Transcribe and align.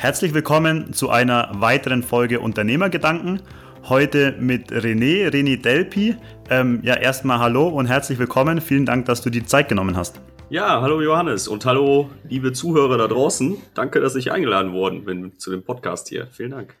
Herzlich 0.00 0.32
willkommen 0.32 0.92
zu 0.92 1.10
einer 1.10 1.50
weiteren 1.54 2.04
Folge 2.04 2.38
Unternehmergedanken. 2.38 3.42
Heute 3.88 4.36
mit 4.38 4.70
René, 4.70 5.28
René 5.28 5.60
Delpi. 5.60 6.14
Ähm, 6.48 6.78
ja, 6.84 6.94
erstmal 6.94 7.40
hallo 7.40 7.66
und 7.66 7.86
herzlich 7.86 8.20
willkommen. 8.20 8.60
Vielen 8.60 8.86
Dank, 8.86 9.06
dass 9.06 9.22
du 9.22 9.30
die 9.30 9.44
Zeit 9.44 9.68
genommen 9.68 9.96
hast. 9.96 10.20
Ja, 10.50 10.80
hallo 10.82 11.02
Johannes 11.02 11.48
und 11.48 11.66
hallo 11.66 12.10
liebe 12.28 12.52
Zuhörer 12.52 12.96
da 12.96 13.08
draußen. 13.08 13.56
Danke, 13.74 13.98
dass 13.98 14.14
ich 14.14 14.30
eingeladen 14.30 14.72
worden 14.72 15.04
bin 15.04 15.36
zu 15.36 15.50
dem 15.50 15.64
Podcast 15.64 16.06
hier. 16.08 16.28
Vielen 16.30 16.52
Dank. 16.52 16.76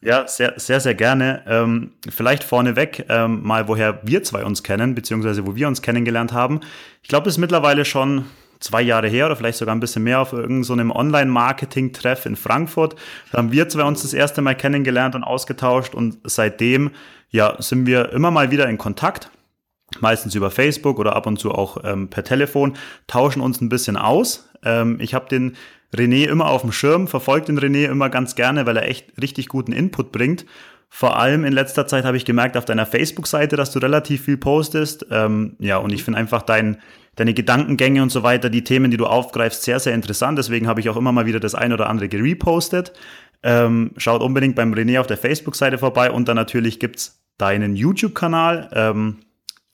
Ja, 0.00 0.28
sehr, 0.28 0.54
sehr, 0.56 0.78
sehr 0.78 0.94
gerne. 0.94 1.42
Ähm, 1.48 1.94
vielleicht 2.10 2.44
vorneweg 2.44 3.06
ähm, 3.08 3.42
mal, 3.42 3.66
woher 3.66 3.98
wir 4.04 4.22
zwei 4.22 4.44
uns 4.44 4.62
kennen, 4.62 4.94
beziehungsweise 4.94 5.48
wo 5.48 5.56
wir 5.56 5.66
uns 5.66 5.82
kennengelernt 5.82 6.32
haben. 6.32 6.60
Ich 7.02 7.08
glaube, 7.08 7.28
es 7.28 7.34
ist 7.34 7.40
mittlerweile 7.40 7.84
schon 7.84 8.26
zwei 8.62 8.82
Jahre 8.82 9.08
her 9.08 9.26
oder 9.26 9.36
vielleicht 9.36 9.58
sogar 9.58 9.74
ein 9.74 9.80
bisschen 9.80 10.04
mehr 10.04 10.20
auf 10.20 10.32
irgendeinem 10.32 10.88
so 10.90 10.94
Online-Marketing-Treff 10.96 12.26
in 12.26 12.36
Frankfurt. 12.36 12.96
Da 13.30 13.38
haben 13.38 13.52
wir 13.52 13.68
zwei 13.68 13.84
uns 13.84 14.02
das 14.02 14.14
erste 14.14 14.40
Mal 14.40 14.54
kennengelernt 14.54 15.14
und 15.14 15.24
ausgetauscht 15.24 15.94
und 15.94 16.18
seitdem 16.24 16.90
ja, 17.30 17.56
sind 17.60 17.86
wir 17.86 18.12
immer 18.12 18.30
mal 18.30 18.50
wieder 18.50 18.68
in 18.68 18.78
Kontakt 18.78 19.30
meistens 20.00 20.34
über 20.34 20.50
Facebook 20.50 20.98
oder 20.98 21.16
ab 21.16 21.26
und 21.26 21.38
zu 21.38 21.52
auch 21.52 21.78
ähm, 21.84 22.08
per 22.08 22.24
Telefon, 22.24 22.76
tauschen 23.06 23.42
uns 23.42 23.60
ein 23.60 23.68
bisschen 23.68 23.96
aus. 23.96 24.48
Ähm, 24.64 24.98
ich 25.00 25.14
habe 25.14 25.28
den 25.28 25.56
René 25.94 26.26
immer 26.26 26.48
auf 26.48 26.62
dem 26.62 26.72
Schirm, 26.72 27.08
verfolgt 27.08 27.48
den 27.48 27.58
René 27.58 27.84
immer 27.84 28.08
ganz 28.08 28.34
gerne, 28.34 28.64
weil 28.66 28.76
er 28.76 28.88
echt 28.88 29.12
richtig 29.20 29.48
guten 29.48 29.72
Input 29.72 30.10
bringt. 30.10 30.46
Vor 30.94 31.18
allem 31.18 31.46
in 31.46 31.54
letzter 31.54 31.86
Zeit 31.86 32.04
habe 32.04 32.18
ich 32.18 32.26
gemerkt 32.26 32.54
auf 32.54 32.66
deiner 32.66 32.84
Facebook-Seite, 32.84 33.56
dass 33.56 33.70
du 33.72 33.78
relativ 33.78 34.26
viel 34.26 34.36
postest. 34.36 35.06
Ähm, 35.10 35.56
ja, 35.58 35.78
und 35.78 35.90
ich 35.90 36.04
finde 36.04 36.18
einfach 36.18 36.42
dein, 36.42 36.82
deine 37.16 37.32
Gedankengänge 37.32 38.02
und 38.02 38.12
so 38.12 38.22
weiter, 38.22 38.50
die 38.50 38.62
Themen, 38.62 38.90
die 38.90 38.98
du 38.98 39.06
aufgreifst, 39.06 39.62
sehr, 39.62 39.80
sehr 39.80 39.94
interessant. 39.94 40.36
Deswegen 40.36 40.68
habe 40.68 40.80
ich 40.80 40.90
auch 40.90 40.98
immer 40.98 41.10
mal 41.10 41.24
wieder 41.24 41.40
das 41.40 41.54
ein 41.54 41.72
oder 41.72 41.88
andere 41.88 42.10
gerepostet. 42.10 42.92
Ähm, 43.42 43.92
schaut 43.96 44.20
unbedingt 44.20 44.54
beim 44.54 44.74
René 44.74 45.00
auf 45.00 45.06
der 45.06 45.16
Facebook-Seite 45.16 45.78
vorbei 45.78 46.10
und 46.10 46.28
dann 46.28 46.36
natürlich 46.36 46.78
gibt's 46.78 47.24
deinen 47.38 47.74
YouTube-Kanal. 47.74 48.68
Ähm, 48.74 49.20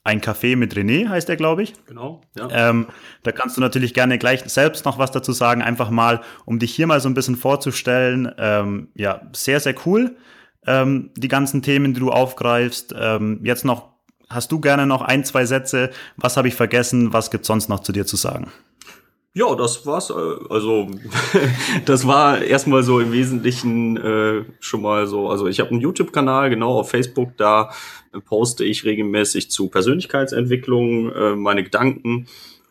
ein 0.05 0.21
Café 0.21 0.55
mit 0.55 0.73
René 0.75 1.09
heißt 1.09 1.27
er, 1.27 1.35
glaube 1.35 1.63
ich. 1.63 1.73
Genau, 1.85 2.21
ja. 2.37 2.69
Ähm, 2.69 2.87
da 3.23 3.33
kannst 3.33 3.57
du 3.57 3.61
natürlich 3.61 3.93
gerne 3.93 4.17
gleich 4.19 4.41
selbst 4.45 4.85
noch 4.85 4.97
was 4.97 5.11
dazu 5.11 5.33
sagen, 5.33 5.61
einfach 5.61 5.89
mal, 5.89 6.21
um 6.45 6.59
dich 6.59 6.73
hier 6.73 6.87
mal 6.87 7.01
so 7.01 7.09
ein 7.09 7.13
bisschen 7.13 7.35
vorzustellen. 7.35 8.31
Ähm, 8.37 8.87
ja, 8.95 9.21
sehr, 9.33 9.59
sehr 9.59 9.75
cool. 9.85 10.15
Ähm, 10.65 11.11
die 11.15 11.27
ganzen 11.27 11.61
Themen, 11.61 11.93
die 11.93 11.99
du 11.99 12.11
aufgreifst. 12.11 12.93
Ähm, 12.97 13.39
jetzt 13.43 13.65
noch, 13.65 13.89
hast 14.29 14.51
du 14.51 14.59
gerne 14.59 14.85
noch 14.85 15.01
ein, 15.01 15.23
zwei 15.23 15.45
Sätze? 15.45 15.91
Was 16.17 16.37
habe 16.37 16.47
ich 16.47 16.55
vergessen? 16.55 17.13
Was 17.13 17.31
gibt 17.31 17.45
sonst 17.45 17.69
noch 17.69 17.79
zu 17.79 17.91
dir 17.91 18.05
zu 18.05 18.15
sagen? 18.15 18.51
Ja, 19.33 19.55
das 19.55 19.85
war's. 19.85 20.09
Äh, 20.09 20.13
also 20.49 20.87
das 21.85 22.07
war 22.07 22.41
erstmal 22.41 22.83
so 22.83 22.99
im 22.99 23.11
Wesentlichen 23.11 23.97
äh, 23.97 24.43
schon 24.59 24.81
mal 24.81 25.07
so. 25.07 25.29
Also 25.29 25.47
ich 25.47 25.59
habe 25.59 25.69
einen 25.71 25.81
YouTube-Kanal, 25.81 26.49
genau 26.49 26.79
auf 26.79 26.89
Facebook. 26.89 27.37
Da 27.37 27.71
poste 28.25 28.65
ich 28.65 28.85
regelmäßig 28.85 29.51
zu 29.51 29.69
Persönlichkeitsentwicklung 29.69 31.11
äh, 31.11 31.35
meine 31.35 31.63
Gedanken, 31.63 32.27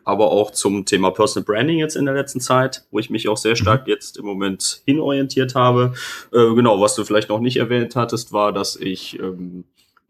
aber 0.08 0.30
auch 0.30 0.52
zum 0.52 0.86
Thema 0.86 1.10
Personal 1.10 1.44
Branding 1.44 1.78
jetzt 1.78 1.94
in 1.94 2.06
der 2.06 2.14
letzten 2.14 2.40
Zeit, 2.40 2.86
wo 2.90 2.98
ich 2.98 3.10
mich 3.10 3.28
auch 3.28 3.36
sehr 3.36 3.56
stark 3.56 3.82
mhm. 3.86 3.92
jetzt 3.92 4.16
im 4.16 4.24
Moment 4.24 4.80
hinorientiert 4.86 5.54
habe. 5.54 5.92
Äh, 6.32 6.54
genau, 6.54 6.80
was 6.80 6.94
du 6.94 7.04
vielleicht 7.04 7.28
noch 7.28 7.40
nicht 7.40 7.58
erwähnt 7.58 7.94
hattest, 7.94 8.32
war, 8.32 8.54
dass 8.54 8.76
ich 8.76 9.18
ähm, 9.20 9.64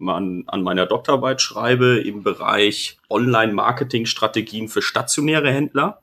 an, 0.07 0.45
an 0.47 0.63
meiner 0.63 0.87
Doktorarbeit 0.87 1.43
schreibe 1.43 1.99
im 1.99 2.23
Bereich 2.23 2.99
Online-Marketing-Strategien 3.11 4.69
für 4.69 4.83
stationäre 4.83 5.51
Händler 5.51 6.01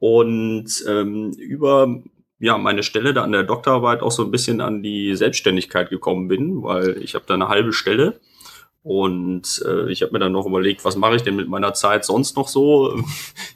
und 0.00 0.84
ähm, 0.88 1.30
über 1.38 2.02
ja, 2.40 2.58
meine 2.58 2.82
Stelle 2.82 3.14
da 3.14 3.22
an 3.22 3.30
der 3.30 3.44
Doktorarbeit 3.44 4.02
auch 4.02 4.10
so 4.10 4.24
ein 4.24 4.32
bisschen 4.32 4.60
an 4.60 4.82
die 4.82 5.14
Selbstständigkeit 5.14 5.88
gekommen 5.88 6.26
bin, 6.26 6.64
weil 6.64 7.00
ich 7.00 7.14
habe 7.14 7.26
da 7.28 7.34
eine 7.34 7.46
halbe 7.46 7.72
Stelle 7.72 8.18
und 8.84 9.64
äh, 9.66 9.90
ich 9.90 10.02
habe 10.02 10.12
mir 10.12 10.18
dann 10.18 10.32
noch 10.32 10.44
überlegt, 10.44 10.84
was 10.84 10.94
mache 10.94 11.16
ich 11.16 11.22
denn 11.22 11.36
mit 11.36 11.48
meiner 11.48 11.72
Zeit 11.72 12.04
sonst 12.04 12.36
noch 12.36 12.48
so? 12.48 13.02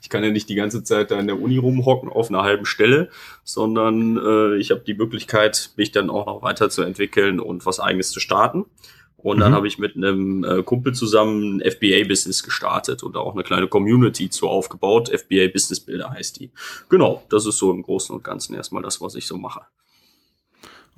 Ich 0.03 0.11
kann 0.11 0.25
ja 0.25 0.31
nicht 0.31 0.49
die 0.49 0.55
ganze 0.55 0.83
Zeit 0.83 1.11
da 1.11 1.21
in 1.21 1.27
der 1.27 1.39
Uni 1.39 1.59
rumhocken 1.59 2.09
auf 2.09 2.31
einer 2.31 2.43
halben 2.43 2.65
Stelle, 2.65 3.11
sondern 3.45 4.17
äh, 4.17 4.57
ich 4.57 4.71
habe 4.71 4.81
die 4.81 4.95
Möglichkeit, 4.95 5.73
mich 5.77 5.93
dann 5.93 6.09
auch 6.09 6.25
noch 6.25 6.41
weiterzuentwickeln 6.41 7.41
und 7.41 7.67
was 7.67 7.79
eigenes 7.79 8.11
zu 8.11 8.19
starten. 8.19 8.65
Und 9.19 9.41
dann 9.41 9.51
mhm. 9.51 9.57
habe 9.57 9.69
ich 9.69 9.79
mit 9.79 9.97
einem 9.97 10.45
äh, 10.45 10.63
Kumpel 10.63 10.95
zusammen 10.95 11.59
ein 11.59 11.71
FBA-Business 11.71 12.43
gestartet 12.43 13.03
und 13.03 13.19
auch 13.19 13.35
eine 13.35 13.43
kleine 13.43 13.69
Community 13.69 14.31
zu 14.31 14.49
aufgebaut. 14.49 15.11
FBA 15.11 15.49
Business 15.53 15.81
Builder 15.81 16.09
heißt 16.09 16.41
die. 16.41 16.51
Genau, 16.89 17.23
das 17.29 17.45
ist 17.45 17.59
so 17.59 17.71
im 17.71 17.83
Großen 17.83 18.17
und 18.17 18.25
Ganzen 18.25 18.55
erstmal 18.55 18.83
das, 18.83 19.03
was 19.03 19.15
ich 19.15 19.27
so 19.27 19.37
mache. 19.37 19.61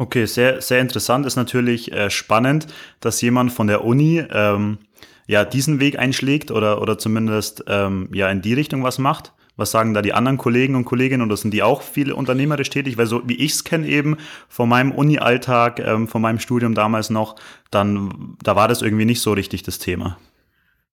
Okay, 0.01 0.25
sehr, 0.25 0.63
sehr 0.63 0.81
interessant. 0.81 1.27
Ist 1.27 1.37
natürlich 1.37 1.93
äh, 1.93 2.09
spannend, 2.09 2.67
dass 3.01 3.21
jemand 3.21 3.53
von 3.53 3.67
der 3.67 3.85
Uni 3.85 4.25
ähm, 4.31 4.79
ja 5.27 5.45
diesen 5.45 5.79
Weg 5.79 5.99
einschlägt 5.99 6.51
oder, 6.51 6.81
oder 6.81 6.97
zumindest 6.97 7.65
ähm, 7.67 8.09
ja 8.11 8.31
in 8.31 8.41
die 8.41 8.55
Richtung 8.55 8.83
was 8.83 8.99
macht. 8.99 9.35
Was 9.59 9.73
sagen 9.73 9.93
da 9.93 10.01
die 10.01 10.15
anderen 10.15 10.39
Kollegen 10.39 10.75
und 10.75 10.87
Kolleginnen 10.87 11.23
oder 11.23 11.37
sind 11.37 11.53
die 11.53 11.63
auch 11.63 11.83
viel 11.83 12.13
unternehmerisch 12.13 12.71
tätig? 12.71 12.97
Weil 12.97 13.05
so 13.05 13.21
wie 13.27 13.35
ich 13.35 13.53
es 13.53 13.65
kenne 13.65 13.87
eben 13.87 14.17
von 14.49 14.71
meinem 14.71 14.93
Uni-Alltag, 14.93 15.81
ähm, 15.81 16.09
von 16.09 16.23
meinem 16.23 16.39
Studium 16.39 16.75
damals 16.75 17.11
noch, 17.11 17.37
dann 17.71 18.37
da 18.43 18.57
war 18.57 18.69
das 18.69 18.81
irgendwie 18.81 19.05
nicht 19.05 19.21
so 19.21 19.35
richtig 19.35 19.65
das 19.65 19.79
Thema. 19.79 20.17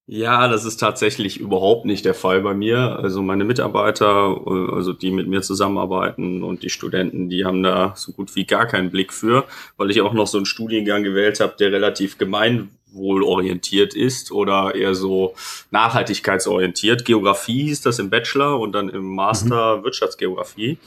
Ja, 0.09 0.47
das 0.47 0.63
ist 0.63 0.78
tatsächlich 0.78 1.38
überhaupt 1.38 1.84
nicht 1.84 2.06
der 2.06 2.13
Fall 2.13 2.40
bei 2.40 2.53
mir. 2.53 2.97
Also 2.97 3.22
meine 3.22 3.44
Mitarbeiter, 3.44 4.40
also 4.73 4.94
die 4.94 5.12
mit 5.12 5.28
mir 5.28 5.41
zusammenarbeiten 5.41 6.44
und 6.44 6.63
die 6.63 6.69
Studenten, 6.69 7.28
die 7.28 7.44
haben 7.44 7.62
da 7.62 7.94
so 7.97 8.13
gut 8.13 8.34
wie 8.34 8.45
gar 8.45 8.68
keinen 8.68 8.90
Blick 8.90 9.12
für, 9.12 9.44
weil 9.75 9.91
ich 9.91 10.00
auch 10.00 10.13
noch 10.13 10.28
so 10.28 10.38
einen 10.38 10.45
Studiengang 10.45 11.03
gewählt 11.03 11.41
habe, 11.41 11.56
der 11.59 11.73
relativ 11.73 12.18
gemein 12.18 12.69
wohlorientiert 12.94 13.95
ist 13.95 14.31
oder 14.31 14.75
eher 14.75 14.95
so 14.95 15.35
nachhaltigkeitsorientiert. 15.72 17.03
Geografie 17.03 17.63
hieß 17.63 17.81
das 17.81 18.00
im 18.00 18.09
Bachelor 18.09 18.62
und 18.62 18.72
dann 18.72 18.88
im 18.88 19.13
Master 19.13 19.79
mhm. 19.79 19.84
Wirtschaftsgeografie. 19.84 20.78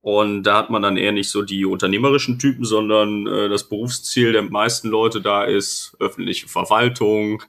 Und 0.00 0.44
da 0.44 0.56
hat 0.56 0.70
man 0.70 0.80
dann 0.80 0.96
eher 0.96 1.12
nicht 1.12 1.28
so 1.28 1.42
die 1.42 1.66
unternehmerischen 1.66 2.38
Typen, 2.38 2.64
sondern 2.64 3.26
äh, 3.26 3.48
das 3.50 3.64
Berufsziel 3.64 4.32
der 4.32 4.42
meisten 4.42 4.88
Leute 4.88 5.20
da 5.20 5.44
ist 5.44 5.94
öffentliche 6.00 6.48
Verwaltung 6.48 7.42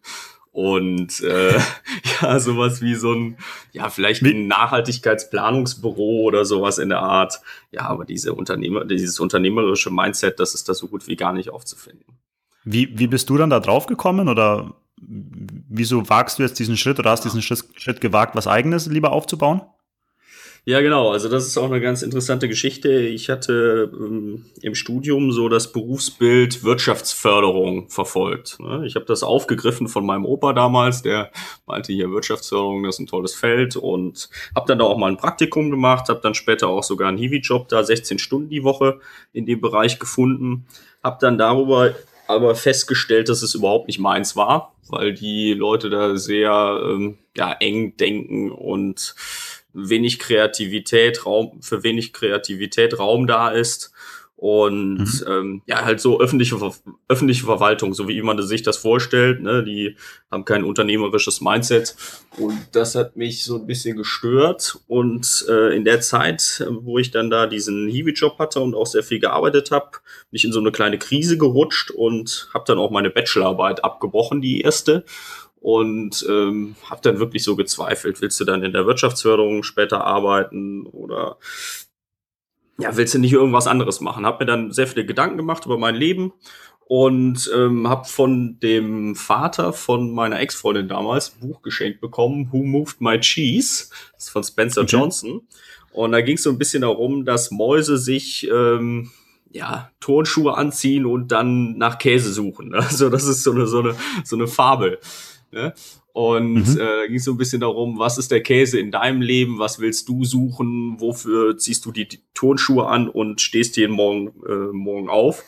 und 0.57 1.21
äh, 1.21 1.53
ja, 2.21 2.39
sowas 2.39 2.81
wie 2.81 2.95
so 2.95 3.13
ein, 3.13 3.37
ja, 3.73 3.91
vielleicht 3.91 4.23
ein 4.23 4.47
Nachhaltigkeitsplanungsbüro 4.47 6.23
oder 6.23 6.45
sowas 6.45 6.79
in 6.79 6.89
der 6.89 7.01
Art. 7.01 7.41
Ja, 7.69 7.81
aber 7.81 8.05
diese 8.05 8.33
Unternehmer, 8.33 8.83
dieses 8.83 9.19
unternehmerische 9.19 9.91
Mindset, 9.91 10.39
das 10.39 10.55
ist 10.55 10.67
da 10.67 10.73
so 10.73 10.87
gut 10.87 11.07
wie 11.07 11.15
gar 11.15 11.31
nicht 11.31 11.51
aufzufinden. 11.51 12.17
Wie, 12.63 12.97
wie 12.97 13.05
bist 13.05 13.29
du 13.29 13.37
dann 13.37 13.51
da 13.51 13.59
drauf 13.59 13.85
gekommen 13.85 14.29
oder 14.29 14.73
wieso 14.99 16.09
wagst 16.09 16.39
du 16.39 16.43
jetzt 16.43 16.57
diesen 16.57 16.75
Schritt 16.75 16.97
oder 16.97 17.11
hast 17.11 17.23
diesen 17.23 17.43
Schritt, 17.43 17.63
Schritt 17.75 18.01
gewagt, 18.01 18.35
was 18.35 18.47
eigenes 18.47 18.87
lieber 18.87 19.11
aufzubauen? 19.11 19.61
Ja, 20.69 20.81
genau. 20.81 21.11
Also 21.11 21.29
das 21.29 21.47
ist 21.47 21.57
auch 21.57 21.71
eine 21.71 21.79
ganz 21.79 22.01
interessante 22.01 22.49
Geschichte. 22.49 22.91
Ich 22.91 23.29
hatte 23.29 23.89
ähm, 23.93 24.43
im 24.61 24.75
Studium 24.75 25.31
so 25.31 25.47
das 25.47 25.71
Berufsbild 25.71 26.61
Wirtschaftsförderung 26.61 27.89
verfolgt. 27.89 28.59
Ne? 28.59 28.85
Ich 28.85 28.95
habe 28.95 29.05
das 29.05 29.23
aufgegriffen 29.23 29.87
von 29.87 30.05
meinem 30.05 30.25
Opa 30.25 30.51
damals, 30.51 31.03
der 31.03 31.31
meinte 31.67 31.93
hier 31.93 32.11
Wirtschaftsförderung, 32.11 32.83
das 32.83 32.95
ist 32.95 32.99
ein 32.99 33.07
tolles 33.07 33.33
Feld 33.33 33.77
und 33.77 34.29
habe 34.57 34.67
dann 34.67 34.79
da 34.79 34.83
auch 34.83 34.97
mal 34.97 35.09
ein 35.09 35.15
Praktikum 35.15 35.71
gemacht, 35.71 36.09
habe 36.09 36.19
dann 36.21 36.33
später 36.33 36.67
auch 36.67 36.83
sogar 36.83 37.07
einen 37.07 37.17
Hiwi-Job 37.17 37.69
da 37.69 37.81
16 37.81 38.19
Stunden 38.19 38.49
die 38.49 38.65
Woche 38.65 38.99
in 39.31 39.45
dem 39.45 39.61
Bereich 39.61 39.99
gefunden, 39.99 40.65
habe 41.01 41.17
dann 41.21 41.37
darüber 41.37 41.95
aber 42.27 42.55
festgestellt, 42.55 43.29
dass 43.29 43.41
es 43.41 43.55
überhaupt 43.55 43.87
nicht 43.87 43.99
meins 43.99 44.35
war, 44.35 44.75
weil 44.89 45.13
die 45.13 45.53
Leute 45.53 45.89
da 45.89 46.17
sehr 46.17 46.81
ähm, 46.83 47.19
ja, 47.37 47.53
eng 47.53 47.95
denken 47.95 48.51
und 48.51 49.15
wenig 49.77 50.19
Kreativität, 50.19 51.25
Raum, 51.25 51.61
für 51.61 51.83
wenig 51.83 52.13
Kreativität 52.13 52.97
Raum 52.97 53.27
da 53.27 53.49
ist. 53.49 53.91
Und 54.37 54.99
mhm. 54.99 55.23
ähm, 55.27 55.61
ja, 55.65 55.83
halt 55.83 55.99
so 55.99 56.19
öffentliche, 56.19 56.57
öffentliche 57.07 57.45
Verwaltung, 57.45 57.95
so 57.95 58.07
wie 58.07 58.21
man 58.21 58.39
sich 58.43 58.61
das 58.61 58.77
vorstellt, 58.77 59.41
ne, 59.41 59.63
die 59.63 59.95
haben 60.29 60.45
kein 60.45 60.63
unternehmerisches 60.63 61.41
Mindset. 61.41 61.95
Und 62.37 62.55
das 62.73 62.93
hat 62.93 63.15
mich 63.17 63.43
so 63.43 63.55
ein 63.55 63.65
bisschen 63.65 63.97
gestört. 63.97 64.77
Und 64.85 65.43
äh, 65.49 65.75
in 65.75 65.85
der 65.85 66.01
Zeit, 66.01 66.63
wo 66.69 66.99
ich 66.99 67.09
dann 67.09 67.31
da 67.31 67.47
diesen 67.47 67.87
Hiwi-Job 67.87 68.37
hatte 68.37 68.59
und 68.59 68.75
auch 68.75 68.85
sehr 68.85 69.01
viel 69.01 69.19
gearbeitet 69.19 69.71
habe, 69.71 69.89
bin 70.29 70.37
ich 70.37 70.45
in 70.45 70.51
so 70.51 70.59
eine 70.59 70.71
kleine 70.71 70.99
Krise 70.99 71.39
gerutscht 71.39 71.89
und 71.89 72.47
habe 72.53 72.65
dann 72.67 72.77
auch 72.77 72.91
meine 72.91 73.09
Bachelorarbeit 73.09 73.83
abgebrochen, 73.83 74.41
die 74.41 74.61
erste 74.61 75.03
und 75.59 76.25
ähm, 76.29 76.75
habe 76.89 77.01
dann 77.01 77.19
wirklich 77.19 77.43
so 77.43 77.55
gezweifelt, 77.55 78.21
willst 78.21 78.39
du 78.39 78.45
dann 78.45 78.63
in 78.63 78.73
der 78.73 78.85
Wirtschaftsförderung 78.85 79.63
später 79.63 80.05
arbeiten 80.05 80.85
oder 80.85 81.37
ja, 82.79 82.95
willst 82.95 83.15
du 83.15 83.19
nicht 83.19 83.33
irgendwas 83.33 83.67
anderes 83.67 84.01
machen? 84.01 84.25
Hab 84.25 84.39
mir 84.39 84.45
dann 84.45 84.71
sehr 84.71 84.87
viele 84.87 85.05
Gedanken 85.05 85.37
gemacht 85.37 85.65
über 85.65 85.77
mein 85.77 85.95
Leben 85.95 86.33
und 86.87 87.51
ähm, 87.53 87.89
habe 87.89 88.07
von 88.07 88.59
dem 88.59 89.15
Vater 89.15 89.73
von 89.73 90.13
meiner 90.13 90.39
Ex-Freundin 90.39 90.87
damals 90.87 91.33
ein 91.33 91.47
Buch 91.47 91.61
geschenkt 91.61 91.99
bekommen, 91.99 92.49
Who 92.51 92.63
Moved 92.63 93.01
My 93.01 93.19
Cheese? 93.19 93.89
Das 94.13 94.25
ist 94.25 94.29
von 94.29 94.43
Spencer 94.43 94.81
okay. 94.81 94.95
Johnson. 94.95 95.41
Und 95.91 96.11
da 96.11 96.21
ging 96.21 96.37
es 96.37 96.43
so 96.43 96.49
ein 96.49 96.57
bisschen 96.57 96.81
darum, 96.83 97.25
dass 97.25 97.51
Mäuse 97.51 97.97
sich 97.97 98.47
ähm, 98.49 99.11
ja, 99.51 99.91
Turnschuhe 99.99 100.55
anziehen 100.55 101.05
und 101.05 101.31
dann 101.31 101.77
nach 101.77 101.97
Käse 101.97 102.31
suchen. 102.31 102.73
Also 102.75 103.09
das 103.09 103.25
ist 103.25 103.43
so 103.43 103.51
eine, 103.51 103.67
so 103.67 103.79
eine, 103.79 103.95
so 104.23 104.35
eine 104.35 104.47
Fabel. 104.47 104.99
Ne? 105.51 105.73
Und 106.13 106.53
mhm. 106.53 106.79
äh, 106.79 107.01
da 107.01 107.07
ging 107.07 107.17
es 107.17 107.23
so 107.23 107.31
ein 107.31 107.37
bisschen 107.37 107.61
darum, 107.61 107.99
was 107.99 108.17
ist 108.17 108.31
der 108.31 108.41
Käse 108.41 108.79
in 108.79 108.91
deinem 108.91 109.21
Leben, 109.21 109.59
was 109.59 109.79
willst 109.79 110.09
du 110.09 110.23
suchen, 110.23 110.99
wofür 110.99 111.57
ziehst 111.57 111.85
du 111.85 111.91
die, 111.91 112.07
die 112.07 112.21
Turnschuhe 112.33 112.87
an 112.87 113.07
und 113.07 113.41
stehst 113.41 113.77
jeden 113.77 113.93
Morgen, 113.93 114.33
äh, 114.47 114.73
morgen 114.73 115.09
auf. 115.09 115.43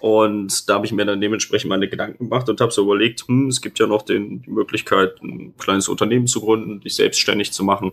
Und 0.00 0.68
da 0.68 0.74
habe 0.74 0.86
ich 0.86 0.92
mir 0.92 1.04
dann 1.04 1.20
dementsprechend 1.20 1.68
meine 1.68 1.88
Gedanken 1.88 2.24
gemacht 2.24 2.48
und 2.48 2.60
habe 2.60 2.72
so 2.72 2.82
überlegt, 2.82 3.28
hm, 3.28 3.48
es 3.48 3.60
gibt 3.60 3.78
ja 3.78 3.86
noch 3.86 4.02
den, 4.02 4.42
die 4.42 4.50
Möglichkeit, 4.50 5.22
ein 5.22 5.54
kleines 5.58 5.88
Unternehmen 5.88 6.26
zu 6.26 6.40
gründen, 6.40 6.80
dich 6.80 6.96
selbstständig 6.96 7.52
zu 7.52 7.64
machen. 7.64 7.92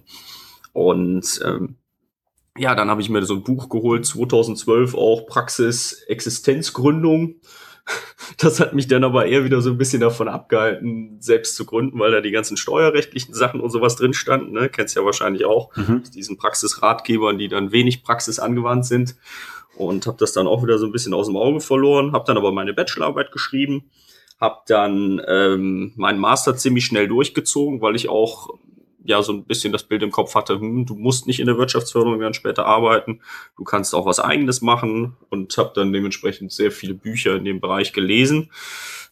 Und 0.71 1.41
ähm, 1.45 1.75
ja, 2.57 2.75
dann 2.75 2.89
habe 2.89 3.01
ich 3.01 3.09
mir 3.09 3.23
so 3.25 3.35
ein 3.35 3.43
Buch 3.43 3.69
geholt, 3.69 4.05
2012 4.05 4.95
auch 4.95 5.27
Praxis 5.27 6.03
Existenzgründung. 6.07 7.35
Das 8.37 8.59
hat 8.59 8.73
mich 8.73 8.87
dann 8.87 9.03
aber 9.03 9.25
eher 9.25 9.45
wieder 9.45 9.61
so 9.61 9.71
ein 9.71 9.77
bisschen 9.77 10.01
davon 10.01 10.27
abgehalten, 10.27 11.17
selbst 11.19 11.55
zu 11.55 11.65
gründen, 11.65 11.97
weil 11.97 12.11
da 12.11 12.21
die 12.21 12.31
ganzen 12.31 12.55
steuerrechtlichen 12.55 13.33
Sachen 13.33 13.61
und 13.61 13.71
sowas 13.71 13.95
drin 13.95 14.13
standen. 14.13 14.51
Ne? 14.51 14.69
Kennst 14.69 14.95
ja 14.95 15.03
wahrscheinlich 15.03 15.45
auch, 15.45 15.75
mhm. 15.75 16.03
diesen 16.13 16.37
Praxisratgebern, 16.37 17.39
die 17.39 17.47
dann 17.47 17.71
wenig 17.71 18.03
Praxis 18.03 18.37
angewandt 18.37 18.85
sind. 18.85 19.15
Und 19.75 20.05
habe 20.07 20.17
das 20.19 20.33
dann 20.33 20.47
auch 20.47 20.63
wieder 20.63 20.77
so 20.77 20.85
ein 20.85 20.91
bisschen 20.91 21.13
aus 21.13 21.27
dem 21.27 21.37
Auge 21.37 21.61
verloren, 21.61 22.11
habe 22.11 22.25
dann 22.25 22.37
aber 22.37 22.51
meine 22.51 22.73
Bachelorarbeit 22.73 23.31
geschrieben, 23.31 23.85
habe 24.39 24.61
dann 24.67 25.21
ähm, 25.27 25.93
meinen 25.95 26.19
Master 26.19 26.55
ziemlich 26.55 26.85
schnell 26.85 27.07
durchgezogen, 27.07 27.81
weil 27.81 27.95
ich 27.95 28.09
auch 28.09 28.49
ja 29.07 29.23
so 29.23 29.31
ein 29.31 29.45
bisschen 29.45 29.71
das 29.71 29.83
Bild 29.83 30.03
im 30.03 30.11
Kopf 30.11 30.35
hatte, 30.35 30.59
hm, 30.59 30.85
du 30.85 30.95
musst 30.95 31.27
nicht 31.27 31.39
in 31.39 31.47
der 31.47 31.57
Wirtschaftsförderung 31.57 32.19
dann 32.19 32.33
später 32.33 32.65
arbeiten, 32.65 33.21
du 33.55 33.63
kannst 33.63 33.95
auch 33.95 34.05
was 34.05 34.19
eigenes 34.19 34.61
machen 34.61 35.15
und 35.29 35.57
habe 35.57 35.71
dann 35.73 35.93
dementsprechend 35.93 36.51
sehr 36.51 36.71
viele 36.71 36.93
Bücher 36.93 37.35
in 37.35 37.45
dem 37.45 37.61
Bereich 37.61 37.93
gelesen. 37.93 38.51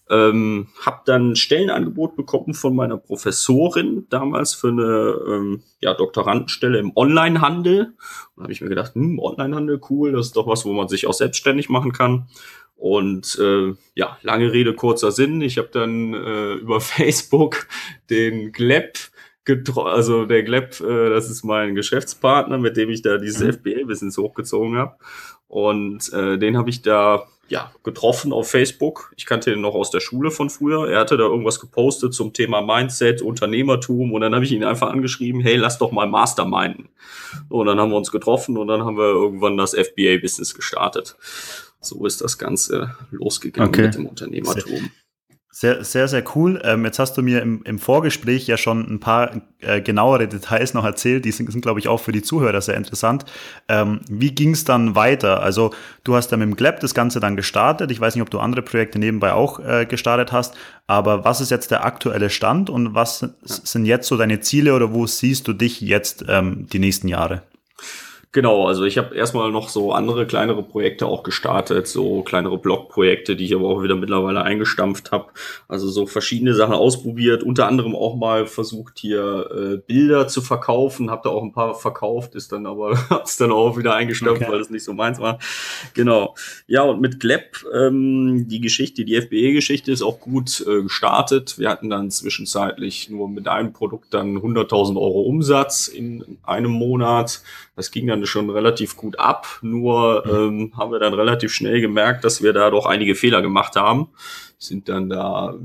Ähm, 0.08 0.68
habe 0.86 1.02
dann 1.06 1.32
ein 1.32 1.36
Stellenangebot 1.36 2.16
bekommen 2.16 2.54
von 2.54 2.76
meiner 2.76 2.98
Professorin 2.98 4.06
damals 4.10 4.54
für 4.54 4.68
eine 4.68 5.20
ähm, 5.28 5.64
ja, 5.80 5.96
Doktorandenstelle 5.96 6.78
im 6.78 6.92
Onlinehandel. 6.94 7.96
Und 8.36 8.44
habe 8.44 8.54
ich 8.54 8.62
mir 8.62 8.70
gedacht, 8.70 8.94
hm, 8.94 9.18
Onlinehandel, 9.18 9.82
cool, 9.90 10.12
das 10.12 10.28
ist 10.28 10.36
doch 10.36 10.46
was, 10.46 10.64
wo 10.64 10.74
man 10.74 10.90
sich 10.90 11.08
auch 11.08 11.14
selbstständig 11.14 11.70
machen 11.70 11.92
kann. 11.92 12.28
Und 12.76 13.40
äh, 13.42 13.74
ja, 13.96 14.18
lange 14.22 14.52
Rede, 14.52 14.76
kurzer 14.76 15.12
Sinn. 15.12 15.42
Ich 15.42 15.58
habe 15.58 15.70
dann 15.72 16.14
äh, 16.14 16.54
über 16.62 16.82
Facebook 16.82 17.68
den 18.12 18.52
Gleb 18.52 19.00
also 19.76 20.26
der 20.26 20.44
Gleb, 20.44 20.80
äh, 20.82 21.10
das 21.10 21.30
ist 21.30 21.44
mein 21.44 21.76
Geschäftspartner, 21.76 22.58
mit 22.58 22.78
dem 22.78 22.90
ich 22.90 23.02
da 23.02 23.18
dieses 23.18 23.42
mhm. 23.42 23.54
FBA-Business 23.54 24.18
hochgezogen 24.18 24.78
habe. 24.78 24.96
Und 25.48 26.12
äh, 26.14 26.38
den 26.38 26.58
habe 26.58 26.70
ich 26.70 26.82
da 26.82 27.26
ja 27.48 27.72
getroffen 27.84 28.34
auf 28.34 28.50
Facebook. 28.50 29.14
Ich 29.18 29.26
kannte 29.26 29.54
ihn 29.54 29.62
noch 29.62 29.76
aus 29.76 29.92
der 29.92 30.00
Schule 30.00 30.32
von 30.32 30.50
früher. 30.50 30.90
Er 30.90 31.00
hatte 31.00 31.18
da 31.18 31.26
irgendwas 31.26 31.60
gepostet 31.60 32.14
zum 32.14 32.34
Thema 32.34 32.62
Mindset, 32.62 33.22
Unternehmertum 33.22 34.14
und 34.14 34.22
dann 34.22 34.34
habe 34.34 34.46
ich 34.46 34.52
ihn 34.52 34.64
einfach 34.64 34.90
angeschrieben, 34.90 35.42
hey, 35.42 35.56
lass 35.56 35.78
doch 35.78 35.92
mal 35.92 36.08
Masterminden. 36.08 36.90
Und 37.50 37.68
dann 37.68 37.80
haben 37.80 37.92
wir 37.92 37.98
uns 37.98 38.12
getroffen 38.12 38.58
und 38.58 38.68
dann 38.68 38.84
haben 38.84 38.98
wir 38.98 39.06
irgendwann 39.06 39.58
das 39.58 39.76
FBA-Business 39.76 40.56
gestartet. 40.56 41.16
So 41.82 42.06
ist 42.06 42.22
das 42.22 42.40
Ganze 42.40 42.96
losgegangen 43.12 43.70
okay. 43.70 43.84
mit 43.84 43.96
dem 43.96 44.08
Unternehmertum. 44.08 44.90
Sehr, 45.58 45.86
sehr, 45.86 46.10
sehr 46.10 46.22
cool. 46.36 46.62
Ähm, 46.66 46.84
jetzt 46.84 47.00
hast 47.00 47.16
du 47.16 47.22
mir 47.22 47.42
im, 47.42 47.64
im 47.64 47.80
Vorgespräch 47.80 48.46
ja 48.46 48.58
schon 48.58 48.94
ein 48.94 49.00
paar 49.00 49.32
äh, 49.62 49.80
genauere 49.80 50.28
Details 50.28 50.74
noch 50.74 50.84
erzählt. 50.84 51.24
Die 51.24 51.32
sind, 51.32 51.50
sind 51.50 51.62
glaube 51.62 51.80
ich, 51.80 51.88
auch 51.88 52.02
für 52.02 52.12
die 52.12 52.22
Zuhörer 52.22 52.60
sehr 52.60 52.76
interessant. 52.76 53.24
Ähm, 53.70 54.02
wie 54.10 54.36
ging 54.36 54.52
es 54.52 54.66
dann 54.66 54.96
weiter? 54.96 55.42
Also 55.42 55.74
du 56.04 56.14
hast 56.14 56.28
dann 56.28 56.40
mit 56.40 56.50
dem 56.50 56.58
Gleb 56.58 56.82
das 56.82 56.94
Ganze 56.94 57.22
dann 57.22 57.38
gestartet. 57.38 57.90
Ich 57.90 58.02
weiß 58.02 58.16
nicht, 58.16 58.22
ob 58.22 58.30
du 58.30 58.40
andere 58.40 58.64
Projekte 58.64 59.00
nebenbei 59.00 59.32
auch 59.32 59.62
äh, 59.62 59.86
gestartet 59.86 60.34
hast. 60.34 60.56
Aber 60.88 61.24
was 61.24 61.40
ist 61.40 61.52
jetzt 61.52 61.72
der 61.72 61.86
aktuelle 61.86 62.30
Stand 62.30 62.70
und 62.70 62.94
was 62.94 63.26
sind 63.44 63.86
jetzt 63.86 64.10
so 64.10 64.18
deine 64.18 64.42
Ziele 64.42 64.76
oder 64.76 64.94
wo 64.94 65.08
siehst 65.08 65.48
du 65.48 65.54
dich 65.54 65.80
jetzt 65.80 66.26
ähm, 66.28 66.68
die 66.68 66.80
nächsten 66.80 67.08
Jahre? 67.08 67.44
Genau, 68.36 68.68
also 68.68 68.84
ich 68.84 68.98
habe 68.98 69.16
erstmal 69.16 69.50
noch 69.50 69.70
so 69.70 69.94
andere 69.94 70.28
kleinere 70.28 70.62
Projekte 70.62 71.06
auch 71.06 71.24
gestartet, 71.24 71.88
so 71.88 72.22
kleinere 72.22 72.58
Blogprojekte, 72.58 73.38
die 73.38 73.46
ich 73.46 73.56
aber 73.56 73.70
auch 73.70 73.82
wieder 73.82 73.96
mittlerweile 73.96 74.42
eingestampft 74.42 75.14
habe. 75.14 75.28
Also 75.70 75.88
so 75.88 76.06
verschiedene 76.06 76.54
Sachen 76.54 76.74
ausprobiert, 76.74 77.44
unter 77.44 77.66
anderem 77.66 77.96
auch 77.96 78.18
mal 78.18 78.46
versucht 78.46 79.00
hier 79.00 79.50
äh, 79.56 79.78
Bilder 79.78 80.28
zu 80.28 80.42
verkaufen, 80.42 81.10
habe 81.10 81.22
da 81.24 81.30
auch 81.30 81.44
ein 81.44 81.54
paar 81.54 81.76
verkauft, 81.76 82.36
ist 82.36 82.52
dann 82.52 82.66
aber 82.66 82.98
hab's 83.10 83.38
dann 83.38 83.54
auch 83.54 83.78
wieder 83.78 83.96
eingestampft, 83.96 84.42
okay. 84.42 84.52
weil 84.52 84.60
das 84.60 84.70
nicht 84.70 84.84
so 84.84 84.92
meins 84.92 85.18
war. 85.22 85.40
Genau. 85.94 86.36
Ja, 86.68 86.82
und 86.82 87.00
mit 87.00 87.22
Gleb, 87.22 87.66
ähm, 87.74 88.50
die 88.50 88.60
Geschichte, 88.60 89.06
die 89.06 89.16
FBE-Geschichte 89.16 89.94
ist 89.94 90.02
auch 90.02 90.20
gut 90.20 90.60
äh, 90.68 90.84
gestartet. 90.84 91.58
Wir 91.58 91.70
hatten 91.70 91.90
dann 91.90 92.12
zwischenzeitlich 92.12 93.10
nur 93.10 93.30
mit 93.30 93.48
einem 93.48 93.72
Produkt 93.72 94.14
dann 94.14 94.36
100.000 94.36 94.98
Euro 94.98 95.22
Umsatz 95.22 95.88
in 95.88 96.38
einem 96.44 96.72
Monat. 96.72 97.42
Das 97.78 97.92
ging 97.92 98.08
dann 98.08 98.25
schon 98.26 98.50
relativ 98.50 98.96
gut 98.98 99.20
ab, 99.20 99.60
nur 99.62 100.26
ähm, 100.26 100.74
haben 100.78 100.92
wir 100.92 101.00
dann 101.00 101.14
relativ 101.14 101.54
schnell 101.54 101.82
gemerkt, 101.82 102.24
dass 102.24 102.42
wir 102.42 102.54
da 102.54 102.70
doch 102.70 102.86
einige 102.86 103.16
Fehler 103.16 103.42
gemacht 103.42 103.76
haben. 103.76 104.10
Sind 104.58 104.90
dann 104.90 105.10
da, 105.10 105.56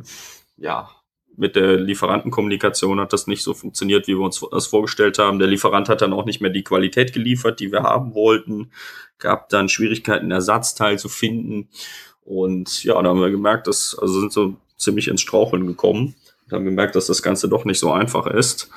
ja, 0.57 0.91
mit 1.37 1.57
der 1.57 1.79
Lieferantenkommunikation 1.79 3.01
hat 3.01 3.13
das 3.13 3.27
nicht 3.27 3.43
so 3.43 3.55
funktioniert, 3.55 4.07
wie 4.07 4.15
wir 4.15 4.25
uns 4.25 4.45
das 4.51 4.67
vorgestellt 4.67 5.19
haben. 5.19 5.39
Der 5.39 5.49
Lieferant 5.49 5.89
hat 5.89 6.03
dann 6.03 6.13
auch 6.13 6.27
nicht 6.27 6.41
mehr 6.41 6.51
die 6.51 6.65
Qualität 6.65 7.13
geliefert, 7.13 7.61
die 7.61 7.73
wir 7.73 7.83
haben 7.83 8.15
wollten. 8.15 8.71
Gab 9.19 9.49
dann 9.49 9.69
Schwierigkeiten, 9.69 10.31
Ersatzteil 10.31 10.99
zu 10.99 11.09
finden. 11.09 11.69
Und 12.23 12.85
ja, 12.85 13.01
da 13.01 13.09
haben 13.09 13.21
wir 13.21 13.31
gemerkt, 13.31 13.67
dass, 13.67 13.99
also 13.99 14.21
sind 14.21 14.33
so 14.33 14.57
ziemlich 14.77 15.09
ins 15.09 15.23
Straucheln 15.23 15.67
gekommen. 15.67 16.15
Da 16.49 16.57
haben 16.57 16.65
gemerkt, 16.65 16.95
dass 16.95 17.07
das 17.07 17.23
Ganze 17.23 17.49
doch 17.49 17.65
nicht 17.65 17.79
so 17.79 17.91
einfach 17.91 18.27
ist 18.27 18.71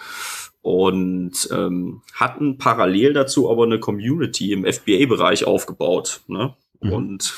und 0.63 1.49
ähm, 1.51 2.01
hatten 2.13 2.57
parallel 2.57 3.13
dazu 3.13 3.51
aber 3.51 3.65
eine 3.65 3.79
Community 3.79 4.53
im 4.53 4.65
FBA-Bereich 4.65 5.45
aufgebaut. 5.45 6.21
Ne? 6.27 6.55
Mhm. 6.79 6.91
Und 6.93 7.33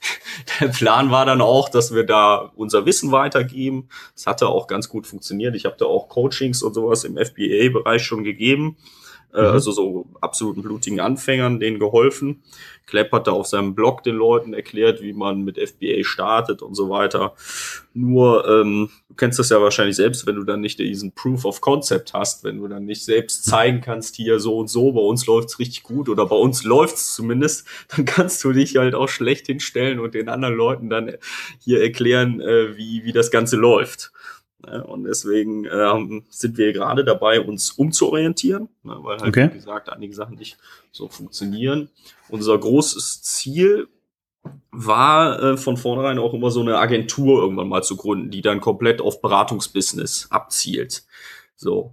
der 0.60 0.68
Plan 0.68 1.10
war 1.10 1.26
dann 1.26 1.40
auch, 1.40 1.68
dass 1.68 1.92
wir 1.92 2.04
da 2.04 2.52
unser 2.54 2.86
Wissen 2.86 3.10
weitergeben. 3.10 3.88
Das 4.14 4.26
hatte 4.26 4.48
auch 4.48 4.68
ganz 4.68 4.88
gut 4.88 5.08
funktioniert. 5.08 5.56
Ich 5.56 5.64
habe 5.64 5.74
da 5.78 5.86
auch 5.86 6.08
Coachings 6.08 6.62
und 6.62 6.72
sowas 6.72 7.02
im 7.02 7.16
FBA-Bereich 7.16 8.04
schon 8.04 8.22
gegeben. 8.22 8.76
Äh, 9.32 9.42
mhm. 9.42 9.46
also 9.48 9.70
so 9.70 10.06
absoluten 10.20 10.62
blutigen 10.62 11.00
Anfängern 11.00 11.60
denen 11.60 11.78
geholfen. 11.78 12.42
Klepp 12.86 13.12
hat 13.12 13.28
da 13.28 13.32
auf 13.32 13.46
seinem 13.46 13.76
Blog 13.76 14.02
den 14.02 14.16
Leuten 14.16 14.52
erklärt, 14.52 15.00
wie 15.02 15.12
man 15.12 15.42
mit 15.42 15.56
FBA 15.56 16.02
startet 16.02 16.62
und 16.62 16.74
so 16.74 16.90
weiter. 16.90 17.34
Nur, 17.94 18.48
ähm, 18.48 18.90
du 19.08 19.14
kennst 19.14 19.38
das 19.38 19.50
ja 19.50 19.60
wahrscheinlich 19.60 19.94
selbst, 19.94 20.26
wenn 20.26 20.34
du 20.34 20.42
dann 20.42 20.60
nicht 20.60 20.80
diesen 20.80 21.12
Proof 21.12 21.44
of 21.44 21.60
Concept 21.60 22.12
hast, 22.12 22.42
wenn 22.42 22.58
du 22.58 22.66
dann 22.66 22.84
nicht 22.84 23.04
selbst 23.04 23.44
zeigen 23.44 23.80
kannst, 23.80 24.16
hier 24.16 24.40
so 24.40 24.58
und 24.58 24.68
so, 24.68 24.92
bei 24.92 25.00
uns 25.00 25.26
läuft's 25.26 25.60
richtig 25.60 25.84
gut 25.84 26.08
oder 26.08 26.26
bei 26.26 26.36
uns 26.36 26.64
läuft's 26.64 27.14
zumindest, 27.14 27.66
dann 27.96 28.04
kannst 28.04 28.42
du 28.42 28.52
dich 28.52 28.76
halt 28.76 28.96
auch 28.96 29.08
schlecht 29.08 29.46
hinstellen 29.46 30.00
und 30.00 30.14
den 30.14 30.28
anderen 30.28 30.56
Leuten 30.56 30.90
dann 30.90 31.12
hier 31.60 31.80
erklären, 31.80 32.40
äh, 32.40 32.76
wie, 32.76 33.04
wie 33.04 33.12
das 33.12 33.30
Ganze 33.30 33.56
läuft. 33.56 34.12
Ne? 34.66 34.84
Und 34.84 35.04
deswegen 35.04 35.64
ähm, 35.64 36.24
sind 36.28 36.58
wir 36.58 36.72
gerade 36.72 37.04
dabei, 37.04 37.40
uns 37.40 37.70
umzuorientieren, 37.70 38.68
ne? 38.82 38.96
weil 39.00 39.18
halt, 39.18 39.28
okay. 39.28 39.50
wie 39.52 39.58
gesagt, 39.58 39.90
einige 39.90 40.14
Sachen 40.14 40.36
nicht 40.36 40.58
so 40.92 41.08
funktionieren. 41.08 41.88
Unser 42.28 42.58
großes 42.58 43.22
Ziel 43.22 43.88
war 44.70 45.42
äh, 45.42 45.56
von 45.56 45.76
vornherein 45.76 46.18
auch 46.18 46.34
immer 46.34 46.50
so 46.50 46.60
eine 46.60 46.78
Agentur 46.78 47.42
irgendwann 47.42 47.68
mal 47.68 47.82
zu 47.82 47.96
gründen, 47.96 48.30
die 48.30 48.42
dann 48.42 48.60
komplett 48.60 49.00
auf 49.00 49.20
Beratungsbusiness 49.20 50.28
abzielt. 50.30 51.04
So, 51.56 51.92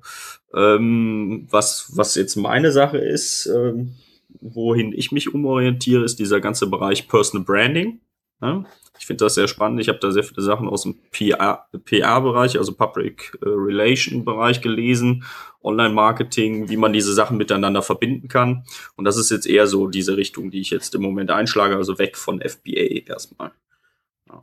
ähm, 0.53 1.47
was 1.49 1.91
was 1.95 2.15
jetzt 2.15 2.37
meine 2.37 2.71
Sache 2.71 2.99
ist, 2.99 3.47
ähm, 3.47 3.95
wohin 4.39 4.93
ich 4.93 5.11
mich 5.11 5.33
umorientiere, 5.33 6.05
ist 6.05 6.19
dieser 6.19 6.39
ganze 6.39 6.67
Bereich 6.67 7.07
Personal 7.07 7.43
Branding. 7.43 7.99
Ja? 8.41 8.65
Ich 8.99 9.05
finde 9.05 9.25
das 9.25 9.35
sehr 9.35 9.47
spannend. 9.47 9.79
Ich 9.79 9.89
habe 9.89 9.99
da 9.99 10.11
sehr 10.11 10.23
viele 10.23 10.41
Sachen 10.41 10.67
aus 10.67 10.83
dem 10.83 10.95
PR-Bereich, 11.11 12.57
also 12.57 12.73
Public 12.73 13.37
äh, 13.41 13.49
Relation-Bereich 13.49 14.61
gelesen, 14.61 15.23
Online-Marketing, 15.63 16.69
wie 16.69 16.77
man 16.77 16.93
diese 16.93 17.13
Sachen 17.13 17.37
miteinander 17.37 17.81
verbinden 17.81 18.27
kann. 18.27 18.63
Und 18.95 19.05
das 19.05 19.17
ist 19.17 19.29
jetzt 19.29 19.47
eher 19.47 19.67
so 19.67 19.87
diese 19.87 20.17
Richtung, 20.17 20.51
die 20.51 20.61
ich 20.61 20.69
jetzt 20.69 20.95
im 20.95 21.01
Moment 21.01 21.31
einschlage, 21.31 21.75
also 21.75 21.99
weg 21.99 22.17
von 22.17 22.41
FBA 22.41 23.05
erstmal. 23.07 23.51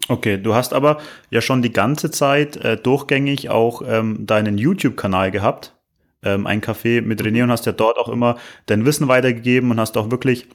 Okay, 0.08 0.38
du 0.38 0.54
hast 0.54 0.72
aber 0.72 1.00
ja 1.30 1.40
schon 1.40 1.62
die 1.62 1.72
ganze 1.72 2.10
Zeit 2.10 2.56
äh, 2.56 2.76
durchgängig 2.76 3.50
auch 3.50 3.82
ähm, 3.86 4.26
deinen 4.26 4.56
YouTube-Kanal 4.58 5.30
gehabt, 5.30 5.74
ähm, 6.22 6.46
ein 6.46 6.62
Café 6.62 7.02
mit 7.02 7.22
René 7.22 7.42
und 7.42 7.50
hast 7.50 7.66
ja 7.66 7.72
dort 7.72 7.98
auch 7.98 8.08
immer 8.08 8.38
dein 8.66 8.86
Wissen 8.86 9.08
weitergegeben 9.08 9.70
und 9.70 9.78
hast 9.78 9.96
auch 9.96 10.10
wirklich 10.10 10.46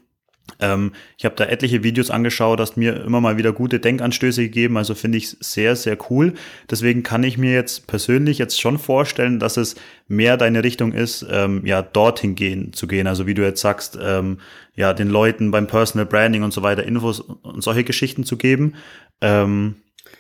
Ähm, 0.60 0.92
ich 1.18 1.26
habe 1.26 1.36
da 1.36 1.46
etliche 1.46 1.84
Videos 1.84 2.10
angeschaut, 2.10 2.60
hast 2.60 2.78
mir 2.78 3.04
immer 3.04 3.22
mal 3.22 3.38
wieder 3.38 3.54
gute 3.54 3.80
Denkanstöße 3.80 4.44
gegeben, 4.44 4.78
also 4.78 4.96
finde 4.96 5.18
ich 5.18 5.30
sehr, 5.40 5.76
sehr 5.76 5.98
cool. 6.10 6.34
Deswegen 6.70 7.04
kann 7.04 7.24
ich 7.24 7.38
mir 7.38 7.54
jetzt 7.54 7.88
persönlich 7.88 8.38
jetzt 8.38 8.60
schon 8.60 8.78
vorstellen, 8.78 9.40
dass 9.40 9.58
es 9.58 9.76
mehr 10.08 10.38
deine 10.38 10.64
Richtung 10.64 10.92
ist, 10.92 11.26
ähm, 11.30 11.66
ja, 11.66 11.82
dorthin 11.82 12.36
gehen 12.36 12.74
zu 12.74 12.88
gehen. 12.88 13.08
Also 13.08 13.28
wie 13.28 13.34
du 13.34 13.44
jetzt 13.44 13.62
sagst, 13.62 13.98
ähm, 14.02 14.40
ja, 14.76 14.94
den 14.94 15.10
Leuten 15.10 15.52
beim 15.52 15.68
Personal 15.68 16.06
Branding 16.06 16.44
und 16.44 16.54
so 16.54 16.64
weiter 16.64 16.84
Infos 16.84 17.20
und 17.20 17.64
solche 17.64 17.84
Geschichten 17.84 18.24
zu 18.24 18.38
geben. 18.38 18.76
Ähm, 19.22 19.76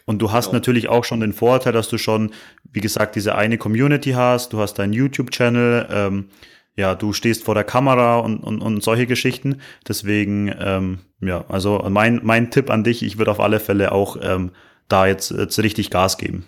und 0.05 0.19
du 0.23 0.31
hast 0.31 0.47
genau. 0.47 0.55
natürlich 0.55 0.89
auch 0.89 1.03
schon 1.03 1.19
den 1.19 1.33
Vorteil, 1.33 1.71
dass 1.71 1.87
du 1.87 1.97
schon, 1.97 2.31
wie 2.71 2.81
gesagt, 2.81 3.15
diese 3.15 3.35
eine 3.35 3.57
Community 3.57 4.11
hast, 4.11 4.53
du 4.53 4.59
hast 4.59 4.79
deinen 4.79 4.93
YouTube-Channel, 4.93 5.87
ähm, 5.91 6.29
ja, 6.79 6.95
du 6.95 7.11
stehst 7.11 7.43
vor 7.43 7.55
der 7.55 7.65
Kamera 7.65 8.19
und, 8.19 8.39
und, 8.39 8.61
und 8.61 8.81
solche 8.81 9.05
Geschichten. 9.05 9.59
Deswegen, 9.87 10.53
ähm, 10.59 10.99
ja, 11.19 11.43
also 11.49 11.85
mein, 11.89 12.21
mein 12.23 12.51
Tipp 12.51 12.69
an 12.69 12.85
dich, 12.85 13.03
ich 13.03 13.17
würde 13.17 13.31
auf 13.31 13.41
alle 13.41 13.59
Fälle 13.59 13.91
auch 13.91 14.17
ähm, 14.21 14.51
da 14.87 15.05
jetzt, 15.05 15.31
jetzt 15.31 15.59
richtig 15.59 15.89
Gas 15.89 16.17
geben. 16.17 16.45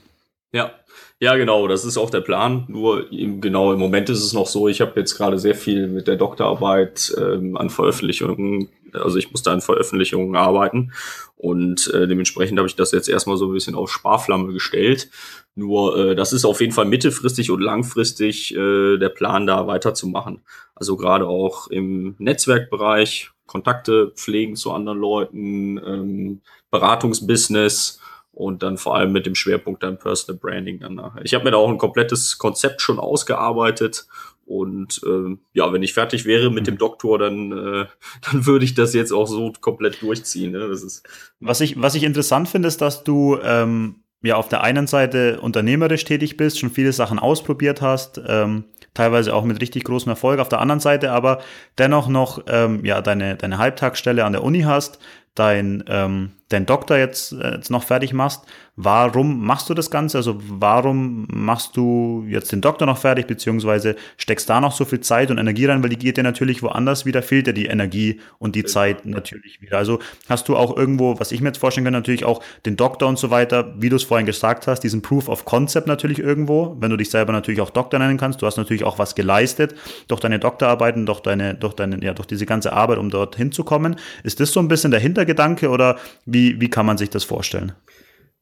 Ja, 0.53 0.71
ja, 1.19 1.35
genau, 1.35 1.67
das 1.67 1.83
ist 1.83 1.97
auch 1.97 2.09
der 2.09 2.21
Plan. 2.21 2.65
Nur 2.69 3.11
im, 3.11 3.41
genau 3.41 3.73
im 3.73 3.79
Moment 3.79 4.09
ist 4.09 4.23
es 4.23 4.33
noch 4.33 4.47
so, 4.47 4.69
ich 4.69 4.79
habe 4.79 4.99
jetzt 4.99 5.15
gerade 5.17 5.37
sehr 5.37 5.53
viel 5.53 5.87
mit 5.87 6.07
der 6.07 6.15
Doktorarbeit 6.15 7.13
ähm, 7.17 7.57
an 7.57 7.69
Veröffentlichungen, 7.69 8.69
also 8.93 9.17
ich 9.17 9.31
musste 9.31 9.51
an 9.51 9.61
Veröffentlichungen 9.61 10.35
arbeiten 10.35 10.93
und 11.35 11.93
äh, 11.93 12.07
dementsprechend 12.07 12.57
habe 12.57 12.67
ich 12.67 12.75
das 12.75 12.91
jetzt 12.91 13.09
erstmal 13.09 13.37
so 13.37 13.47
ein 13.47 13.53
bisschen 13.53 13.75
auf 13.75 13.91
Sparflamme 13.91 14.51
gestellt. 14.53 15.09
Nur 15.55 15.97
äh, 15.97 16.15
das 16.15 16.33
ist 16.33 16.45
auf 16.45 16.61
jeden 16.61 16.73
Fall 16.73 16.85
mittelfristig 16.85 17.51
und 17.51 17.61
langfristig 17.61 18.55
äh, 18.55 18.97
der 18.97 19.09
Plan, 19.09 19.45
da 19.45 19.67
weiterzumachen. 19.67 20.41
Also 20.75 20.95
gerade 20.97 21.27
auch 21.27 21.67
im 21.67 22.15
Netzwerkbereich, 22.19 23.31
Kontakte 23.45 24.11
pflegen 24.15 24.55
zu 24.55 24.71
anderen 24.71 24.99
Leuten, 24.99 25.77
ähm, 25.77 26.41
Beratungsbusiness 26.71 27.99
und 28.31 28.63
dann 28.63 28.77
vor 28.77 28.95
allem 28.95 29.11
mit 29.11 29.25
dem 29.25 29.35
Schwerpunkt 29.35 29.83
dann 29.83 29.99
Personal 29.99 30.39
Branding 30.39 30.79
dann 30.79 30.95
nachher. 30.95 31.25
Ich 31.25 31.33
habe 31.33 31.43
mir 31.43 31.51
da 31.51 31.57
auch 31.57 31.69
ein 31.69 31.77
komplettes 31.77 32.37
Konzept 32.37 32.81
schon 32.81 32.97
ausgearbeitet 32.97 34.07
und 34.45 35.01
äh, 35.05 35.37
ja, 35.53 35.71
wenn 35.71 35.83
ich 35.83 35.93
fertig 35.93 36.25
wäre 36.25 36.49
mit 36.49 36.67
dem 36.67 36.77
Doktor, 36.77 37.19
dann, 37.19 37.51
äh, 37.51 37.85
dann 38.31 38.45
würde 38.45 38.65
ich 38.65 38.73
das 38.73 38.93
jetzt 38.93 39.11
auch 39.11 39.27
so 39.27 39.51
komplett 39.59 40.01
durchziehen. 40.01 40.51
Ne? 40.51 40.67
Das 40.67 40.83
ist 40.83 41.03
was 41.39 41.61
ich 41.61 41.81
was 41.81 41.95
ich 41.95 42.03
interessant 42.03 42.49
finde, 42.49 42.67
ist, 42.67 42.81
dass 42.81 43.03
du 43.03 43.37
ähm, 43.43 44.03
ja 44.21 44.35
auf 44.35 44.49
der 44.49 44.63
einen 44.63 44.87
Seite 44.87 45.39
unternehmerisch 45.41 46.03
tätig 46.03 46.37
bist, 46.37 46.59
schon 46.59 46.69
viele 46.69 46.93
Sachen 46.93 47.19
ausprobiert 47.19 47.81
hast, 47.81 48.21
ähm, 48.27 48.65
teilweise 48.93 49.33
auch 49.33 49.43
mit 49.43 49.61
richtig 49.61 49.83
großem 49.83 50.09
Erfolg. 50.09 50.39
Auf 50.39 50.49
der 50.49 50.59
anderen 50.59 50.79
Seite 50.79 51.11
aber 51.11 51.39
dennoch 51.77 52.07
noch 52.07 52.43
ähm, 52.47 52.85
ja 52.85 53.01
deine 53.01 53.35
deine 53.35 53.57
Halbtagsstelle 53.57 54.25
an 54.25 54.33
der 54.33 54.43
Uni 54.43 54.61
hast, 54.61 54.99
dein 55.35 55.83
ähm, 55.87 56.31
deinen 56.53 56.65
Doktor 56.65 56.97
jetzt, 56.97 57.33
äh, 57.33 57.55
jetzt 57.55 57.69
noch 57.69 57.83
fertig 57.83 58.13
machst. 58.13 58.43
Warum 58.77 59.45
machst 59.45 59.69
du 59.69 59.73
das 59.73 59.91
Ganze? 59.91 60.17
Also 60.17 60.39
warum 60.41 61.27
machst 61.29 61.75
du 61.75 62.25
jetzt 62.27 62.51
den 62.51 62.61
Doktor 62.61 62.85
noch 62.85 62.97
fertig, 62.97 63.27
beziehungsweise 63.27 63.95
steckst 64.17 64.49
da 64.49 64.61
noch 64.61 64.71
so 64.71 64.85
viel 64.85 65.01
Zeit 65.01 65.29
und 65.29 65.37
Energie 65.37 65.65
rein, 65.65 65.83
weil 65.83 65.89
die 65.89 65.97
geht 65.97 66.17
dir 66.17 66.23
natürlich 66.23 66.63
woanders 66.63 67.05
wieder, 67.05 67.21
fehlt 67.21 67.47
dir 67.47 67.53
die 67.53 67.65
Energie 67.65 68.21
und 68.39 68.55
die 68.55 68.63
Zeit 68.63 69.05
natürlich 69.05 69.61
wieder. 69.61 69.77
Also 69.77 69.99
hast 70.29 70.47
du 70.47 70.55
auch 70.55 70.75
irgendwo, 70.75 71.19
was 71.19 71.31
ich 71.31 71.41
mir 71.41 71.49
jetzt 71.49 71.57
vorstellen 71.57 71.83
kann, 71.83 71.93
natürlich 71.93 72.25
auch 72.25 72.41
den 72.65 72.77
Doktor 72.77 73.07
und 73.07 73.19
so 73.19 73.29
weiter, 73.29 73.75
wie 73.77 73.89
du 73.89 73.97
es 73.97 74.03
vorhin 74.03 74.25
gesagt 74.25 74.67
hast, 74.67 74.79
diesen 74.79 75.01
Proof 75.01 75.27
of 75.27 75.45
Concept 75.45 75.87
natürlich 75.87 76.19
irgendwo, 76.19 76.77
wenn 76.79 76.89
du 76.89 76.97
dich 76.97 77.11
selber 77.11 77.33
natürlich 77.33 77.61
auch 77.61 77.71
Doktor 77.71 77.99
nennen 77.99 78.17
kannst. 78.17 78.41
Du 78.41 78.47
hast 78.47 78.57
natürlich 78.57 78.83
auch 78.83 78.97
was 78.97 79.15
geleistet 79.15 79.75
durch 80.07 80.21
deine 80.21 80.39
Doktorarbeiten, 80.39 81.05
durch 81.05 81.19
deine, 81.19 81.55
durch 81.55 81.73
deine, 81.73 82.03
ja, 82.03 82.13
durch 82.13 82.27
diese 82.27 82.45
ganze 82.45 82.73
Arbeit, 82.73 82.97
um 82.97 83.09
dort 83.09 83.35
hinzukommen. 83.35 83.97
Ist 84.23 84.39
das 84.39 84.53
so 84.53 84.59
ein 84.59 84.69
bisschen 84.69 84.91
der 84.91 85.01
Hintergedanke 85.01 85.69
oder 85.69 85.97
wie 86.25 86.40
wie, 86.41 86.59
wie 86.59 86.69
kann 86.69 86.85
man 86.85 86.97
sich 86.97 87.09
das 87.09 87.23
vorstellen? 87.23 87.73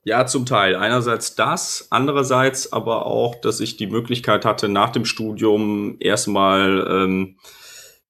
Ja, 0.03 0.25
zum 0.25 0.45
Teil. 0.45 0.75
Einerseits 0.75 1.35
das, 1.35 1.87
andererseits 1.89 2.71
aber 2.71 3.05
auch, 3.05 3.35
dass 3.35 3.59
ich 3.59 3.75
die 3.75 3.87
Möglichkeit 3.87 4.45
hatte, 4.45 4.69
nach 4.69 4.91
dem 4.91 5.03
Studium 5.03 5.97
erstmal 5.99 6.87
ähm, 6.89 7.35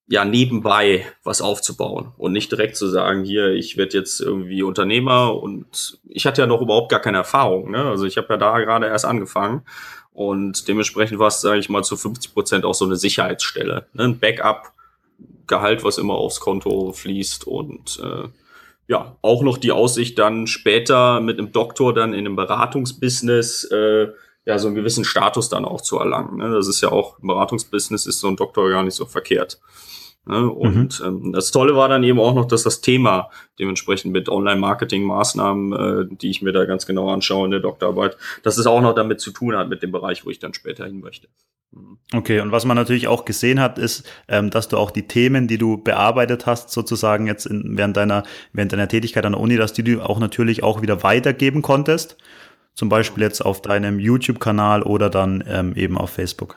ja 0.06 0.24
nebenbei 0.24 1.04
was 1.24 1.42
aufzubauen 1.42 2.12
und 2.16 2.32
nicht 2.32 2.50
direkt 2.52 2.76
zu 2.76 2.88
sagen, 2.88 3.24
hier, 3.24 3.50
ich 3.50 3.76
werde 3.76 3.98
jetzt 3.98 4.20
irgendwie 4.20 4.62
Unternehmer 4.62 5.34
und 5.34 5.98
ich 6.08 6.26
hatte 6.26 6.42
ja 6.42 6.46
noch 6.46 6.62
überhaupt 6.62 6.90
gar 6.90 7.00
keine 7.00 7.18
Erfahrung. 7.18 7.72
Ne? 7.72 7.84
Also 7.84 8.06
ich 8.06 8.16
habe 8.16 8.28
ja 8.30 8.36
da 8.36 8.58
gerade 8.60 8.86
erst 8.86 9.04
angefangen 9.04 9.62
und 10.12 10.68
dementsprechend 10.68 11.18
war 11.18 11.28
es, 11.28 11.40
sage 11.40 11.58
ich 11.58 11.68
mal, 11.68 11.82
zu 11.82 11.96
50 11.96 12.32
Prozent 12.32 12.64
auch 12.64 12.74
so 12.74 12.84
eine 12.84 12.96
Sicherheitsstelle, 12.96 13.86
ne? 13.92 14.04
ein 14.04 14.18
Backup, 14.18 14.72
Gehalt, 15.46 15.82
was 15.82 15.98
immer 15.98 16.14
aufs 16.14 16.38
Konto 16.38 16.92
fließt 16.92 17.46
und 17.46 18.00
äh, 18.02 18.28
ja, 18.90 19.16
auch 19.22 19.44
noch 19.44 19.56
die 19.56 19.70
Aussicht 19.70 20.18
dann 20.18 20.48
später 20.48 21.20
mit 21.20 21.38
einem 21.38 21.52
Doktor 21.52 21.94
dann 21.94 22.12
in 22.12 22.26
einem 22.26 22.34
Beratungsbusiness 22.34 23.62
äh, 23.70 24.08
ja 24.44 24.58
so 24.58 24.66
einen 24.66 24.74
gewissen 24.74 25.04
Status 25.04 25.48
dann 25.48 25.64
auch 25.64 25.80
zu 25.80 26.00
erlangen. 26.00 26.38
Ne? 26.38 26.50
Das 26.50 26.66
ist 26.66 26.80
ja 26.80 26.90
auch 26.90 27.16
im 27.20 27.28
Beratungsbusiness 27.28 28.04
ist 28.06 28.18
so 28.18 28.26
ein 28.26 28.34
Doktor 28.34 28.68
gar 28.68 28.82
nicht 28.82 28.96
so 28.96 29.06
verkehrt. 29.06 29.60
Ne? 30.26 30.48
Und 30.48 31.00
mhm. 31.00 31.06
ähm, 31.06 31.32
das 31.32 31.50
Tolle 31.50 31.74
war 31.74 31.88
dann 31.88 32.04
eben 32.04 32.20
auch 32.20 32.34
noch, 32.34 32.46
dass 32.46 32.62
das 32.62 32.80
Thema 32.80 33.30
dementsprechend 33.58 34.12
mit 34.12 34.28
Online-Marketing-Maßnahmen, 34.28 35.72
äh, 35.72 36.16
die 36.16 36.30
ich 36.30 36.42
mir 36.42 36.52
da 36.52 36.64
ganz 36.66 36.86
genau 36.86 37.10
anschaue 37.10 37.46
in 37.46 37.50
der 37.50 37.60
Doktorarbeit, 37.60 38.16
dass 38.42 38.58
es 38.58 38.66
auch 38.66 38.80
noch 38.80 38.94
damit 38.94 39.20
zu 39.20 39.30
tun 39.30 39.56
hat 39.56 39.68
mit 39.68 39.82
dem 39.82 39.92
Bereich, 39.92 40.24
wo 40.26 40.30
ich 40.30 40.38
dann 40.38 40.54
später 40.54 40.84
hin 40.84 41.00
möchte. 41.00 41.28
Mhm. 41.72 41.98
Okay, 42.12 42.40
und 42.40 42.52
was 42.52 42.64
man 42.64 42.76
natürlich 42.76 43.08
auch 43.08 43.24
gesehen 43.24 43.60
hat, 43.60 43.78
ist, 43.78 44.08
ähm, 44.28 44.50
dass 44.50 44.68
du 44.68 44.76
auch 44.76 44.90
die 44.90 45.06
Themen, 45.06 45.48
die 45.48 45.58
du 45.58 45.78
bearbeitet 45.78 46.46
hast, 46.46 46.70
sozusagen 46.70 47.26
jetzt 47.26 47.46
in, 47.46 47.78
während 47.78 47.96
deiner 47.96 48.24
während 48.52 48.72
deiner 48.72 48.88
Tätigkeit 48.88 49.24
an 49.24 49.32
der 49.32 49.40
Uni, 49.40 49.56
dass 49.56 49.72
die 49.72 49.84
du 49.84 50.02
auch 50.02 50.18
natürlich 50.18 50.62
auch 50.62 50.82
wieder 50.82 51.02
weitergeben 51.02 51.62
konntest. 51.62 52.16
Zum 52.74 52.88
Beispiel 52.88 53.22
jetzt 53.22 53.40
auf 53.44 53.62
deinem 53.62 53.98
YouTube-Kanal 53.98 54.82
oder 54.82 55.10
dann 55.10 55.42
ähm, 55.46 55.74
eben 55.76 55.98
auf 55.98 56.10
Facebook. 56.10 56.56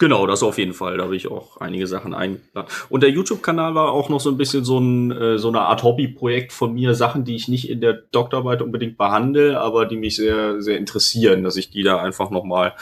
Genau, 0.00 0.26
das 0.26 0.42
auf 0.42 0.56
jeden 0.56 0.72
Fall. 0.72 0.96
Da 0.96 1.04
habe 1.04 1.14
ich 1.14 1.30
auch 1.30 1.58
einige 1.58 1.86
Sachen 1.86 2.14
eingeladen. 2.14 2.68
Und 2.88 3.02
der 3.02 3.10
YouTube-Kanal 3.10 3.74
war 3.74 3.92
auch 3.92 4.08
noch 4.08 4.18
so 4.18 4.30
ein 4.30 4.38
bisschen 4.38 4.64
so, 4.64 4.78
ein, 4.78 5.12
äh, 5.12 5.38
so 5.38 5.48
eine 5.48 5.60
Art 5.60 5.82
Hobbyprojekt 5.82 6.52
von 6.54 6.72
mir. 6.72 6.94
Sachen, 6.94 7.24
die 7.24 7.36
ich 7.36 7.48
nicht 7.48 7.68
in 7.68 7.82
der 7.82 7.92
Doktorarbeit 7.92 8.62
unbedingt 8.62 8.96
behandle, 8.96 9.60
aber 9.60 9.84
die 9.84 9.98
mich 9.98 10.16
sehr, 10.16 10.62
sehr 10.62 10.78
interessieren, 10.78 11.44
dass 11.44 11.56
ich 11.56 11.70
die 11.70 11.82
da 11.82 11.98
einfach 11.98 12.30
nochmal 12.30 12.72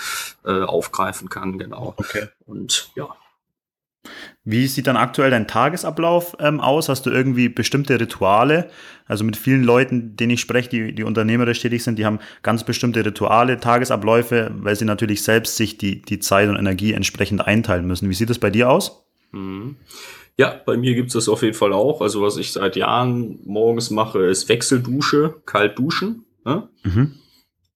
äh, 0.44 0.62
aufgreifen 0.62 1.28
kann. 1.28 1.58
Genau. 1.58 1.94
Okay. 1.96 2.28
Und 2.46 2.92
ja, 2.94 3.08
wie 4.50 4.66
sieht 4.66 4.86
dann 4.86 4.96
aktuell 4.96 5.30
dein 5.30 5.46
Tagesablauf 5.46 6.34
ähm, 6.40 6.58
aus? 6.58 6.88
Hast 6.88 7.04
du 7.04 7.10
irgendwie 7.10 7.50
bestimmte 7.50 8.00
Rituale? 8.00 8.70
Also 9.06 9.22
mit 9.22 9.36
vielen 9.36 9.62
Leuten, 9.62 10.16
denen 10.16 10.30
ich 10.30 10.40
spreche, 10.40 10.70
die, 10.70 10.94
die 10.94 11.02
unternehmerisch 11.02 11.60
tätig 11.60 11.84
sind, 11.84 11.98
die 11.98 12.06
haben 12.06 12.18
ganz 12.42 12.64
bestimmte 12.64 13.04
Rituale, 13.04 13.60
Tagesabläufe, 13.60 14.50
weil 14.54 14.74
sie 14.74 14.86
natürlich 14.86 15.22
selbst 15.22 15.56
sich 15.56 15.76
die, 15.76 16.00
die 16.00 16.18
Zeit 16.18 16.48
und 16.48 16.56
Energie 16.56 16.94
entsprechend 16.94 17.46
einteilen 17.46 17.86
müssen. 17.86 18.08
Wie 18.08 18.14
sieht 18.14 18.30
es 18.30 18.38
bei 18.38 18.48
dir 18.48 18.70
aus? 18.70 19.04
Mhm. 19.32 19.76
Ja, 20.38 20.58
bei 20.64 20.78
mir 20.78 20.94
gibt 20.94 21.08
es 21.08 21.12
das 21.12 21.28
auf 21.28 21.42
jeden 21.42 21.54
Fall 21.54 21.74
auch. 21.74 22.00
Also 22.00 22.22
was 22.22 22.38
ich 22.38 22.52
seit 22.52 22.74
Jahren 22.74 23.40
morgens 23.44 23.90
mache, 23.90 24.20
ist 24.20 24.48
Wechseldusche, 24.48 25.42
kalt 25.44 25.78
duschen. 25.78 26.24
Ne? 26.46 26.66
Mhm. 26.84 27.16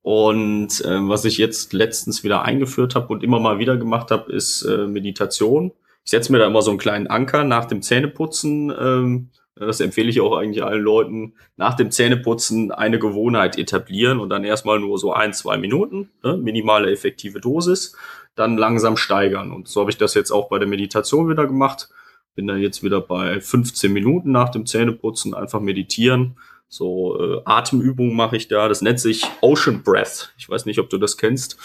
Und 0.00 0.80
äh, 0.86 1.06
was 1.06 1.26
ich 1.26 1.36
jetzt 1.36 1.74
letztens 1.74 2.24
wieder 2.24 2.44
eingeführt 2.44 2.94
habe 2.94 3.08
und 3.08 3.22
immer 3.22 3.40
mal 3.40 3.58
wieder 3.58 3.76
gemacht 3.76 4.10
habe, 4.10 4.32
ist 4.32 4.62
äh, 4.62 4.86
Meditation. 4.86 5.72
Ich 6.04 6.10
setze 6.10 6.32
mir 6.32 6.38
da 6.38 6.46
immer 6.46 6.62
so 6.62 6.70
einen 6.70 6.78
kleinen 6.78 7.06
Anker 7.06 7.44
nach 7.44 7.66
dem 7.66 7.82
Zähneputzen. 7.82 8.72
Ähm, 8.78 9.30
das 9.54 9.80
empfehle 9.80 10.08
ich 10.08 10.20
auch 10.20 10.36
eigentlich 10.36 10.64
allen 10.64 10.82
Leuten. 10.82 11.34
Nach 11.56 11.74
dem 11.74 11.90
Zähneputzen 11.90 12.72
eine 12.72 12.98
Gewohnheit 12.98 13.58
etablieren 13.58 14.18
und 14.18 14.30
dann 14.30 14.44
erstmal 14.44 14.80
nur 14.80 14.98
so 14.98 15.12
ein, 15.12 15.32
zwei 15.32 15.58
Minuten, 15.58 16.10
ne, 16.22 16.36
minimale 16.36 16.90
effektive 16.90 17.40
Dosis, 17.40 17.94
dann 18.34 18.56
langsam 18.56 18.96
steigern. 18.96 19.52
Und 19.52 19.68
so 19.68 19.80
habe 19.80 19.90
ich 19.90 19.98
das 19.98 20.14
jetzt 20.14 20.30
auch 20.30 20.48
bei 20.48 20.58
der 20.58 20.68
Meditation 20.68 21.28
wieder 21.28 21.46
gemacht. 21.46 21.90
Bin 22.34 22.46
da 22.46 22.56
jetzt 22.56 22.82
wieder 22.82 23.02
bei 23.02 23.40
15 23.40 23.92
Minuten 23.92 24.32
nach 24.32 24.48
dem 24.48 24.64
Zähneputzen, 24.64 25.34
einfach 25.34 25.60
meditieren. 25.60 26.38
So 26.66 27.20
äh, 27.20 27.42
Atemübungen 27.44 28.16
mache 28.16 28.36
ich 28.38 28.48
da. 28.48 28.66
Das 28.66 28.80
nennt 28.80 28.98
sich 28.98 29.26
Ocean 29.42 29.82
Breath. 29.82 30.32
Ich 30.38 30.48
weiß 30.48 30.64
nicht, 30.64 30.78
ob 30.78 30.88
du 30.88 30.96
das 30.96 31.18
kennst. 31.18 31.58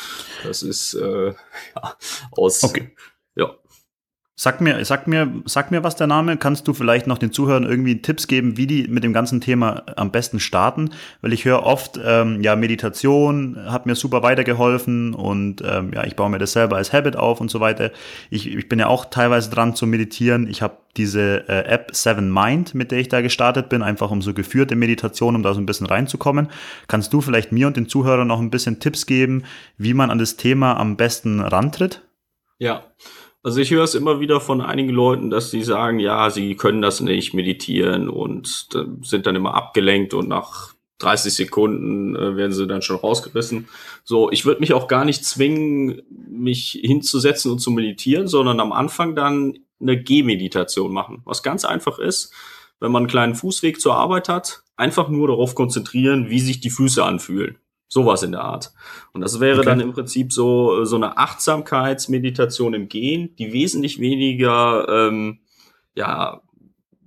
Das 0.43 0.61
ist 0.61 0.93
äh, 0.95 1.27
ja, 1.75 1.95
aus 2.31 2.61
okay. 2.65 2.91
Sag 4.39 4.61
mir, 4.61 4.85
sag 4.85 5.07
mir, 5.07 5.33
sag 5.45 5.71
mir, 5.71 5.83
was 5.83 5.95
der 5.95 6.05
Name. 6.05 6.37
Kannst 6.37 6.67
du 6.67 6.75
vielleicht 6.75 7.07
noch 7.07 7.17
den 7.17 7.31
Zuhörern 7.31 7.63
irgendwie 7.63 8.03
Tipps 8.03 8.27
geben, 8.27 8.55
wie 8.55 8.67
die 8.67 8.87
mit 8.87 9.03
dem 9.03 9.11
ganzen 9.11 9.41
Thema 9.41 9.81
am 9.95 10.11
besten 10.11 10.39
starten? 10.39 10.91
Weil 11.21 11.33
ich 11.33 11.43
höre 11.43 11.63
oft, 11.63 11.99
ähm, 12.05 12.43
ja, 12.43 12.55
Meditation 12.55 13.57
hat 13.65 13.87
mir 13.87 13.95
super 13.95 14.21
weitergeholfen 14.21 15.15
und 15.15 15.63
ähm, 15.65 15.91
ja, 15.91 16.03
ich 16.03 16.15
baue 16.15 16.29
mir 16.29 16.37
das 16.37 16.51
selber 16.51 16.75
als 16.75 16.93
Habit 16.93 17.15
auf 17.15 17.41
und 17.41 17.49
so 17.49 17.61
weiter. 17.61 17.89
Ich, 18.29 18.55
ich 18.55 18.69
bin 18.69 18.77
ja 18.77 18.85
auch 18.85 19.05
teilweise 19.05 19.49
dran 19.49 19.73
zu 19.73 19.87
meditieren. 19.87 20.47
Ich 20.47 20.61
habe 20.61 20.77
diese 20.97 21.49
äh, 21.49 21.63
App 21.63 21.95
Seven 21.95 22.31
Mind, 22.31 22.75
mit 22.75 22.91
der 22.91 22.99
ich 22.99 23.09
da 23.09 23.21
gestartet 23.21 23.69
bin, 23.69 23.81
einfach 23.81 24.11
um 24.11 24.21
so 24.21 24.35
geführte 24.35 24.75
Meditation, 24.75 25.35
um 25.35 25.41
da 25.41 25.55
so 25.55 25.59
ein 25.59 25.65
bisschen 25.65 25.87
reinzukommen. 25.87 26.49
Kannst 26.87 27.11
du 27.11 27.21
vielleicht 27.21 27.51
mir 27.51 27.65
und 27.65 27.75
den 27.75 27.89
Zuhörern 27.89 28.27
noch 28.27 28.39
ein 28.39 28.51
bisschen 28.51 28.79
Tipps 28.79 29.07
geben, 29.07 29.45
wie 29.79 29.95
man 29.95 30.11
an 30.11 30.19
das 30.19 30.35
Thema 30.35 30.77
am 30.77 30.95
besten 30.95 31.39
rantritt? 31.39 32.03
Ja. 32.59 32.83
Also 33.47 33.61
ich 33.61 33.71
höre 33.71 33.85
es 33.85 33.95
immer 33.95 34.19
wieder 34.19 34.41
von 34.41 34.59
einigen 34.59 34.89
Leuten, 34.89 35.29
dass 35.29 35.51
sie 35.51 35.63
sagen, 35.63 35.99
ja, 35.99 36.29
sie 36.29 36.55
können 36.55 36.81
das 36.81 36.99
nicht 36.99 37.33
meditieren 37.33 38.09
und 38.09 38.67
sind 39.03 39.25
dann 39.25 39.37
immer 39.37 39.53
abgelenkt 39.53 40.13
und 40.13 40.27
nach 40.27 40.73
30 40.97 41.33
Sekunden 41.33 42.13
äh, 42.17 42.35
werden 42.35 42.51
sie 42.51 42.67
dann 42.67 42.81
schon 42.81 42.97
rausgerissen. 42.97 43.69
So, 44.03 44.29
ich 44.31 44.45
würde 44.45 44.59
mich 44.59 44.73
auch 44.73 44.89
gar 44.89 45.05
nicht 45.05 45.23
zwingen, 45.23 46.01
mich 46.29 46.77
hinzusetzen 46.81 47.49
und 47.49 47.59
zu 47.59 47.71
meditieren, 47.71 48.27
sondern 48.27 48.59
am 48.59 48.73
Anfang 48.73 49.15
dann 49.15 49.57
eine 49.79 49.97
Gehmeditation 49.97 50.91
machen. 50.91 51.21
Was 51.23 51.41
ganz 51.41 51.63
einfach 51.63 51.99
ist, 51.99 52.33
wenn 52.81 52.91
man 52.91 53.03
einen 53.03 53.09
kleinen 53.09 53.35
Fußweg 53.35 53.79
zur 53.79 53.95
Arbeit 53.95 54.27
hat, 54.27 54.63
einfach 54.75 55.07
nur 55.07 55.29
darauf 55.29 55.55
konzentrieren, 55.55 56.29
wie 56.29 56.41
sich 56.41 56.59
die 56.59 56.69
Füße 56.69 57.01
anfühlen. 57.01 57.57
Sowas 57.87 58.23
in 58.23 58.33
der 58.33 58.41
Art. 58.41 58.73
Und 59.13 59.21
das 59.21 59.39
wäre 59.39 59.59
okay. 59.59 59.65
dann 59.65 59.79
im 59.79 59.93
Prinzip 59.93 60.33
so, 60.33 60.83
so 60.83 60.97
eine 60.97 61.17
Achtsamkeitsmeditation 61.17 62.73
im 62.73 62.89
Gehen, 62.89 63.35
die 63.37 63.53
wesentlich 63.53 63.99
weniger 63.99 64.87
ähm, 64.89 65.39
ja, 65.95 66.41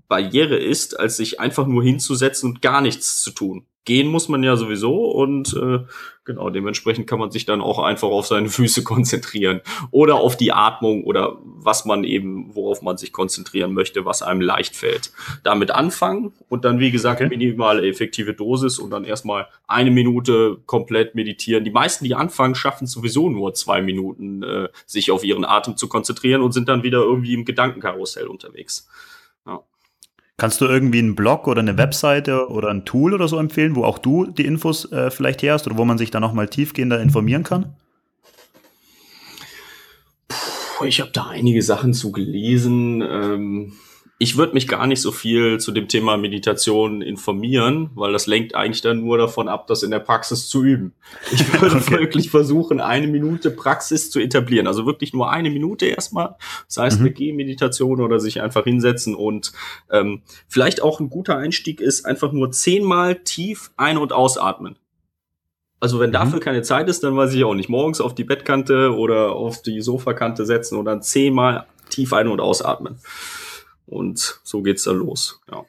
Barriere 0.09 0.57
ist, 0.57 0.99
als 0.99 1.19
sich 1.19 1.39
einfach 1.39 1.67
nur 1.67 1.83
hinzusetzen 1.83 2.51
und 2.51 2.63
gar 2.63 2.81
nichts 2.81 3.23
zu 3.23 3.31
tun 3.31 3.67
gehen 3.85 4.09
muss 4.09 4.29
man 4.29 4.43
ja 4.43 4.57
sowieso 4.57 5.11
und 5.11 5.55
äh, 5.55 5.81
genau 6.25 6.51
dementsprechend 6.51 7.07
kann 7.07 7.19
man 7.19 7.31
sich 7.31 7.47
dann 7.47 7.61
auch 7.61 7.79
einfach 7.79 8.09
auf 8.09 8.27
seine 8.27 8.49
Füße 8.49 8.85
konzentrieren 8.85 9.63
oder 9.91 10.17
auf 10.17 10.37
die 10.37 10.53
Atmung 10.53 11.05
oder 11.05 11.39
was 11.43 11.87
man 11.87 12.05
eben, 12.05 12.55
worauf 12.55 12.83
man 12.83 12.99
sich 12.99 13.13
konzentrieren 13.13 13.73
möchte, 13.73 14.05
was 14.05 14.23
einem 14.23 14.43
leicht 14.43 14.77
fällt. 14.77 15.13
Damit 15.45 15.71
anfangen 15.71 16.33
und 16.49 16.65
dann, 16.65 16.79
wie 16.79 16.91
gesagt, 16.91 17.21
okay. 17.21 17.31
minimale 17.31 17.87
effektive 17.87 18.35
Dosis 18.35 18.79
und 18.79 18.91
dann 18.91 19.05
erstmal 19.05 19.49
eine 19.67 19.91
Minute 19.91 20.59
komplett 20.67 21.15
meditieren. 21.15 21.65
Die 21.65 21.71
meisten, 21.71 22.05
die 22.05 22.15
anfangen, 22.15 22.55
schaffen 22.55 22.87
sowieso 22.87 23.31
nur 23.31 23.55
zwei 23.55 23.81
Minuten, 23.81 24.43
äh, 24.43 24.69
sich 24.87 25.11
auf 25.11 25.25
ihren 25.25 25.45
Atem 25.45 25.77
zu 25.77 25.89
konzentrieren 25.89 26.43
und 26.43 26.53
sind 26.53 26.69
dann 26.69 26.83
wieder 26.83 26.99
irgendwie 26.99 27.35
im 27.35 27.45
Gedankenkarussell 27.45 28.27
unterwegs. 28.27 28.89
Kannst 30.41 30.63
du 30.63 30.65
irgendwie 30.65 31.01
einen 31.01 31.17
Blog 31.17 31.47
oder 31.49 31.61
eine 31.61 31.77
Webseite 31.77 32.49
oder 32.49 32.71
ein 32.71 32.87
Tool 32.87 33.13
oder 33.13 33.29
so 33.29 33.37
empfehlen, 33.37 33.77
wo 33.77 33.85
auch 33.85 33.99
du 33.99 34.25
die 34.25 34.47
Infos 34.47 34.91
äh, 34.91 35.11
vielleicht 35.11 35.43
her 35.43 35.53
hast 35.53 35.67
oder 35.67 35.77
wo 35.77 35.85
man 35.85 35.99
sich 35.99 36.11
da 36.11 36.19
nochmal 36.19 36.49
tiefgehender 36.49 36.99
informieren 36.99 37.43
kann? 37.43 37.75
Puh, 40.79 40.87
ich 40.87 41.03
habe 41.03 41.11
da 41.13 41.27
einige 41.27 41.61
Sachen 41.61 41.93
zu 41.93 42.11
gelesen. 42.11 43.03
Ähm 43.03 43.73
ich 44.23 44.37
würde 44.37 44.53
mich 44.53 44.69
gar 44.69 44.87
nicht 44.87 45.01
so 45.01 45.13
viel 45.13 45.59
zu 45.61 45.73
dem 45.73 45.89
Thema 45.89 46.19
Meditation 46.19 47.01
informieren, 47.01 47.89
weil 47.95 48.13
das 48.13 48.27
lenkt 48.27 48.55
eigentlich 48.55 48.83
dann 48.83 49.01
nur 49.01 49.17
davon 49.17 49.49
ab, 49.49 49.67
das 49.67 49.83
in 49.83 49.91
der 49.91 49.99
Praxis 49.99 50.47
zu 50.47 50.63
üben. 50.63 50.93
Ich 51.33 51.51
würde 51.61 51.77
okay. 51.77 51.93
wirklich 51.93 52.31
versuchen, 52.31 52.81
eine 52.81 53.07
Minute 53.07 53.51
Praxis 53.51 54.11
zu 54.11 54.21
etablieren. 54.21 54.67
Also 54.67 54.85
wirklich 54.85 55.15
nur 55.15 55.31
eine 55.31 55.49
Minute 55.49 55.87
erstmal. 55.87 56.37
Das 56.67 56.77
heißt, 56.77 57.01
mhm. 57.01 57.07
eine 57.07 57.15
Gehmeditation 57.15 58.03
oder 58.03 58.21
sich 58.21 58.43
einfach 58.43 58.65
hinsetzen 58.65 59.15
und 59.15 59.53
ähm, 59.91 60.21
vielleicht 60.49 60.83
auch 60.83 61.01
ein 61.01 61.09
guter 61.09 61.39
Einstieg 61.39 61.81
ist, 61.81 62.05
einfach 62.05 62.31
nur 62.31 62.53
zehnmal 62.53 63.15
tief 63.15 63.71
ein- 63.79 63.97
und 63.97 64.13
ausatmen. 64.13 64.77
Also 65.81 65.99
wenn 65.99 66.11
mhm. 66.11 66.15
dafür 66.15 66.41
keine 66.41 66.61
Zeit 66.61 66.91
ist, 66.91 67.03
dann 67.05 67.17
weiß 67.17 67.33
ich 67.33 67.43
auch 67.45 67.55
nicht. 67.55 67.71
Morgens 67.71 68.03
auf 68.03 68.15
die 68.15 68.25
Bettkante 68.25 68.95
oder 68.95 69.33
auf 69.33 69.63
die 69.63 69.81
Sofakante 69.81 70.45
setzen 70.45 70.77
und 70.77 70.85
dann 70.85 71.01
zehnmal 71.01 71.65
tief 71.89 72.13
ein- 72.13 72.29
und 72.29 72.43
ausatmen. 72.43 72.99
Und 73.91 74.41
so 74.45 74.63
geht's 74.63 74.85
dann 74.85 74.97
los. 74.97 75.41
Ja. 75.51 75.65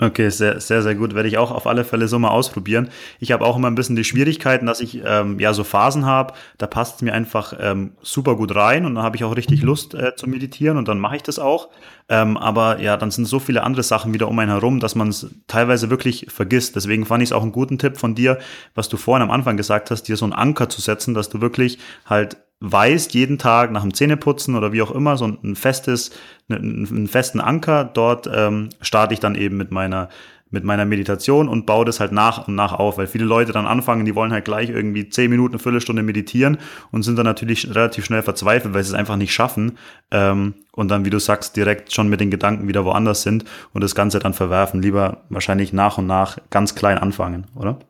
Okay, 0.00 0.28
sehr, 0.28 0.60
sehr, 0.60 0.82
sehr 0.82 0.96
gut. 0.96 1.14
Werde 1.14 1.28
ich 1.28 1.38
auch 1.38 1.52
auf 1.52 1.68
alle 1.68 1.84
Fälle 1.84 2.08
so 2.08 2.18
mal 2.18 2.30
ausprobieren. 2.30 2.88
Ich 3.20 3.30
habe 3.30 3.44
auch 3.44 3.56
immer 3.56 3.68
ein 3.68 3.76
bisschen 3.76 3.94
die 3.94 4.02
Schwierigkeiten, 4.02 4.66
dass 4.66 4.80
ich 4.80 5.00
ähm, 5.04 5.38
ja 5.38 5.54
so 5.54 5.62
Phasen 5.62 6.04
habe, 6.04 6.34
da 6.58 6.66
passt 6.66 6.96
es 6.96 7.02
mir 7.02 7.14
einfach 7.14 7.54
ähm, 7.60 7.92
super 8.02 8.34
gut 8.34 8.56
rein 8.56 8.86
und 8.86 8.96
dann 8.96 9.04
habe 9.04 9.16
ich 9.16 9.22
auch 9.22 9.36
richtig 9.36 9.62
Lust 9.62 9.94
äh, 9.94 10.16
zu 10.16 10.28
meditieren 10.28 10.78
und 10.78 10.88
dann 10.88 10.98
mache 10.98 11.14
ich 11.16 11.22
das 11.22 11.38
auch. 11.38 11.68
Ähm, 12.08 12.36
aber 12.36 12.80
ja, 12.80 12.96
dann 12.96 13.12
sind 13.12 13.26
so 13.26 13.38
viele 13.38 13.62
andere 13.62 13.84
Sachen 13.84 14.12
wieder 14.12 14.26
um 14.26 14.38
einen 14.40 14.50
herum, 14.50 14.80
dass 14.80 14.96
man 14.96 15.08
es 15.08 15.32
teilweise 15.46 15.90
wirklich 15.90 16.26
vergisst. 16.28 16.74
Deswegen 16.74 17.06
fand 17.06 17.22
ich 17.22 17.28
es 17.28 17.32
auch 17.32 17.42
einen 17.42 17.52
guten 17.52 17.78
Tipp 17.78 17.96
von 17.96 18.16
dir, 18.16 18.38
was 18.74 18.88
du 18.88 18.96
vorhin 18.96 19.22
am 19.22 19.30
Anfang 19.30 19.56
gesagt 19.56 19.92
hast, 19.92 20.02
dir 20.02 20.16
so 20.16 20.24
einen 20.24 20.32
Anker 20.32 20.68
zu 20.68 20.80
setzen, 20.80 21.14
dass 21.14 21.28
du 21.28 21.40
wirklich 21.40 21.78
halt 22.04 22.36
weißt, 22.60 23.14
jeden 23.14 23.38
Tag 23.38 23.72
nach 23.72 23.82
dem 23.82 23.94
Zähneputzen 23.94 24.54
oder 24.56 24.72
wie 24.72 24.82
auch 24.82 24.90
immer, 24.90 25.16
so 25.16 25.26
ein 25.26 25.56
festes, 25.56 26.10
einen, 26.48 26.86
einen 26.86 27.08
festen 27.08 27.40
Anker, 27.40 27.84
dort 27.84 28.28
ähm, 28.32 28.70
starte 28.80 29.14
ich 29.14 29.20
dann 29.20 29.34
eben 29.34 29.56
mit 29.56 29.70
meiner 29.70 30.08
mit 30.54 30.64
meiner 30.64 30.86
Meditation 30.86 31.48
und 31.48 31.66
baue 31.66 31.84
das 31.84 32.00
halt 32.00 32.12
nach 32.12 32.48
und 32.48 32.54
nach 32.54 32.72
auf, 32.72 32.96
weil 32.96 33.06
viele 33.06 33.24
Leute 33.24 33.52
dann 33.52 33.66
anfangen, 33.66 34.06
die 34.06 34.14
wollen 34.14 34.32
halt 34.32 34.44
gleich 34.44 34.70
irgendwie 34.70 35.08
zehn 35.08 35.28
Minuten, 35.28 35.54
eine 35.54 35.58
Viertelstunde 35.58 36.02
meditieren 36.02 36.58
und 36.90 37.02
sind 37.02 37.16
dann 37.16 37.26
natürlich 37.26 37.74
relativ 37.74 38.06
schnell 38.06 38.22
verzweifelt, 38.22 38.72
weil 38.72 38.82
sie 38.82 38.90
es 38.90 38.94
einfach 38.94 39.16
nicht 39.16 39.34
schaffen 39.34 39.76
ähm, 40.10 40.54
und 40.72 40.90
dann, 40.90 41.04
wie 41.04 41.10
du 41.10 41.18
sagst, 41.18 41.56
direkt 41.56 41.92
schon 41.92 42.08
mit 42.08 42.20
den 42.20 42.30
Gedanken 42.30 42.68
wieder 42.68 42.84
woanders 42.84 43.22
sind 43.22 43.44
und 43.72 43.82
das 43.82 43.94
Ganze 43.94 44.20
dann 44.20 44.32
verwerfen. 44.32 44.80
Lieber 44.80 45.24
wahrscheinlich 45.28 45.72
nach 45.72 45.98
und 45.98 46.06
nach 46.06 46.38
ganz 46.50 46.74
klein 46.74 46.98
anfangen, 46.98 47.48
oder? 47.56 47.80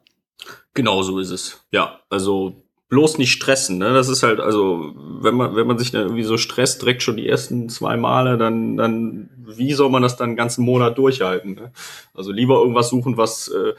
Genau 0.73 1.03
so 1.03 1.21
ist 1.21 1.31
es. 1.31 1.67
Ja, 1.71 2.01
also 2.11 2.64
bloß 2.95 3.19
nicht 3.19 3.33
stressen, 3.33 3.79
ne? 3.79 3.93
Das 3.93 4.09
ist 4.09 4.23
halt, 4.23 4.39
also, 4.39 4.93
wenn 4.95 5.35
man, 5.35 5.57
wenn 5.57 5.67
man 5.67 5.79
sich 5.79 5.91
dann 5.91 6.03
irgendwie 6.03 6.23
so 6.23 6.37
stresst, 6.37 6.81
direkt 6.81 7.03
schon 7.03 7.17
die 7.17 7.29
ersten 7.29 7.69
zwei 7.69 7.97
Male, 7.97 8.39
dann, 8.39 8.77
dann, 8.77 9.31
wie 9.37 9.73
soll 9.73 9.91
man 9.91 10.01
das 10.01 10.17
dann 10.17 10.29
einen 10.29 10.37
ganzen 10.37 10.65
Monat 10.65 10.97
durchhalten? 10.97 11.55
Ne? 11.55 11.73
Also 12.15 12.31
lieber 12.31 12.61
irgendwas 12.61 12.91
suchen, 12.91 13.17
was, 13.17 13.49
äh, 13.49 13.73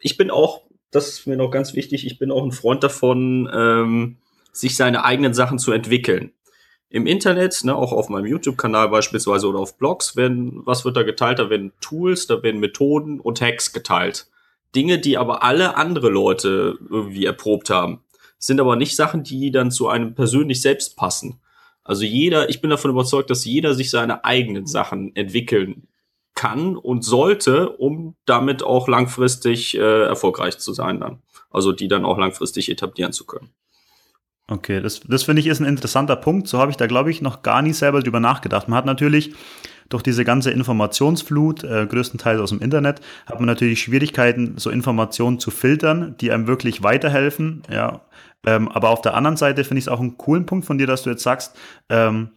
ich 0.00 0.16
bin 0.16 0.32
auch, 0.32 0.62
das 0.90 1.08
ist 1.08 1.26
mir 1.28 1.36
noch 1.36 1.52
ganz 1.52 1.74
wichtig, 1.74 2.04
ich 2.04 2.18
bin 2.18 2.32
auch 2.32 2.42
ein 2.42 2.50
Freund 2.50 2.82
davon, 2.82 3.48
ähm, 3.54 4.16
sich 4.50 4.74
seine 4.74 5.04
eigenen 5.04 5.34
Sachen 5.34 5.60
zu 5.60 5.70
entwickeln. 5.70 6.32
Im 6.90 7.06
Internet, 7.06 7.62
ne, 7.62 7.76
auch 7.76 7.92
auf 7.92 8.08
meinem 8.08 8.26
YouTube-Kanal 8.26 8.88
beispielsweise 8.88 9.46
oder 9.46 9.60
auf 9.60 9.78
Blogs, 9.78 10.16
werden, 10.16 10.62
was 10.64 10.84
wird 10.84 10.96
da 10.96 11.04
geteilt? 11.04 11.38
Da 11.38 11.48
werden 11.48 11.70
Tools, 11.80 12.26
da 12.26 12.42
werden 12.42 12.58
Methoden 12.58 13.20
und 13.20 13.40
Hacks 13.40 13.72
geteilt. 13.72 14.26
Dinge, 14.74 14.98
die 14.98 15.16
aber 15.16 15.44
alle 15.44 15.76
andere 15.76 16.08
Leute 16.08 16.76
irgendwie 16.90 17.24
erprobt 17.24 17.70
haben 17.70 18.00
sind 18.38 18.60
aber 18.60 18.76
nicht 18.76 18.96
Sachen, 18.96 19.22
die 19.22 19.50
dann 19.50 19.70
zu 19.70 19.88
einem 19.88 20.14
persönlich 20.14 20.62
selbst 20.62 20.96
passen. 20.96 21.40
Also 21.84 22.04
jeder, 22.04 22.50
ich 22.50 22.60
bin 22.60 22.70
davon 22.70 22.90
überzeugt, 22.90 23.30
dass 23.30 23.44
jeder 23.44 23.74
sich 23.74 23.90
seine 23.90 24.24
eigenen 24.24 24.66
Sachen 24.66 25.14
entwickeln 25.16 25.88
kann 26.34 26.76
und 26.76 27.04
sollte, 27.04 27.70
um 27.70 28.14
damit 28.24 28.62
auch 28.62 28.86
langfristig 28.86 29.76
äh, 29.76 30.04
erfolgreich 30.04 30.58
zu 30.58 30.72
sein 30.72 31.00
dann. 31.00 31.22
Also 31.50 31.72
die 31.72 31.88
dann 31.88 32.04
auch 32.04 32.18
langfristig 32.18 32.70
etablieren 32.70 33.12
zu 33.12 33.26
können. 33.26 33.50
Okay, 34.50 34.80
das, 34.80 35.00
das 35.00 35.24
finde 35.24 35.40
ich 35.40 35.46
ist 35.46 35.60
ein 35.60 35.66
interessanter 35.66 36.16
Punkt. 36.16 36.48
So 36.48 36.58
habe 36.58 36.70
ich 36.70 36.76
da, 36.76 36.86
glaube 36.86 37.10
ich, 37.10 37.20
noch 37.20 37.42
gar 37.42 37.60
nicht 37.60 37.76
selber 37.76 38.00
drüber 38.00 38.20
nachgedacht. 38.20 38.68
Man 38.68 38.78
hat 38.78 38.86
natürlich 38.86 39.34
durch 39.88 40.02
diese 40.02 40.24
ganze 40.24 40.50
Informationsflut, 40.50 41.64
äh, 41.64 41.86
größtenteils 41.86 42.40
aus 42.40 42.50
dem 42.50 42.60
Internet, 42.60 43.00
hat 43.26 43.40
man 43.40 43.46
natürlich 43.46 43.80
Schwierigkeiten, 43.80 44.58
so 44.58 44.70
Informationen 44.70 45.38
zu 45.38 45.50
filtern, 45.50 46.14
die 46.20 46.30
einem 46.30 46.46
wirklich 46.46 46.82
weiterhelfen. 46.82 47.62
Ja, 47.70 48.02
ähm, 48.46 48.68
aber 48.68 48.90
auf 48.90 49.02
der 49.02 49.14
anderen 49.14 49.36
Seite 49.36 49.64
finde 49.64 49.78
ich 49.78 49.84
es 49.84 49.88
auch 49.88 50.00
einen 50.00 50.16
coolen 50.18 50.46
Punkt 50.46 50.66
von 50.66 50.78
dir, 50.78 50.86
dass 50.86 51.02
du 51.02 51.10
jetzt 51.10 51.22
sagst, 51.22 51.56
ähm, 51.88 52.30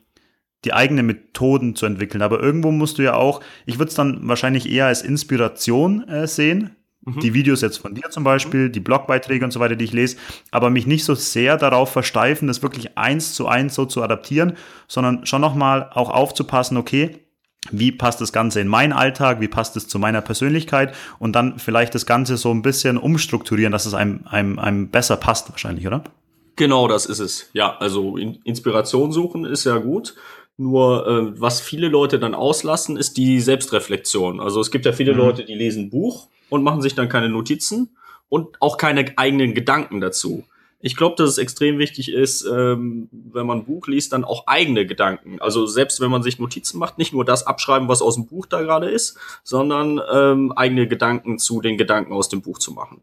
die 0.66 0.74
eigenen 0.74 1.06
Methoden 1.06 1.76
zu 1.76 1.86
entwickeln. 1.86 2.22
Aber 2.22 2.40
irgendwo 2.40 2.72
musst 2.72 2.98
du 2.98 3.02
ja 3.02 3.16
auch, 3.16 3.42
ich 3.66 3.80
würde 3.80 3.90
es 3.90 3.96
dann 3.96 4.28
wahrscheinlich 4.28 4.70
eher 4.70 4.88
als 4.88 5.02
Inspiration 5.02 6.08
äh, 6.08 6.28
sehen. 6.28 6.76
Mhm. 7.04 7.20
Die 7.20 7.34
Videos 7.34 7.62
jetzt 7.62 7.78
von 7.78 7.96
dir 7.96 8.10
zum 8.12 8.24
Beispiel, 8.24 8.70
die 8.70 8.80
Blogbeiträge 8.80 9.44
und 9.44 9.52
so 9.52 9.60
weiter, 9.60 9.76
die 9.76 9.86
ich 9.86 9.94
lese, 9.94 10.18
aber 10.52 10.70
mich 10.70 10.86
nicht 10.86 11.04
so 11.04 11.16
sehr 11.16 11.58
darauf 11.58 11.92
versteifen, 11.92 12.48
das 12.48 12.62
wirklich 12.62 12.98
eins 12.98 13.34
zu 13.34 13.48
eins 13.48 13.74
so 13.74 13.86
zu 13.86 14.04
adaptieren, 14.04 14.54
sondern 14.88 15.26
schon 15.26 15.42
nochmal 15.42 15.90
auch 15.94 16.12
aufzupassen, 16.12 16.78
okay, 16.78 17.26
wie 17.70 17.92
passt 17.92 18.22
das 18.22 18.34
Ganze 18.34 18.60
in 18.60 18.68
meinen 18.68 18.92
Alltag, 18.92 19.40
wie 19.40 19.48
passt 19.48 19.78
es 19.78 19.88
zu 19.88 20.00
meiner 20.00 20.22
Persönlichkeit 20.22 20.96
und 21.20 21.34
dann 21.34 21.60
vielleicht 21.60 21.94
das 21.94 22.06
Ganze 22.06 22.38
so 22.38 22.52
ein 22.52 22.64
bisschen 22.64 22.98
umstrukturieren, 22.98 23.72
dass 23.72 23.86
es 23.86 23.94
einem, 23.94 24.22
einem, 24.26 24.58
einem 24.58 24.90
besser 24.90 25.18
passt 25.18 25.50
wahrscheinlich, 25.52 25.86
oder? 25.86 26.04
Genau, 26.56 26.88
das 26.88 27.06
ist 27.06 27.20
es. 27.20 27.50
Ja, 27.54 27.78
also 27.78 28.18
Inspiration 28.18 29.12
suchen 29.12 29.46
ist 29.46 29.66
ja 29.66 29.78
gut. 29.78 30.16
Nur 30.58 31.08
äh, 31.08 31.40
was 31.40 31.62
viele 31.62 31.88
Leute 31.88 32.20
dann 32.20 32.36
auslassen, 32.36 32.98
ist 32.98 33.18
die 33.18 33.40
Selbstreflexion. 33.40 34.40
Also 34.40 34.60
es 34.60 34.70
gibt 34.70 34.86
ja 34.86 34.92
viele 34.92 35.14
mhm. 35.14 35.20
Leute, 35.20 35.46
die 35.46 35.56
lesen 35.56 35.90
Buch 35.90 36.28
und 36.50 36.64
machen 36.64 36.82
sich 36.82 36.94
dann 36.94 37.10
keine 37.10 37.30
Notizen 37.30 37.96
und 38.30 38.58
auch 38.60 38.78
keine 38.78 39.14
eigenen 39.18 39.54
Gedanken 39.54 40.02
dazu. 40.02 40.44
Ich 40.82 40.96
glaube, 40.96 41.16
dass 41.16 41.30
es 41.30 41.38
extrem 41.38 41.78
wichtig 41.78 42.12
ist, 42.12 42.44
ähm, 42.46 43.10
wenn 43.12 43.46
man 43.46 43.60
ein 43.60 43.66
Buch 43.66 43.88
liest, 43.88 44.14
dann 44.14 44.24
auch 44.24 44.48
eigene 44.48 44.86
Gedanken. 44.86 45.40
Also 45.40 45.66
selbst 45.66 46.02
wenn 46.02 46.12
man 46.12 46.24
sich 46.24 46.40
Notizen 46.40 46.80
macht, 46.80 46.98
nicht 46.98 47.14
nur 47.14 47.24
das 47.26 47.46
abschreiben, 47.46 47.88
was 47.88 48.02
aus 48.02 48.16
dem 48.16 48.28
Buch 48.28 48.46
da 48.46 48.62
gerade 48.62 48.90
ist, 48.90 49.18
sondern 49.44 50.02
ähm, 50.12 50.52
eigene 50.54 50.88
Gedanken 50.88 51.38
zu 51.38 51.62
den 51.62 51.78
Gedanken 51.78 52.14
aus 52.14 52.30
dem 52.30 52.42
Buch 52.42 52.58
zu 52.58 52.72
machen. 52.72 53.02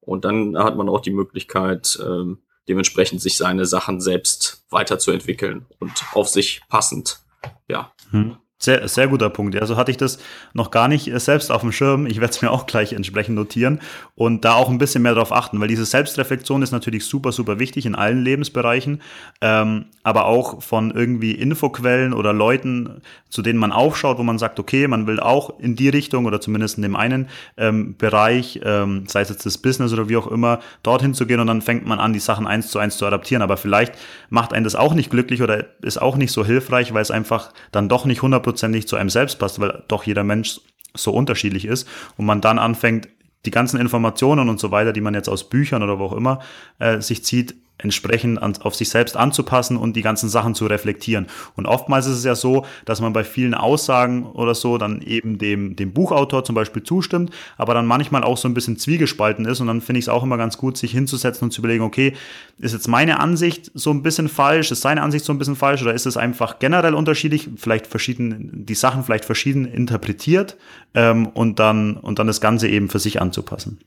Und 0.00 0.24
dann 0.24 0.58
hat 0.58 0.76
man 0.76 0.88
auch 0.88 1.00
die 1.00 1.12
Möglichkeit, 1.12 1.98
ähm, 2.04 2.38
dementsprechend 2.68 3.20
sich 3.20 3.36
seine 3.36 3.66
Sachen 3.66 4.00
selbst 4.00 4.64
weiterzuentwickeln 4.70 5.66
und 5.78 5.92
auf 6.12 6.28
sich 6.28 6.62
passend. 6.68 7.20
Ja. 7.68 7.92
Hm. 8.10 8.36
Sehr, 8.62 8.86
sehr 8.86 9.08
guter 9.08 9.28
Punkt. 9.28 9.60
Also 9.60 9.76
hatte 9.76 9.90
ich 9.90 9.96
das 9.96 10.18
noch 10.52 10.70
gar 10.70 10.86
nicht 10.86 11.08
äh, 11.08 11.18
selbst 11.18 11.50
auf 11.50 11.62
dem 11.62 11.72
Schirm. 11.72 12.06
Ich 12.06 12.20
werde 12.20 12.32
es 12.32 12.42
mir 12.42 12.50
auch 12.52 12.66
gleich 12.66 12.92
entsprechend 12.92 13.34
notieren 13.34 13.80
und 14.14 14.44
da 14.44 14.54
auch 14.54 14.70
ein 14.70 14.78
bisschen 14.78 15.02
mehr 15.02 15.14
darauf 15.14 15.32
achten, 15.32 15.60
weil 15.60 15.66
diese 15.66 15.84
Selbstreflexion 15.84 16.62
ist 16.62 16.70
natürlich 16.70 17.04
super, 17.04 17.32
super 17.32 17.58
wichtig 17.58 17.86
in 17.86 17.96
allen 17.96 18.22
Lebensbereichen, 18.22 19.02
ähm, 19.40 19.86
aber 20.04 20.26
auch 20.26 20.62
von 20.62 20.92
irgendwie 20.92 21.32
Infoquellen 21.32 22.12
oder 22.12 22.32
Leuten, 22.32 23.02
zu 23.30 23.42
denen 23.42 23.58
man 23.58 23.72
aufschaut, 23.72 24.18
wo 24.18 24.22
man 24.22 24.38
sagt, 24.38 24.60
okay, 24.60 24.86
man 24.86 25.08
will 25.08 25.18
auch 25.18 25.58
in 25.58 25.74
die 25.74 25.88
Richtung 25.88 26.26
oder 26.26 26.40
zumindest 26.40 26.76
in 26.76 26.82
dem 26.82 26.94
einen 26.94 27.28
ähm, 27.56 27.96
Bereich, 27.96 28.60
ähm, 28.62 29.06
sei 29.08 29.22
es 29.22 29.28
jetzt 29.28 29.44
das 29.44 29.58
Business 29.58 29.92
oder 29.92 30.08
wie 30.08 30.16
auch 30.16 30.28
immer, 30.28 30.60
dorthin 30.84 31.14
zu 31.14 31.26
gehen 31.26 31.40
und 31.40 31.48
dann 31.48 31.62
fängt 31.62 31.84
man 31.84 31.98
an, 31.98 32.12
die 32.12 32.20
Sachen 32.20 32.46
eins 32.46 32.68
zu 32.68 32.78
eins 32.78 32.96
zu 32.96 33.06
adaptieren. 33.06 33.42
Aber 33.42 33.56
vielleicht 33.56 33.94
macht 34.30 34.52
einen 34.52 34.62
das 34.62 34.76
auch 34.76 34.94
nicht 34.94 35.10
glücklich 35.10 35.42
oder 35.42 35.64
ist 35.82 36.00
auch 36.00 36.16
nicht 36.16 36.30
so 36.30 36.44
hilfreich, 36.44 36.94
weil 36.94 37.02
es 37.02 37.10
einfach 37.10 37.52
dann 37.72 37.88
doch 37.88 38.04
nicht 38.04 38.20
100% 38.20 38.51
hundertprozentig 38.52 38.88
zu 38.88 38.96
einem 38.96 39.10
selbst 39.10 39.38
passt, 39.38 39.60
weil 39.60 39.82
doch 39.88 40.04
jeder 40.04 40.24
Mensch 40.24 40.60
so 40.94 41.12
unterschiedlich 41.12 41.64
ist 41.64 41.88
und 42.16 42.26
man 42.26 42.40
dann 42.40 42.58
anfängt, 42.58 43.08
die 43.44 43.50
ganzen 43.50 43.80
Informationen 43.80 44.48
und 44.48 44.60
so 44.60 44.70
weiter, 44.70 44.92
die 44.92 45.00
man 45.00 45.14
jetzt 45.14 45.28
aus 45.28 45.48
Büchern 45.48 45.82
oder 45.82 45.98
wo 45.98 46.04
auch 46.04 46.12
immer 46.12 46.40
äh, 46.78 47.00
sich 47.00 47.24
zieht, 47.24 47.54
entsprechend 47.78 48.40
an, 48.40 48.54
auf 48.60 48.74
sich 48.74 48.88
selbst 48.88 49.16
anzupassen 49.16 49.76
und 49.76 49.96
die 49.96 50.02
ganzen 50.02 50.28
Sachen 50.28 50.54
zu 50.54 50.66
reflektieren. 50.66 51.26
Und 51.54 51.66
oftmals 51.66 52.06
ist 52.06 52.18
es 52.18 52.24
ja 52.24 52.34
so, 52.34 52.64
dass 52.84 53.00
man 53.00 53.12
bei 53.12 53.24
vielen 53.24 53.54
Aussagen 53.54 54.26
oder 54.26 54.54
so 54.54 54.78
dann 54.78 55.02
eben 55.02 55.38
dem, 55.38 55.76
dem 55.76 55.92
Buchautor 55.92 56.44
zum 56.44 56.54
Beispiel 56.54 56.82
zustimmt, 56.82 57.30
aber 57.56 57.74
dann 57.74 57.86
manchmal 57.86 58.22
auch 58.24 58.36
so 58.36 58.48
ein 58.48 58.54
bisschen 58.54 58.76
zwiegespalten 58.76 59.44
ist. 59.44 59.60
Und 59.60 59.66
dann 59.66 59.80
finde 59.80 59.98
ich 59.98 60.04
es 60.04 60.08
auch 60.08 60.22
immer 60.22 60.36
ganz 60.36 60.58
gut, 60.58 60.76
sich 60.76 60.92
hinzusetzen 60.92 61.46
und 61.46 61.50
zu 61.50 61.60
überlegen, 61.60 61.84
okay, 61.84 62.14
ist 62.58 62.72
jetzt 62.72 62.88
meine 62.88 63.20
Ansicht 63.20 63.70
so 63.74 63.90
ein 63.90 64.02
bisschen 64.02 64.28
falsch, 64.28 64.70
ist 64.70 64.82
seine 64.82 65.02
Ansicht 65.02 65.24
so 65.24 65.32
ein 65.32 65.38
bisschen 65.38 65.56
falsch 65.56 65.82
oder 65.82 65.94
ist 65.94 66.06
es 66.06 66.16
einfach 66.16 66.58
generell 66.58 66.94
unterschiedlich, 66.94 67.50
vielleicht 67.56 67.86
verschieden, 67.86 68.64
die 68.66 68.74
Sachen 68.74 69.02
vielleicht 69.02 69.24
verschieden 69.24 69.64
interpretiert 69.64 70.56
ähm, 70.94 71.26
und, 71.26 71.58
dann, 71.58 71.96
und 71.96 72.18
dann 72.18 72.26
das 72.26 72.40
Ganze 72.40 72.68
eben 72.68 72.88
für 72.88 72.98
sich 72.98 73.20
anzupassen. 73.20 73.80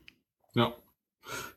Ja, 0.54 0.72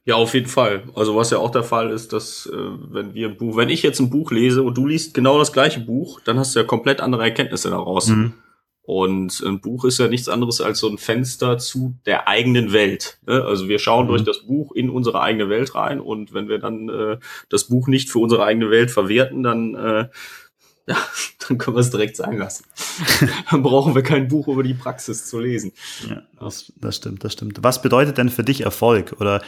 ja, 0.10 0.16
auf 0.16 0.34
jeden 0.34 0.48
Fall. 0.48 0.86
Also 0.96 1.16
was 1.16 1.30
ja 1.30 1.38
auch 1.38 1.52
der 1.52 1.62
Fall 1.62 1.92
ist, 1.92 2.14
dass 2.14 2.48
äh, 2.48 2.58
wenn 2.58 3.14
wir 3.14 3.28
ein 3.28 3.38
Buch, 3.38 3.56
wenn 3.56 3.70
ich 3.70 3.84
jetzt 3.84 4.00
ein 4.00 4.10
Buch 4.10 4.32
lese 4.32 4.64
und 4.64 4.76
du 4.76 4.88
liest 4.88 5.14
genau 5.14 5.38
das 5.38 5.54
gleiche 5.54 5.82
Buch, 5.82 6.20
dann 6.22 6.40
hast 6.40 6.56
du 6.56 6.60
ja 6.60 6.66
komplett 6.66 7.00
andere 7.00 7.22
Erkenntnisse 7.22 7.70
daraus. 7.70 8.08
Mhm. 8.08 8.34
Und 8.82 9.40
ein 9.46 9.62
Buch 9.62 9.86
ist 9.86 10.00
ja 10.00 10.08
nichts 10.08 10.28
anderes 10.28 10.62
als 10.62 10.80
so 10.80 10.90
ein 10.90 10.98
Fenster 10.98 11.60
zu 11.60 11.94
der 12.08 12.28
eigenen 12.28 12.74
Welt. 12.74 13.20
Ne? 13.28 13.44
Also 13.44 13.68
wir 13.70 13.78
schauen 13.78 14.06
mhm. 14.06 14.10
durch 14.10 14.24
das 14.24 14.48
Buch 14.48 14.72
in 14.72 14.90
unsere 14.90 15.22
eigene 15.22 15.48
Welt 15.48 15.76
rein 15.76 16.02
und 16.02 16.34
wenn 16.34 16.50
wir 16.50 16.58
dann 16.58 16.90
äh, 16.90 17.18
das 17.50 17.66
Buch 17.66 17.88
nicht 17.88 18.10
für 18.10 18.18
unsere 18.18 18.44
eigene 18.44 18.72
Welt 18.72 18.90
verwerten, 18.90 19.44
dann 19.44 19.76
äh, 19.76 20.08
ja, 20.88 20.98
dann 21.48 21.60
können 21.60 21.78
wir 21.78 21.82
es 21.82 21.92
direkt 21.92 22.16
sagen 22.16 22.40
lassen. 22.40 22.66
dann 23.52 23.62
brauchen 23.62 23.94
wir 23.94 24.02
kein 24.02 24.28
Buch 24.28 24.48
über 24.48 24.64
die 24.64 24.74
Praxis 24.74 25.28
zu 25.28 25.38
lesen. 25.40 25.72
Ja, 26.10 26.24
das, 26.40 26.74
das 26.78 26.96
stimmt, 26.96 27.24
das 27.24 27.34
stimmt. 27.34 27.60
Was 27.62 27.84
bedeutet 27.84 28.18
denn 28.18 28.30
für 28.30 28.44
dich 28.44 28.62
Erfolg? 28.62 29.18
Oder 29.20 29.44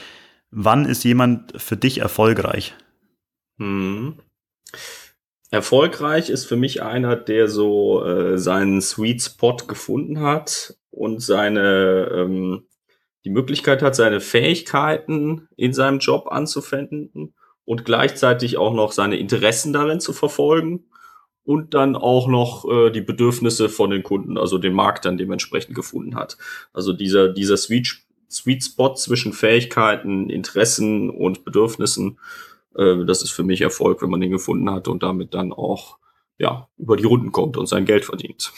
Wann 0.51 0.85
ist 0.85 1.03
jemand 1.03 1.59
für 1.61 1.77
dich 1.77 1.99
erfolgreich? 1.99 2.75
Hm. 3.57 4.19
Erfolgreich 5.49 6.29
ist 6.29 6.45
für 6.45 6.55
mich 6.55 6.81
einer, 6.81 7.15
der 7.15 7.47
so 7.47 8.05
äh, 8.05 8.37
seinen 8.37 8.81
Sweet 8.81 9.21
Spot 9.21 9.57
gefunden 9.67 10.21
hat 10.21 10.75
und 10.89 11.21
seine 11.21 12.09
ähm, 12.13 12.67
die 13.23 13.29
Möglichkeit 13.29 13.81
hat, 13.81 13.95
seine 13.95 14.19
Fähigkeiten 14.19 15.47
in 15.55 15.73
seinem 15.73 15.99
Job 15.99 16.27
anzuwenden 16.31 17.33
und 17.65 17.85
gleichzeitig 17.85 18.57
auch 18.57 18.73
noch 18.73 18.91
seine 18.91 19.17
Interessen 19.17 19.73
darin 19.73 19.99
zu 19.99 20.13
verfolgen 20.13 20.85
und 21.43 21.73
dann 21.73 21.95
auch 21.95 22.27
noch 22.27 22.65
äh, 22.69 22.91
die 22.91 23.01
Bedürfnisse 23.01 23.69
von 23.69 23.89
den 23.89 24.03
Kunden, 24.03 24.37
also 24.37 24.57
den 24.57 24.73
Markt 24.73 25.05
dann 25.05 25.17
dementsprechend 25.17 25.75
gefunden 25.75 26.15
hat. 26.15 26.37
Also 26.73 26.93
dieser, 26.93 27.29
dieser 27.29 27.57
Sweet, 27.57 28.03
Sweet 28.31 28.63
Spot 28.63 28.95
zwischen 28.95 29.33
Fähigkeiten, 29.33 30.29
Interessen 30.29 31.09
und 31.09 31.43
Bedürfnissen. 31.43 32.19
Äh, 32.75 33.05
das 33.05 33.21
ist 33.21 33.31
für 33.31 33.43
mich 33.43 33.61
Erfolg, 33.61 34.01
wenn 34.01 34.09
man 34.09 34.21
den 34.21 34.31
gefunden 34.31 34.69
hat 34.71 34.87
und 34.87 35.03
damit 35.03 35.33
dann 35.33 35.53
auch 35.53 35.97
ja, 36.37 36.67
über 36.77 36.97
die 36.97 37.05
Runden 37.05 37.31
kommt 37.31 37.57
und 37.57 37.67
sein 37.67 37.85
Geld 37.85 38.05
verdient. 38.05 38.51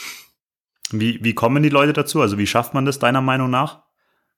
Wie, 0.92 1.24
wie 1.24 1.34
kommen 1.34 1.64
die 1.64 1.70
Leute 1.70 1.94
dazu? 1.94 2.22
Also 2.22 2.38
wie 2.38 2.48
schafft 2.48 2.74
man 2.74 2.86
das 2.86 3.00
deiner 3.00 3.22
Meinung 3.22 3.50
nach? 3.50 3.83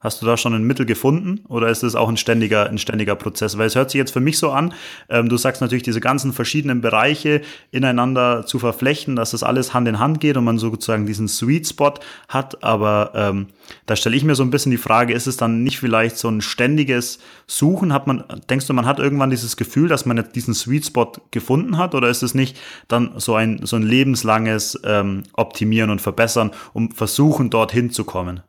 Hast 0.02 0.22
du 0.22 0.26
da 0.26 0.36
schon 0.36 0.54
ein 0.54 0.64
Mittel 0.64 0.86
gefunden 0.86 1.46
oder 1.48 1.70
ist 1.70 1.82
es 1.82 1.96
auch 1.96 2.10
ein 2.10 2.18
ständiger, 2.18 2.70
ein 2.70 2.78
ständiger 2.78 3.16
Prozess? 3.16 3.58
Weil 3.58 3.68
es 3.68 3.76
hört 3.76 3.90
sich 3.90 3.98
jetzt 3.98 4.12
für 4.12 4.20
mich 4.20 4.38
so 4.38 4.52
an, 4.52 4.74
ähm, 5.10 5.30
du 5.30 5.38
sagst 5.38 5.62
natürlich, 5.62 5.84
diese 5.84 6.02
ganzen 6.02 6.34
verschiedenen 6.34 6.82
Bereiche 6.82 7.42
ineinander 7.72 8.46
zu 8.46 8.60
verflechten, 8.60 9.16
dass 9.16 9.32
das 9.32 9.42
alles 9.42 9.74
Hand 9.74 9.88
in 9.88 9.98
Hand 9.98 10.20
geht 10.20 10.36
und 10.36 10.44
man 10.44 10.58
sozusagen 10.58 11.06
diesen 11.06 11.30
Sweet 11.30 11.68
Spot 11.68 11.94
hat. 12.28 12.62
Aber 12.62 13.14
ähm, 13.16 13.48
da 13.86 13.96
stelle 13.96 14.18
ich 14.18 14.26
mir 14.26 14.36
so 14.36 14.44
ein 14.44 14.52
bisschen 14.52 14.72
die 14.72 14.78
Frage, 14.78 15.14
ist 15.14 15.28
es 15.28 15.38
dann 15.38 15.64
nicht 15.64 15.80
vielleicht 15.80 16.18
so 16.18 16.28
ein 16.28 16.42
ständiges 16.42 17.20
Suchen? 17.48 17.94
Hat 17.94 18.06
man, 18.06 18.26
denkst 18.50 18.68
du, 18.68 18.74
man 18.74 18.86
hat 18.86 19.00
irgendwann 19.00 19.30
dieses 19.30 19.56
Gefühl, 19.56 19.88
dass 19.88 20.06
man 20.06 20.18
jetzt 20.18 20.36
diesen 20.36 20.54
Sweet 20.54 20.86
Spot 20.86 21.14
gefunden 21.32 21.78
hat? 21.78 21.96
Oder 21.96 22.10
ist 22.10 22.22
es 22.22 22.36
nicht 22.36 22.60
dann 22.90 23.14
so 23.16 23.36
ein, 23.36 23.62
so 23.64 23.78
ein 23.78 23.84
lebenslanges 23.84 24.80
ähm, 24.84 25.24
Optimieren 25.34 25.90
und 25.90 26.02
Verbessern, 26.02 26.52
um 26.74 26.92
versuchen, 26.92 27.50
dorthin 27.50 27.92
zu 27.92 28.04
kommen? 28.04 28.42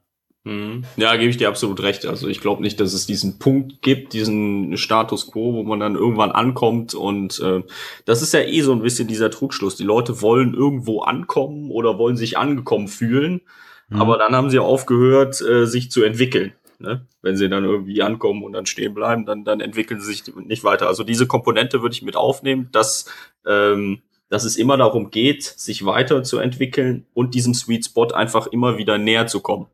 Mhm. 0.47 0.85
Ja, 0.97 1.17
gebe 1.17 1.29
ich 1.29 1.39
dir 1.39 1.49
absolut 1.49 1.83
recht. 1.83 2.07
Also 2.07 2.29
ich 2.29 2.41
glaube 2.41 2.63
nicht, 2.63 2.79
dass 2.79 2.93
es 2.93 3.05
diesen 3.05 3.41
Punkt 3.41 3.83
gibt, 3.83 4.13
diesen 4.13 4.77
Status 4.77 5.33
quo, 5.33 5.55
wo 5.55 5.65
man 5.65 5.81
dann 5.81 5.97
irgendwann 5.97 6.31
ankommt. 6.31 6.95
Und 6.95 7.41
äh, 7.41 7.65
das 8.05 8.23
ist 8.23 8.33
ja 8.33 8.41
eh 8.41 8.61
so 8.61 8.71
ein 8.71 8.81
bisschen 8.81 9.09
dieser 9.09 9.29
Trugschluss. 9.29 9.75
Die 9.75 9.83
Leute 9.83 10.23
wollen 10.23 10.55
irgendwo 10.55 11.01
ankommen 11.01 11.73
oder 11.73 11.99
wollen 11.99 12.17
sich 12.17 12.39
angekommen 12.39 12.87
fühlen, 12.87 13.41
mhm. 13.89 14.01
aber 14.01 14.19
dann 14.19 14.37
haben 14.37 14.49
sie 14.49 14.61
aufgehört, 14.61 15.41
äh, 15.41 15.67
sich 15.67 15.91
zu 15.91 16.05
entwickeln. 16.05 16.53
Ne? 16.79 17.05
Wenn 17.23 17.37
sie 17.37 17.49
dann 17.49 17.65
irgendwie 17.65 18.03
ankommen 18.03 18.45
und 18.45 18.53
dann 18.53 18.67
stehen 18.67 18.95
bleiben, 18.95 19.27
dann, 19.27 19.43
dann 19.45 19.59
entwickeln 19.59 19.99
sie 20.01 20.13
sich 20.13 20.33
nicht 20.37 20.63
weiter. 20.63 20.87
Also 20.87 21.03
diese 21.03 21.27
Komponente 21.27 21.83
würde 21.83 21.95
ich 21.95 22.03
mit 22.03 22.15
aufnehmen, 22.15 22.69
dass, 22.71 23.07
ähm, 23.45 24.03
dass 24.29 24.45
es 24.45 24.57
immer 24.57 24.77
darum 24.77 25.11
geht, 25.11 25.43
sich 25.43 25.85
weiterzuentwickeln 25.85 27.05
und 27.15 27.35
diesem 27.35 27.53
Sweet 27.53 27.87
Spot 27.87 28.09
einfach 28.15 28.47
immer 28.47 28.79
wieder 28.79 28.97
näher 28.97 29.27
zu 29.27 29.41
kommen 29.41 29.67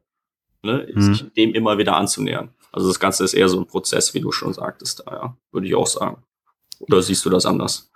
ne, 0.62 0.86
mhm. 0.92 1.00
sich 1.00 1.32
dem 1.34 1.54
immer 1.54 1.78
wieder 1.78 1.96
anzunähern. 1.96 2.50
Also 2.72 2.88
das 2.88 2.98
Ganze 2.98 3.24
ist 3.24 3.34
eher 3.34 3.48
so 3.48 3.60
ein 3.60 3.66
Prozess, 3.66 4.14
wie 4.14 4.20
du 4.20 4.32
schon 4.32 4.52
sagtest, 4.52 5.02
da, 5.06 5.12
ja, 5.12 5.36
würde 5.52 5.66
ich 5.66 5.74
auch 5.74 5.86
sagen. 5.86 6.22
Oder 6.80 7.02
siehst 7.02 7.24
du 7.24 7.30
das 7.30 7.46
anders? 7.46 7.90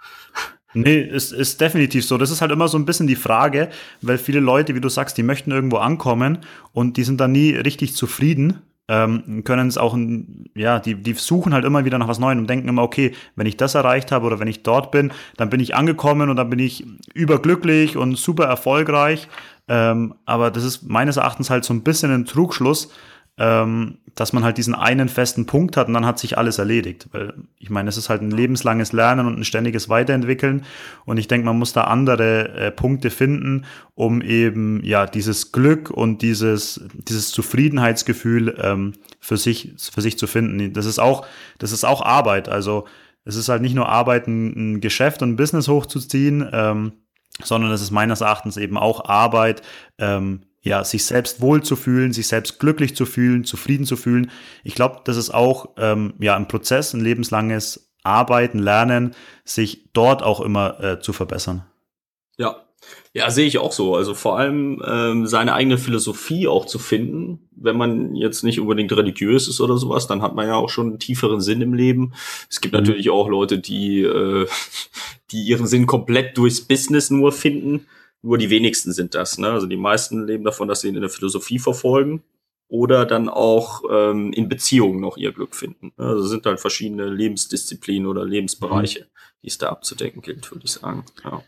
Nee, 0.75 1.01
ist, 1.01 1.33
ist 1.33 1.61
definitiv 1.61 2.05
so. 2.05 2.19
Das 2.19 2.31
ist 2.31 2.43
halt 2.43 2.53
immer 2.53 2.69
so 2.69 2.77
ein 2.77 2.85
bisschen 2.85 3.07
die 3.07 3.17
Frage, 3.17 3.71
weil 4.03 4.19
viele 4.19 4.41
Leute, 4.41 4.75
wie 4.75 4.81
du 4.81 4.91
sagst, 4.91 5.17
die 5.17 5.23
möchten 5.23 5.51
irgendwo 5.51 5.79
ankommen 5.79 6.41
und 6.73 6.99
die 6.99 7.05
sind 7.05 7.19
dann 7.19 7.33
nie 7.33 7.53
richtig 7.53 7.95
zufrieden, 7.95 8.61
ähm, 8.89 9.43
können 9.45 9.69
es 9.69 9.79
auch, 9.79 9.97
ja, 10.55 10.79
die, 10.79 10.95
die 10.95 11.15
suchen 11.15 11.55
halt 11.55 11.65
immer 11.65 11.85
wieder 11.85 11.99
nach 11.99 12.09
was 12.09 12.19
Neuem 12.19 12.39
und 12.39 12.51
denken 12.51 12.69
immer, 12.69 12.83
okay, 12.83 13.13
wenn 13.35 13.47
ich 13.47 13.57
das 13.57 13.75
erreicht 13.75 14.13
habe 14.13 14.27
oder 14.27 14.39
wenn 14.39 14.49
ich 14.49 14.63
dort 14.63 14.93
bin, 14.93 15.13
dann 15.37 15.51
bin 15.51 15.61
ich 15.61 15.75
angekommen 15.75 16.31
und 16.31 16.37
dann 16.37 16.51
bin 16.51 16.59
ich 16.59 16.87
überglücklich 17.15 17.97
und 17.97 18.17
super 18.17 18.45
erfolgreich. 18.45 19.29
Ähm, 19.69 20.15
aber 20.25 20.51
das 20.51 20.65
ist 20.65 20.83
meines 20.83 21.17
Erachtens 21.17 21.51
halt 21.51 21.65
so 21.65 21.75
ein 21.75 21.83
bisschen 21.83 22.13
ein 22.13 22.25
Trugschluss, 22.25 22.91
ähm, 23.39 23.99
dass 24.15 24.33
man 24.33 24.45
halt 24.45 24.57
diesen 24.57 24.75
einen 24.75 25.11
festen 25.11 25.45
Punkt 25.45 25.77
hat 25.77 25.89
und 25.89 25.95
dann 25.95 26.07
hat 26.07 26.19
sich 26.19 26.39
alles 26.39 26.59
erledigt. 26.59 27.09
Weil 27.13 27.35
ich 27.59 27.69
meine, 27.69 27.89
es 27.89 27.99
ist 27.99 28.09
halt 28.09 28.23
ein 28.23 28.31
lebenslanges 28.31 28.93
Lernen 28.93 29.27
und 29.27 29.39
ein 29.39 29.45
ständiges 29.45 29.89
Weiterentwickeln. 29.89 30.65
Und 31.05 31.19
ich 31.19 31.29
denke, 31.29 31.45
man 31.45 31.59
muss 31.59 31.75
da 31.75 31.85
andere 31.85 32.49
äh, 32.55 32.71
Punkte 32.71 33.11
finden, 33.11 33.67
um 33.95 34.23
eben 34.23 34.83
ja 34.83 35.07
dieses 35.07 35.53
Glück 35.53 35.91
und 35.91 36.23
dieses, 36.23 36.81
dieses 36.95 37.31
Zufriedenheitsgefühl 37.31 38.57
ähm, 38.59 38.95
für 39.21 39.37
sich, 39.37 39.75
für 39.93 40.01
sich 40.01 40.19
zu 40.19 40.27
finden. 40.27 40.73
Das 40.73 40.87
ist 40.87 40.99
auch, 40.99 41.27
das 41.59 41.73
ist 41.73 41.85
auch 41.85 42.01
Arbeit. 42.03 42.49
Also 42.49 42.87
es 43.27 43.37
ist 43.37 43.51
halt 43.51 43.61
nicht 43.61 43.75
nur 43.75 43.89
Arbeit, 43.89 44.29
ein, 44.29 44.77
ein 44.77 44.81
Geschäft 44.81 45.21
und 45.21 45.31
ein 45.31 45.37
Business 45.37 45.69
hochzuziehen, 45.69 46.49
ähm, 46.53 46.93
sondern 47.43 47.71
es 47.73 47.83
ist 47.83 47.91
meines 47.91 48.21
Erachtens 48.21 48.57
eben 48.57 48.79
auch 48.79 49.05
Arbeit, 49.05 49.63
ähm, 49.99 50.43
ja, 50.63 50.83
sich 50.85 51.05
selbst 51.05 51.41
wohl 51.41 51.63
zu 51.63 51.77
fühlen, 51.77 52.13
sich 52.13 52.27
selbst 52.27 52.59
glücklich 52.59 52.97
zu 52.97 53.07
fühlen, 53.07 53.45
zufrieden 53.45 53.87
zu 53.87 53.97
fühlen. 53.97 54.31
Ich 54.65 54.75
glaube, 54.75 55.03
das 55.05 55.17
ist 55.17 55.31
auch 55.31 55.75
ähm, 55.77 56.15
ja 56.19 56.35
ein 56.35 56.49
Prozess, 56.49 56.93
ein 56.93 57.01
lebenslanges 57.01 57.95
Arbeiten, 58.03 58.59
Lernen, 58.59 59.15
sich 59.45 59.93
dort 59.93 60.23
auch 60.23 60.41
immer 60.41 60.81
äh, 60.83 61.01
zu 61.01 61.13
verbessern. 61.13 61.65
Ja, 62.37 62.66
ja, 63.13 63.31
sehe 63.31 63.47
ich 63.47 63.59
auch 63.59 63.73
so. 63.73 63.97
Also 63.97 64.15
vor 64.15 64.39
allem 64.39 64.83
ähm, 64.87 65.27
seine 65.27 65.55
eigene 65.55 65.79
Philosophie 65.79 66.49
auch 66.49 66.67
zu 66.67 66.79
finden. 66.79 67.49
Wenn 67.53 67.77
man 67.77 68.15
jetzt 68.15 68.45
nicht 68.45 68.61
unbedingt 68.61 68.93
religiös 68.93 69.49
ist 69.49 69.61
oder 69.61 69.79
sowas, 69.79 70.07
dann 70.07 70.23
hat 70.23 70.35
man 70.35 70.47
ja 70.47 70.55
auch 70.55 70.69
schon 70.69 70.89
einen 70.89 70.99
tieferen 70.99 71.41
Sinn 71.41 71.63
im 71.63 71.75
Leben. 71.75 72.13
Es 72.51 72.61
gibt 72.61 72.75
mhm. 72.75 72.81
natürlich 72.81 73.11
auch 73.11 73.29
Leute, 73.29 73.59
die, 73.59 74.03
äh, 74.03 74.47
die 75.31 75.43
ihren 75.43 75.67
Sinn 75.67 75.87
komplett 75.87 76.37
durchs 76.37 76.61
Business 76.61 77.11
nur 77.11 77.33
finden. 77.33 77.87
Nur 78.23 78.39
die 78.39 78.51
wenigsten 78.51 78.93
sind 78.93 79.15
das. 79.15 79.39
Ne? 79.39 79.51
Also 79.51 79.67
die 79.67 79.77
meisten 79.77 80.27
leben 80.27 80.45
davon, 80.45 80.69
dass 80.69 80.81
sie 80.81 80.89
in 80.89 81.01
der 81.01 81.11
Philosophie 81.11 81.59
verfolgen 81.59 82.23
oder 82.69 83.07
dann 83.07 83.29
auch 83.29 83.83
ähm, 83.89 84.33
in 84.33 84.49
Beziehungen 84.49 85.01
noch 85.01 85.17
ihr 85.17 85.33
Glück 85.33 85.55
finden. 85.55 85.93
Also 85.97 86.23
sind 86.23 86.45
halt 86.45 86.61
verschiedene 86.61 87.09
Lebensdisziplinen 87.09 88.09
oder 88.09 88.25
Lebensbereiche, 88.25 89.01
mhm. 89.01 89.41
die 89.43 89.49
es 89.49 89.59
da 89.59 89.69
abzudecken 89.69 90.23
gilt, 90.23 90.51
würde 90.51 90.65
ich 90.65 90.73
sagen. 90.73 91.05
Ja 91.25 91.43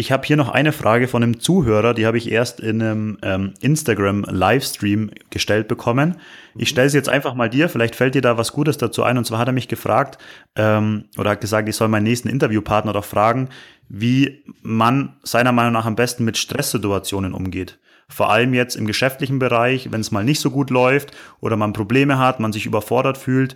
Ich 0.00 0.10
habe 0.10 0.26
hier 0.26 0.38
noch 0.38 0.48
eine 0.48 0.72
Frage 0.72 1.08
von 1.08 1.22
einem 1.22 1.40
Zuhörer, 1.40 1.92
die 1.92 2.06
habe 2.06 2.16
ich 2.16 2.32
erst 2.32 2.58
in 2.58 2.80
einem 2.80 3.18
ähm, 3.20 3.52
Instagram-Livestream 3.60 5.10
gestellt 5.28 5.68
bekommen. 5.68 6.16
Ich 6.56 6.70
stelle 6.70 6.88
sie 6.88 6.96
jetzt 6.96 7.10
einfach 7.10 7.34
mal 7.34 7.50
dir, 7.50 7.68
vielleicht 7.68 7.94
fällt 7.94 8.14
dir 8.14 8.22
da 8.22 8.38
was 8.38 8.52
Gutes 8.52 8.78
dazu 8.78 9.02
ein. 9.02 9.18
Und 9.18 9.26
zwar 9.26 9.38
hat 9.38 9.48
er 9.48 9.52
mich 9.52 9.68
gefragt 9.68 10.16
ähm, 10.56 11.04
oder 11.18 11.32
hat 11.32 11.42
gesagt, 11.42 11.68
ich 11.68 11.76
soll 11.76 11.88
meinen 11.88 12.04
nächsten 12.04 12.30
Interviewpartner 12.30 12.94
doch 12.94 13.04
fragen, 13.04 13.50
wie 13.90 14.42
man 14.62 15.16
seiner 15.22 15.52
Meinung 15.52 15.74
nach 15.74 15.84
am 15.84 15.96
besten 15.96 16.24
mit 16.24 16.38
Stresssituationen 16.38 17.34
umgeht. 17.34 17.78
Vor 18.08 18.30
allem 18.30 18.54
jetzt 18.54 18.76
im 18.76 18.86
geschäftlichen 18.86 19.38
Bereich, 19.38 19.92
wenn 19.92 20.00
es 20.00 20.12
mal 20.12 20.24
nicht 20.24 20.40
so 20.40 20.50
gut 20.50 20.70
läuft 20.70 21.10
oder 21.40 21.58
man 21.58 21.74
Probleme 21.74 22.18
hat, 22.18 22.40
man 22.40 22.54
sich 22.54 22.64
überfordert 22.64 23.18
fühlt. 23.18 23.54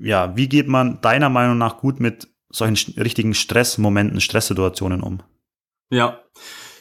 Ja, 0.00 0.34
wie 0.38 0.48
geht 0.48 0.68
man 0.68 1.02
deiner 1.02 1.28
Meinung 1.28 1.58
nach 1.58 1.76
gut 1.76 2.00
mit 2.00 2.28
solchen 2.50 2.98
richtigen 2.98 3.34
Stressmomenten, 3.34 4.22
Stresssituationen 4.22 5.02
um? 5.02 5.20
Ja. 5.90 6.20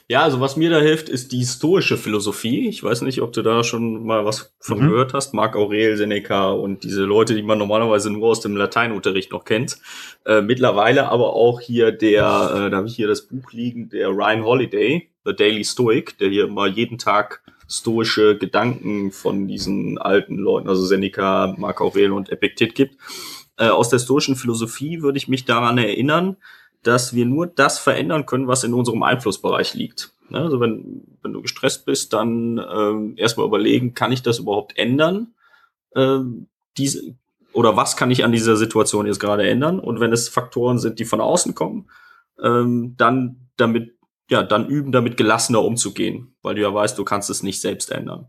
Ja, 0.09 0.21
also 0.21 0.41
was 0.41 0.57
mir 0.57 0.69
da 0.69 0.79
hilft, 0.79 1.07
ist 1.07 1.31
die 1.31 1.45
stoische 1.45 1.97
Philosophie. 1.97 2.67
Ich 2.67 2.83
weiß 2.83 3.01
nicht, 3.03 3.21
ob 3.21 3.31
du 3.31 3.41
da 3.41 3.63
schon 3.63 4.05
mal 4.05 4.25
was 4.25 4.53
von 4.59 4.79
mhm. 4.79 4.89
gehört 4.89 5.13
hast. 5.13 5.33
Marc 5.33 5.55
Aurel, 5.55 5.95
Seneca 5.95 6.51
und 6.51 6.83
diese 6.83 7.03
Leute, 7.03 7.33
die 7.35 7.41
man 7.41 7.57
normalerweise 7.57 8.11
nur 8.11 8.27
aus 8.27 8.41
dem 8.41 8.57
Lateinunterricht 8.57 9.31
noch 9.31 9.45
kennt. 9.45 9.77
Äh, 10.25 10.41
mittlerweile 10.41 11.09
aber 11.09 11.33
auch 11.33 11.61
hier 11.61 11.93
der, 11.93 12.21
äh, 12.21 12.69
da 12.69 12.77
habe 12.77 12.87
ich 12.87 12.95
hier 12.95 13.07
das 13.07 13.27
Buch 13.27 13.53
liegen, 13.53 13.89
der 13.89 14.09
Ryan 14.09 14.43
Holiday, 14.43 15.09
The 15.23 15.33
Daily 15.33 15.63
Stoic, 15.63 16.17
der 16.17 16.29
hier 16.29 16.47
mal 16.47 16.69
jeden 16.69 16.97
Tag 16.97 17.41
stoische 17.69 18.37
Gedanken 18.37 19.11
von 19.11 19.47
diesen 19.47 19.97
alten 19.97 20.37
Leuten, 20.37 20.67
also 20.67 20.85
Seneca, 20.85 21.55
Marc 21.57 21.79
Aurel 21.79 22.11
und 22.11 22.29
Epiktet 22.29 22.75
gibt. 22.75 22.97
Äh, 23.57 23.69
aus 23.69 23.89
der 23.89 23.99
stoischen 23.99 24.35
Philosophie 24.35 25.01
würde 25.01 25.17
ich 25.17 25.27
mich 25.27 25.45
daran 25.45 25.77
erinnern, 25.77 26.37
dass 26.83 27.13
wir 27.13 27.25
nur 27.25 27.47
das 27.47 27.79
verändern 27.79 28.25
können, 28.25 28.47
was 28.47 28.63
in 28.63 28.73
unserem 28.73 29.03
Einflussbereich 29.03 29.73
liegt. 29.73 30.13
Ne, 30.29 30.39
also 30.39 30.59
wenn, 30.59 31.03
wenn 31.21 31.33
du 31.33 31.41
gestresst 31.41 31.85
bist, 31.85 32.13
dann 32.13 32.59
ähm, 32.59 33.13
erstmal 33.17 33.47
überlegen, 33.47 33.93
kann 33.93 34.11
ich 34.11 34.21
das 34.21 34.39
überhaupt 34.39 34.77
ändern? 34.77 35.33
Ähm, 35.95 36.47
diese, 36.77 37.15
oder 37.53 37.77
was 37.77 37.95
kann 37.95 38.11
ich 38.11 38.23
an 38.23 38.31
dieser 38.31 38.55
Situation 38.55 39.05
jetzt 39.05 39.19
gerade 39.19 39.47
ändern? 39.47 39.79
Und 39.79 39.99
wenn 39.99 40.11
es 40.11 40.29
Faktoren 40.29 40.79
sind, 40.79 40.99
die 40.99 41.05
von 41.05 41.21
außen 41.21 41.55
kommen, 41.55 41.89
ähm, 42.41 42.95
dann 42.97 43.49
damit, 43.57 43.95
ja, 44.29 44.43
dann 44.43 44.67
üben, 44.67 44.91
damit 44.91 45.17
gelassener 45.17 45.63
umzugehen, 45.63 46.35
weil 46.41 46.55
du 46.55 46.61
ja 46.61 46.73
weißt, 46.73 46.97
du 46.97 47.03
kannst 47.03 47.29
es 47.29 47.43
nicht 47.43 47.61
selbst 47.61 47.91
ändern. 47.91 48.27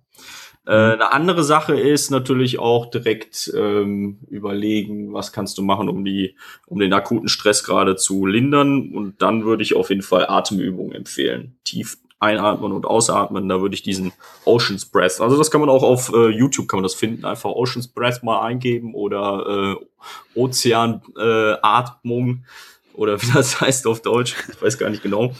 Äh, 0.66 0.70
mhm. 0.70 0.92
eine 0.92 1.12
andere 1.12 1.44
Sache 1.44 1.78
ist 1.78 2.10
natürlich 2.10 2.58
auch 2.58 2.86
direkt 2.86 3.52
ähm, 3.54 4.18
überlegen, 4.28 5.12
was 5.12 5.32
kannst 5.32 5.58
du 5.58 5.62
machen, 5.62 5.88
um 5.88 6.04
die, 6.04 6.36
um 6.66 6.78
den 6.78 6.92
akuten 6.92 7.28
Stress 7.28 7.64
gerade 7.64 7.96
zu 7.96 8.26
lindern. 8.26 8.90
Und 8.92 9.20
dann 9.20 9.44
würde 9.44 9.62
ich 9.62 9.76
auf 9.76 9.90
jeden 9.90 10.02
Fall 10.02 10.26
Atemübungen 10.28 10.94
empfehlen. 10.94 11.56
Tief 11.64 11.98
einatmen 12.24 12.72
und 12.72 12.86
ausatmen. 12.86 13.48
Da 13.48 13.60
würde 13.60 13.74
ich 13.74 13.82
diesen 13.82 14.12
Ocean's 14.44 14.86
Breath. 14.86 15.20
Also 15.20 15.36
das 15.36 15.50
kann 15.50 15.60
man 15.60 15.68
auch 15.70 15.82
auf 15.82 16.12
äh, 16.14 16.28
YouTube 16.28 16.68
kann 16.68 16.78
man 16.78 16.84
das 16.84 16.94
finden. 16.94 17.24
Einfach 17.24 17.50
Ocean's 17.50 17.88
Breath 17.88 18.22
mal 18.22 18.40
eingeben 18.40 18.94
oder 18.94 19.76
äh, 19.76 20.38
Ozeanatmung 20.38 22.28
äh, 22.30 22.96
oder 22.96 23.20
wie 23.22 23.30
das 23.32 23.60
heißt 23.60 23.86
auf 23.86 24.00
Deutsch. 24.00 24.36
Ich 24.50 24.62
weiß 24.62 24.78
gar 24.78 24.88
nicht 24.90 25.02
genau. 25.02 25.34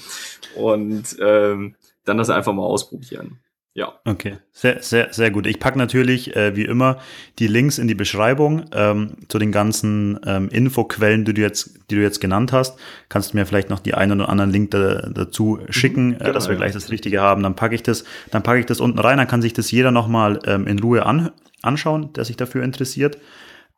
Und 0.57 1.17
ähm, 1.21 1.77
dann 2.05 2.19
das 2.19 2.29
einfach 2.31 2.53
mal 2.53 2.65
ausprobieren. 2.65 3.39
Ja. 3.77 3.93
Okay, 4.05 4.39
sehr, 4.53 4.81
sehr, 4.85 5.13
sehr 5.13 5.33
gut. 5.33 5.47
Ich 5.47 5.59
packe 5.59 5.77
natürlich, 5.77 6.37
äh, 6.37 6.55
wie 6.55 6.65
immer, 6.65 6.99
die 7.41 7.49
Links 7.49 7.79
in 7.79 7.89
die 7.89 7.97
Beschreibung 7.97 8.67
ähm, 8.73 9.17
zu 9.29 9.41
den 9.41 9.51
ganzen 9.51 10.21
ähm, 10.25 10.49
Infoquellen, 10.49 11.25
die 11.25 11.35
du, 11.35 11.41
jetzt, 11.41 11.91
die 11.91 11.97
du 11.97 12.01
jetzt 12.01 12.21
genannt 12.21 12.53
hast. 12.53 12.79
Kannst 13.09 13.33
du 13.33 13.37
mir 13.37 13.47
vielleicht 13.47 13.71
noch 13.71 13.81
die 13.81 13.95
einen 13.95 14.21
oder 14.21 14.29
anderen 14.29 14.53
Link 14.53 14.71
da, 14.71 15.09
dazu 15.13 15.59
schicken, 15.71 16.11
mhm, 16.11 16.19
genau, 16.19 16.31
äh, 16.31 16.33
dass 16.33 16.49
wir 16.49 16.55
gleich 16.55 16.73
das 16.73 16.89
Richtige 16.89 17.21
haben. 17.21 17.43
Dann 17.43 17.57
packe 17.57 17.75
ich 17.75 17.83
das, 17.83 18.05
dann 18.31 18.45
packe 18.45 18.61
ich 18.61 18.67
das 18.67 18.79
unten 18.79 19.01
rein, 19.01 19.19
dann 19.19 19.27
kann 19.27 19.43
sich 19.43 19.55
das 19.55 19.73
jeder 19.73 19.91
nochmal 19.91 20.39
ähm, 20.47 20.69
in 20.69 20.79
Ruhe 20.79 21.05
an, 21.05 21.33
anschauen, 21.61 22.13
der 22.13 22.25
sich 22.25 22.37
dafür 22.37 22.63
interessiert. 22.63 23.19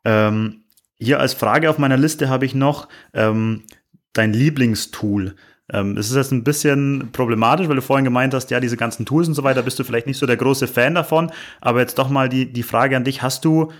Ähm, 0.05 0.61
hier 0.99 1.19
als 1.19 1.33
Frage 1.33 1.71
auf 1.71 1.79
meiner 1.79 1.97
Liste 1.97 2.29
habe 2.29 2.45
ich 2.45 2.53
noch 2.53 2.87
ähm, 3.13 3.63
dein 4.13 4.31
Lieblingstool. 4.31 5.35
Ähm, 5.71 5.95
das 5.95 6.09
ist 6.09 6.15
jetzt 6.15 6.31
ein 6.31 6.43
bisschen 6.43 7.09
problematisch, 7.11 7.67
weil 7.67 7.75
du 7.75 7.81
vorhin 7.81 8.05
gemeint 8.05 8.33
hast, 8.33 8.49
ja, 8.51 8.59
diese 8.59 8.77
ganzen 8.77 9.05
Tools 9.05 9.27
und 9.27 9.33
so 9.33 9.43
weiter, 9.43 9.63
bist 9.63 9.77
du 9.79 9.83
vielleicht 9.83 10.07
nicht 10.07 10.17
so 10.17 10.25
der 10.25 10.37
große 10.37 10.67
Fan 10.67 10.95
davon. 10.95 11.31
Aber 11.61 11.79
jetzt 11.79 11.99
doch 11.99 12.09
mal 12.09 12.29
die, 12.29 12.51
die 12.51 12.63
Frage 12.63 12.95
an 12.95 13.03
dich: 13.03 13.21
Hast 13.21 13.43
du 13.45 13.71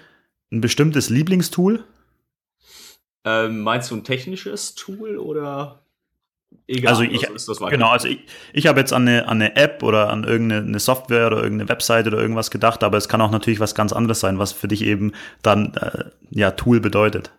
ein 0.51 0.61
bestimmtes 0.61 1.09
Lieblingstool? 1.09 1.83
Ähm, 3.25 3.61
meinst 3.61 3.91
du 3.91 3.95
ein 3.95 4.03
technisches 4.03 4.75
Tool 4.75 5.17
oder? 5.17 5.83
Egal, 6.65 6.93
also 6.93 7.03
ich, 7.03 7.23
ist 7.23 7.47
das 7.47 7.59
genau, 7.59 7.89
also 7.89 8.07
ich, 8.07 8.25
ich 8.53 8.67
habe 8.67 8.79
jetzt 8.79 8.93
an 8.93 9.07
eine, 9.07 9.27
an 9.27 9.41
eine 9.41 9.55
App 9.55 9.83
oder 9.83 10.09
an 10.09 10.23
irgendeine 10.23 10.79
Software 10.79 11.27
oder 11.27 11.37
irgendeine 11.37 11.69
Webseite 11.69 12.09
oder 12.09 12.19
irgendwas 12.19 12.51
gedacht, 12.51 12.83
aber 12.83 12.97
es 12.97 13.09
kann 13.09 13.21
auch 13.21 13.31
natürlich 13.31 13.59
was 13.59 13.75
ganz 13.75 13.91
anderes 13.93 14.21
sein, 14.21 14.39
was 14.39 14.53
für 14.53 14.67
dich 14.67 14.81
eben 14.83 15.11
dann 15.41 15.73
äh, 15.75 16.05
ja 16.29 16.51
Tool 16.51 16.79
bedeutet. 16.79 17.31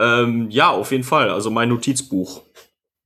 Ähm, 0.00 0.48
ja, 0.50 0.70
auf 0.70 0.92
jeden 0.92 1.04
Fall. 1.04 1.30
Also 1.30 1.50
mein 1.50 1.68
Notizbuch. 1.68 2.42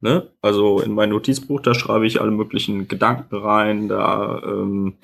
Ne? 0.00 0.30
Also 0.40 0.80
in 0.80 0.92
mein 0.92 1.10
Notizbuch, 1.10 1.60
da 1.60 1.74
schreibe 1.74 2.06
ich 2.06 2.20
alle 2.20 2.30
möglichen 2.30 2.88
Gedanken 2.88 3.36
rein, 3.36 3.88
da 3.88 4.42
ähm, 4.44 4.94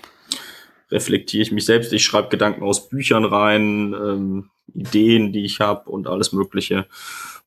reflektiere 0.90 1.42
ich 1.42 1.52
mich 1.52 1.66
selbst, 1.66 1.92
ich 1.92 2.04
schreibe 2.04 2.28
Gedanken 2.28 2.62
aus 2.62 2.88
Büchern 2.88 3.24
rein, 3.24 3.94
ähm, 3.94 4.50
Ideen, 4.74 5.32
die 5.32 5.44
ich 5.44 5.60
habe 5.60 5.90
und 5.90 6.06
alles 6.06 6.32
Mögliche. 6.32 6.86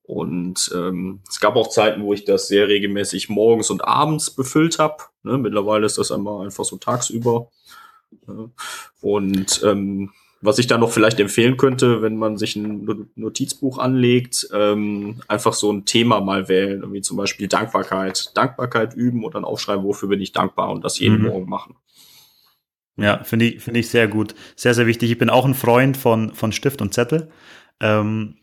Und 0.04 0.72
ähm, 0.74 1.22
es 1.30 1.40
gab 1.40 1.56
auch 1.56 1.70
Zeiten, 1.70 2.04
wo 2.04 2.14
ich 2.14 2.26
das 2.26 2.48
sehr 2.48 2.68
regelmäßig 2.68 3.30
morgens 3.30 3.70
und 3.70 3.84
abends 3.86 4.32
befüllt 4.32 4.80
habe. 4.80 5.04
Ne? 5.24 5.38
Mittlerweile 5.38 5.86
ist 5.86 5.98
das 5.98 6.12
einmal 6.12 6.46
einfach 6.46 6.66
so 6.66 6.78
tagsüber. 6.78 7.50
Ne? 8.26 8.50
Und 9.02 9.62
ähm, 9.64 10.12
was 10.42 10.58
ich 10.58 10.68
da 10.68 10.78
noch 10.78 10.92
vielleicht 10.92 11.20
empfehlen 11.20 11.58
könnte, 11.58 12.02
wenn 12.02 12.18
man 12.18 12.38
sich 12.38 12.56
ein 12.56 12.88
Notizbuch 13.16 13.78
anlegt, 13.78 14.48
ähm, 14.54 15.22
einfach 15.28 15.54
so 15.54 15.72
ein 15.72 15.86
Thema 15.86 16.22
mal 16.22 16.48
wählen, 16.48 16.94
wie 16.94 17.02
zum 17.02 17.18
Beispiel 17.18 17.48
Dankbarkeit. 17.48 18.32
Dankbarkeit 18.38 18.94
üben 18.94 19.26
und 19.26 19.36
dann 19.36 19.44
aufschreiben, 19.44 19.84
wofür 19.84 20.10
bin 20.10 20.22
ich 20.22 20.32
dankbar 20.32 20.72
und 20.72 20.86
das 20.86 21.00
jeden 21.00 21.20
mhm. 21.20 21.28
Morgen 21.28 21.50
machen. 21.50 21.76
Ja, 22.96 23.24
finde 23.24 23.46
ich, 23.46 23.64
finde 23.64 23.80
ich 23.80 23.90
sehr 23.90 24.08
gut. 24.08 24.36
Sehr, 24.56 24.74
sehr 24.74 24.88
wichtig. 24.88 25.12
Ich 25.12 25.18
bin 25.18 25.30
auch 25.30 25.46
ein 25.46 25.54
Freund 25.54 25.96
von, 25.98 26.34
von 26.34 26.52
Stift 26.52 26.82
und 26.82 26.94
Zettel. 26.94 27.30
Ähm, 27.80 28.36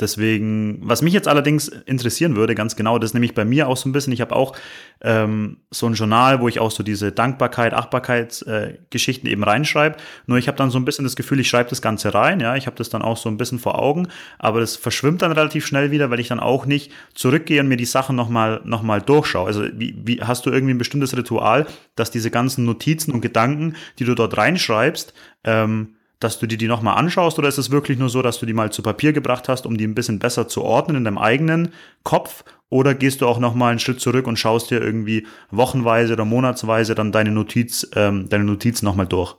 Deswegen, 0.00 0.80
was 0.82 1.02
mich 1.02 1.12
jetzt 1.12 1.28
allerdings 1.28 1.68
interessieren 1.68 2.36
würde, 2.36 2.54
ganz 2.54 2.76
genau, 2.76 2.98
das 2.98 3.10
ist 3.10 3.14
nämlich 3.14 3.34
bei 3.34 3.44
mir 3.44 3.68
auch 3.68 3.76
so 3.76 3.88
ein 3.88 3.92
bisschen, 3.92 4.12
ich 4.12 4.20
habe 4.20 4.34
auch 4.34 4.56
ähm, 5.00 5.58
so 5.70 5.86
ein 5.86 5.94
Journal, 5.94 6.40
wo 6.40 6.48
ich 6.48 6.60
auch 6.60 6.70
so 6.70 6.82
diese 6.82 7.12
Dankbarkeit, 7.12 7.74
Achtbarkeitsgeschichten 7.74 9.28
äh, 9.28 9.32
eben 9.32 9.44
reinschreibe. 9.44 9.96
Nur 10.26 10.38
ich 10.38 10.48
habe 10.48 10.56
dann 10.56 10.70
so 10.70 10.78
ein 10.78 10.84
bisschen 10.84 11.04
das 11.04 11.16
Gefühl, 11.16 11.40
ich 11.40 11.48
schreibe 11.48 11.70
das 11.70 11.82
Ganze 11.82 12.14
rein, 12.14 12.40
ja, 12.40 12.56
ich 12.56 12.66
habe 12.66 12.76
das 12.76 12.88
dann 12.88 13.02
auch 13.02 13.16
so 13.16 13.28
ein 13.28 13.36
bisschen 13.36 13.58
vor 13.58 13.78
Augen, 13.78 14.08
aber 14.38 14.60
das 14.60 14.76
verschwimmt 14.76 15.22
dann 15.22 15.32
relativ 15.32 15.66
schnell 15.66 15.90
wieder, 15.90 16.10
weil 16.10 16.20
ich 16.20 16.28
dann 16.28 16.40
auch 16.40 16.66
nicht 16.66 16.92
zurückgehe 17.14 17.60
und 17.60 17.68
mir 17.68 17.76
die 17.76 17.84
Sachen 17.84 18.16
nochmal 18.16 18.60
noch 18.64 18.82
mal 18.82 19.00
durchschaue. 19.00 19.46
Also 19.46 19.64
wie, 19.72 19.96
wie 20.04 20.20
hast 20.22 20.46
du 20.46 20.50
irgendwie 20.50 20.74
ein 20.74 20.78
bestimmtes 20.78 21.16
Ritual, 21.16 21.66
dass 21.96 22.10
diese 22.10 22.30
ganzen 22.30 22.64
Notizen 22.64 23.12
und 23.12 23.20
Gedanken, 23.20 23.76
die 23.98 24.04
du 24.04 24.14
dort 24.14 24.36
reinschreibst, 24.36 25.12
ähm, 25.44 25.96
dass 26.22 26.38
du 26.38 26.46
dir 26.46 26.58
die 26.58 26.68
nochmal 26.68 26.96
anschaust 26.96 27.38
oder 27.38 27.48
ist 27.48 27.58
es 27.58 27.70
wirklich 27.70 27.98
nur 27.98 28.08
so, 28.08 28.22
dass 28.22 28.38
du 28.38 28.46
die 28.46 28.52
mal 28.52 28.70
zu 28.72 28.82
Papier 28.82 29.12
gebracht 29.12 29.48
hast, 29.48 29.66
um 29.66 29.76
die 29.76 29.86
ein 29.86 29.94
bisschen 29.94 30.18
besser 30.18 30.48
zu 30.48 30.62
ordnen 30.62 30.98
in 30.98 31.04
deinem 31.04 31.18
eigenen 31.18 31.72
Kopf? 32.04 32.44
Oder 32.68 32.94
gehst 32.94 33.20
du 33.20 33.26
auch 33.26 33.38
nochmal 33.38 33.70
einen 33.70 33.78
Schritt 33.78 34.00
zurück 34.00 34.26
und 34.26 34.38
schaust 34.38 34.70
dir 34.70 34.80
irgendwie 34.80 35.26
wochenweise 35.50 36.14
oder 36.14 36.24
monatsweise 36.24 36.94
dann 36.94 37.12
deine 37.12 37.30
Notiz, 37.30 37.88
ähm, 37.94 38.28
deine 38.28 38.44
Notiz 38.44 38.82
nochmal 38.82 39.06
durch? 39.06 39.36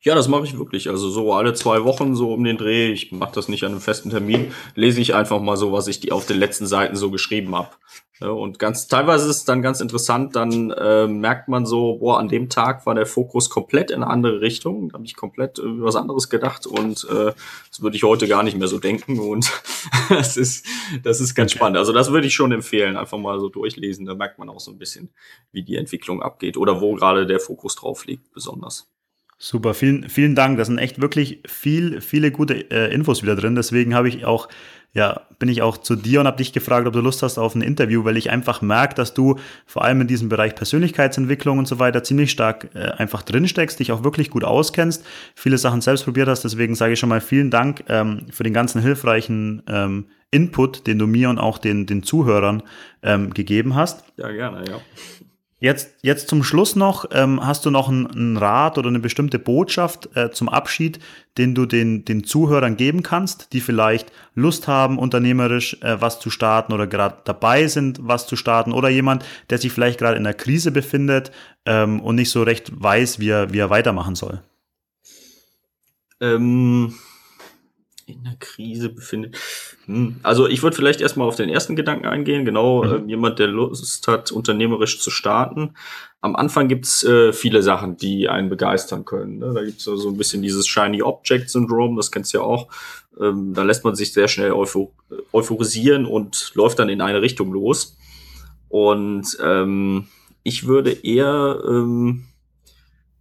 Ja, 0.00 0.14
das 0.14 0.28
mache 0.28 0.44
ich 0.44 0.56
wirklich. 0.56 0.88
Also 0.88 1.10
so 1.10 1.32
alle 1.32 1.54
zwei 1.54 1.82
Wochen 1.82 2.14
so 2.14 2.32
um 2.32 2.44
den 2.44 2.56
Dreh. 2.56 2.92
Ich 2.92 3.10
mache 3.10 3.32
das 3.34 3.48
nicht 3.48 3.64
an 3.64 3.72
einem 3.72 3.80
festen 3.80 4.10
Termin. 4.10 4.52
Lese 4.76 5.00
ich 5.00 5.14
einfach 5.14 5.40
mal 5.40 5.56
so, 5.56 5.72
was 5.72 5.88
ich 5.88 5.98
die 5.98 6.12
auf 6.12 6.24
den 6.24 6.38
letzten 6.38 6.68
Seiten 6.68 6.94
so 6.94 7.10
geschrieben 7.10 7.56
habe. 7.56 7.70
Ja, 8.20 8.30
und 8.30 8.60
ganz 8.60 8.86
teilweise 8.86 9.28
ist 9.28 9.36
es 9.36 9.44
dann 9.44 9.60
ganz 9.60 9.80
interessant. 9.80 10.36
Dann 10.36 10.70
äh, 10.70 11.08
merkt 11.08 11.48
man 11.48 11.66
so, 11.66 11.98
boah, 11.98 12.20
an 12.20 12.28
dem 12.28 12.48
Tag 12.48 12.86
war 12.86 12.94
der 12.94 13.06
Fokus 13.06 13.50
komplett 13.50 13.90
in 13.90 14.04
eine 14.04 14.10
andere 14.10 14.40
Richtung. 14.40 14.88
Da 14.88 14.94
habe 14.94 15.04
ich 15.04 15.16
komplett 15.16 15.58
über 15.58 15.86
was 15.86 15.96
anderes 15.96 16.28
gedacht 16.28 16.66
und 16.66 17.04
äh, 17.10 17.32
das 17.68 17.80
würde 17.80 17.96
ich 17.96 18.04
heute 18.04 18.28
gar 18.28 18.44
nicht 18.44 18.56
mehr 18.56 18.68
so 18.68 18.78
denken. 18.78 19.18
Und 19.18 19.50
das 20.10 20.36
ist 20.36 20.64
das 21.02 21.20
ist 21.20 21.34
ganz 21.34 21.50
spannend. 21.50 21.76
Also 21.76 21.92
das 21.92 22.12
würde 22.12 22.28
ich 22.28 22.34
schon 22.34 22.52
empfehlen, 22.52 22.96
einfach 22.96 23.18
mal 23.18 23.40
so 23.40 23.48
durchlesen. 23.48 24.06
Da 24.06 24.14
merkt 24.14 24.38
man 24.38 24.48
auch 24.48 24.60
so 24.60 24.70
ein 24.70 24.78
bisschen, 24.78 25.10
wie 25.50 25.64
die 25.64 25.76
Entwicklung 25.76 26.22
abgeht 26.22 26.56
oder 26.56 26.80
wo 26.80 26.94
gerade 26.94 27.26
der 27.26 27.40
Fokus 27.40 27.74
drauf 27.74 28.06
liegt, 28.06 28.32
besonders. 28.32 28.88
Super, 29.40 29.72
vielen, 29.72 30.08
vielen 30.08 30.34
Dank. 30.34 30.58
Da 30.58 30.64
sind 30.64 30.78
echt 30.78 31.00
wirklich 31.00 31.40
viel, 31.46 32.00
viele 32.00 32.32
gute 32.32 32.70
äh, 32.72 32.92
Infos 32.92 33.22
wieder 33.22 33.36
drin. 33.36 33.54
Deswegen 33.54 33.94
habe 33.94 34.08
ich 34.08 34.24
auch, 34.24 34.48
ja, 34.94 35.22
bin 35.38 35.48
ich 35.48 35.62
auch 35.62 35.76
zu 35.76 35.94
dir 35.94 36.18
und 36.18 36.26
habe 36.26 36.38
dich 36.38 36.52
gefragt, 36.52 36.88
ob 36.88 36.92
du 36.92 37.00
Lust 37.00 37.22
hast 37.22 37.38
auf 37.38 37.54
ein 37.54 37.62
Interview, 37.62 38.04
weil 38.04 38.16
ich 38.16 38.30
einfach 38.30 38.62
merke, 38.62 38.96
dass 38.96 39.14
du 39.14 39.38
vor 39.64 39.84
allem 39.84 40.00
in 40.00 40.08
diesem 40.08 40.28
Bereich 40.28 40.56
Persönlichkeitsentwicklung 40.56 41.60
und 41.60 41.68
so 41.68 41.78
weiter 41.78 42.02
ziemlich 42.02 42.32
stark 42.32 42.70
äh, 42.74 42.80
einfach 42.96 43.22
drinsteckst, 43.22 43.78
dich 43.78 43.92
auch 43.92 44.02
wirklich 44.02 44.30
gut 44.30 44.42
auskennst, 44.42 45.06
viele 45.36 45.56
Sachen 45.56 45.82
selbst 45.82 46.02
probiert 46.02 46.26
hast. 46.26 46.42
Deswegen 46.42 46.74
sage 46.74 46.94
ich 46.94 46.98
schon 46.98 47.08
mal 47.08 47.20
vielen 47.20 47.52
Dank 47.52 47.84
ähm, 47.88 48.26
für 48.32 48.42
den 48.42 48.52
ganzen 48.52 48.82
hilfreichen 48.82 49.62
ähm, 49.68 50.06
Input, 50.32 50.88
den 50.88 50.98
du 50.98 51.06
mir 51.06 51.30
und 51.30 51.38
auch 51.38 51.58
den, 51.58 51.86
den 51.86 52.02
Zuhörern 52.02 52.64
ähm, 53.04 53.32
gegeben 53.32 53.76
hast. 53.76 54.02
Ja, 54.16 54.32
gerne, 54.32 54.68
ja. 54.68 54.80
Jetzt, 55.60 55.96
jetzt 56.02 56.28
zum 56.28 56.44
Schluss 56.44 56.76
noch, 56.76 57.06
ähm, 57.10 57.44
hast 57.44 57.66
du 57.66 57.70
noch 57.70 57.88
einen, 57.88 58.36
Rat 58.36 58.78
oder 58.78 58.88
eine 58.88 59.00
bestimmte 59.00 59.40
Botschaft 59.40 60.08
äh, 60.14 60.30
zum 60.30 60.48
Abschied, 60.48 61.00
den 61.36 61.56
du 61.56 61.66
den, 61.66 62.04
den 62.04 62.22
Zuhörern 62.22 62.76
geben 62.76 63.02
kannst, 63.02 63.52
die 63.52 63.60
vielleicht 63.60 64.12
Lust 64.36 64.68
haben, 64.68 65.00
unternehmerisch 65.00 65.82
äh, 65.82 66.00
was 66.00 66.20
zu 66.20 66.30
starten 66.30 66.72
oder 66.72 66.86
gerade 66.86 67.18
dabei 67.24 67.66
sind, 67.66 67.98
was 68.00 68.28
zu 68.28 68.36
starten 68.36 68.72
oder 68.72 68.88
jemand, 68.88 69.24
der 69.50 69.58
sich 69.58 69.72
vielleicht 69.72 69.98
gerade 69.98 70.16
in 70.16 70.24
einer 70.24 70.34
Krise 70.34 70.70
befindet 70.70 71.32
ähm, 71.66 72.00
und 72.02 72.14
nicht 72.14 72.30
so 72.30 72.44
recht 72.44 72.70
weiß, 72.72 73.18
wie 73.18 73.30
er, 73.30 73.52
wie 73.52 73.58
er 73.58 73.70
weitermachen 73.70 74.14
soll? 74.14 74.40
Ähm, 76.20 76.94
in 78.06 78.22
der 78.22 78.36
Krise 78.38 78.90
befindet. 78.90 79.36
Hm. 79.88 80.16
Also 80.22 80.46
ich 80.46 80.62
würde 80.62 80.76
vielleicht 80.76 81.00
erstmal 81.00 81.26
auf 81.26 81.36
den 81.36 81.48
ersten 81.48 81.74
Gedanken 81.74 82.06
eingehen. 82.06 82.44
Genau, 82.44 82.84
mhm. 82.84 83.06
äh, 83.06 83.10
jemand, 83.10 83.38
der 83.38 83.46
Lust 83.46 84.06
hat, 84.06 84.30
unternehmerisch 84.30 85.00
zu 85.00 85.10
starten. 85.10 85.74
Am 86.20 86.36
Anfang 86.36 86.68
gibt's 86.68 87.02
äh, 87.04 87.32
viele 87.32 87.62
Sachen, 87.62 87.96
die 87.96 88.28
einen 88.28 88.50
begeistern 88.50 89.06
können. 89.06 89.38
Ne? 89.38 89.52
Da 89.54 89.64
gibt's 89.64 89.84
so 89.84 89.92
also 89.92 90.10
ein 90.10 90.18
bisschen 90.18 90.42
dieses 90.42 90.66
Shiny 90.66 91.02
Object 91.02 91.48
Syndrom, 91.48 91.96
das 91.96 92.12
kennst 92.12 92.34
du 92.34 92.38
ja 92.38 92.44
auch. 92.44 92.68
Ähm, 93.18 93.54
da 93.54 93.62
lässt 93.62 93.82
man 93.82 93.94
sich 93.94 94.12
sehr 94.12 94.28
schnell 94.28 94.52
euphor 94.52 94.90
euphorisieren 95.32 96.04
und 96.04 96.52
läuft 96.54 96.78
dann 96.78 96.90
in 96.90 97.00
eine 97.00 97.22
Richtung 97.22 97.50
los. 97.50 97.96
Und 98.68 99.38
ähm, 99.42 100.08
ich 100.42 100.66
würde 100.66 100.92
eher 100.92 101.62
ähm, 101.66 102.26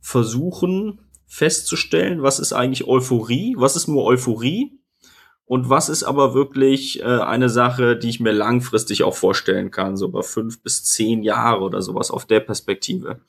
versuchen, 0.01 0.99
festzustellen, 1.27 2.23
was 2.23 2.39
ist 2.39 2.51
eigentlich 2.51 2.87
Euphorie, 2.87 3.55
was 3.57 3.77
ist 3.77 3.87
nur 3.87 4.03
Euphorie 4.03 4.77
und 5.47 5.69
was 5.69 5.87
ist 5.87 6.03
aber 6.03 6.33
wirklich 6.33 7.01
äh, 7.01 7.05
eine 7.05 7.47
Sache, 7.47 7.95
die 7.95 8.09
ich 8.09 8.19
mir 8.19 8.33
langfristig 8.33 9.03
auch 9.03 9.15
vorstellen 9.15 9.71
kann, 9.71 9.95
so 9.95 10.07
über 10.07 10.21
fünf 10.21 10.61
bis 10.61 10.83
zehn 10.83 11.23
Jahre 11.23 11.61
oder 11.61 11.81
sowas 11.81 12.11
auf 12.11 12.25
der 12.25 12.41
Perspektive. 12.41 13.21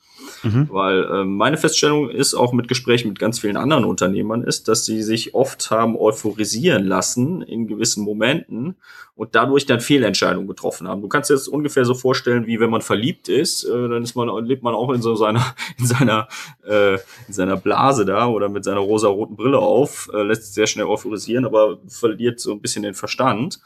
Mhm. 0.43 0.67
Weil 0.69 1.03
äh, 1.05 1.23
meine 1.23 1.57
Feststellung 1.57 2.09
ist 2.09 2.33
auch 2.33 2.51
mit 2.51 2.67
Gesprächen 2.67 3.07
mit 3.07 3.19
ganz 3.19 3.39
vielen 3.39 3.55
anderen 3.55 3.85
Unternehmern 3.85 4.43
ist, 4.43 4.67
dass 4.67 4.85
sie 4.85 5.01
sich 5.01 5.33
oft 5.33 5.71
haben 5.71 5.95
euphorisieren 5.95 6.85
lassen 6.85 7.41
in 7.41 7.67
gewissen 7.67 8.03
Momenten 8.03 8.75
und 9.15 9.35
dadurch 9.35 9.65
dann 9.65 9.81
Fehlentscheidungen 9.81 10.47
getroffen 10.47 10.87
haben. 10.87 11.01
Du 11.01 11.09
kannst 11.09 11.29
dir 11.29 11.33
das 11.33 11.49
ungefähr 11.49 11.83
so 11.83 11.93
vorstellen, 11.93 12.47
wie 12.47 12.59
wenn 12.61 12.69
man 12.69 12.81
verliebt 12.81 13.27
ist, 13.27 13.65
äh, 13.65 13.89
dann 13.89 14.01
ist 14.01 14.15
man, 14.15 14.29
lebt 14.45 14.63
man 14.63 14.73
auch 14.73 14.91
in 14.91 15.01
so 15.01 15.15
seiner, 15.15 15.45
in 15.77 15.85
seiner, 15.85 16.27
äh, 16.65 16.93
in 16.93 17.33
seiner 17.33 17.57
Blase 17.57 18.05
da 18.05 18.27
oder 18.27 18.47
mit 18.47 18.63
seiner 18.63 18.79
rosa-roten 18.79 19.35
Brille 19.35 19.59
auf, 19.59 20.09
äh, 20.13 20.23
lässt 20.23 20.45
sich 20.45 20.53
sehr 20.53 20.67
schnell 20.67 20.85
euphorisieren, 20.85 21.45
aber 21.45 21.79
verliert 22.09 22.39
so 22.39 22.51
ein 22.51 22.61
bisschen 22.61 22.83
den 22.83 22.93
Verstand. 22.93 23.59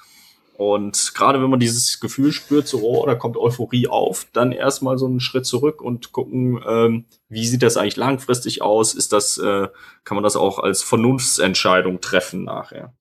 Und 0.55 1.13
gerade 1.15 1.41
wenn 1.41 1.49
man 1.49 1.59
dieses 1.59 1.99
Gefühl 1.99 2.31
spürt, 2.31 2.67
so, 2.67 2.81
oh, 2.81 3.05
da 3.05 3.15
kommt 3.15 3.37
Euphorie 3.37 3.87
auf, 3.87 4.27
dann 4.33 4.51
erstmal 4.51 4.97
so 4.99 5.07
einen 5.07 5.19
Schritt 5.19 5.45
zurück 5.45 5.81
und 5.81 6.11
gucken, 6.11 6.63
ähm, 6.67 7.05
wie 7.27 7.47
sieht 7.47 7.63
das 7.63 7.75
eigentlich 7.75 7.97
langfristig 7.97 8.61
aus? 8.61 8.93
Ist 8.93 9.13
das, 9.13 9.37
äh, 9.39 9.67
kann 10.03 10.15
man 10.15 10.23
das 10.23 10.35
auch 10.35 10.59
als 10.59 10.83
Vernunftsentscheidung 10.83 12.01
treffen 12.01 12.43
nachher? 12.43 12.93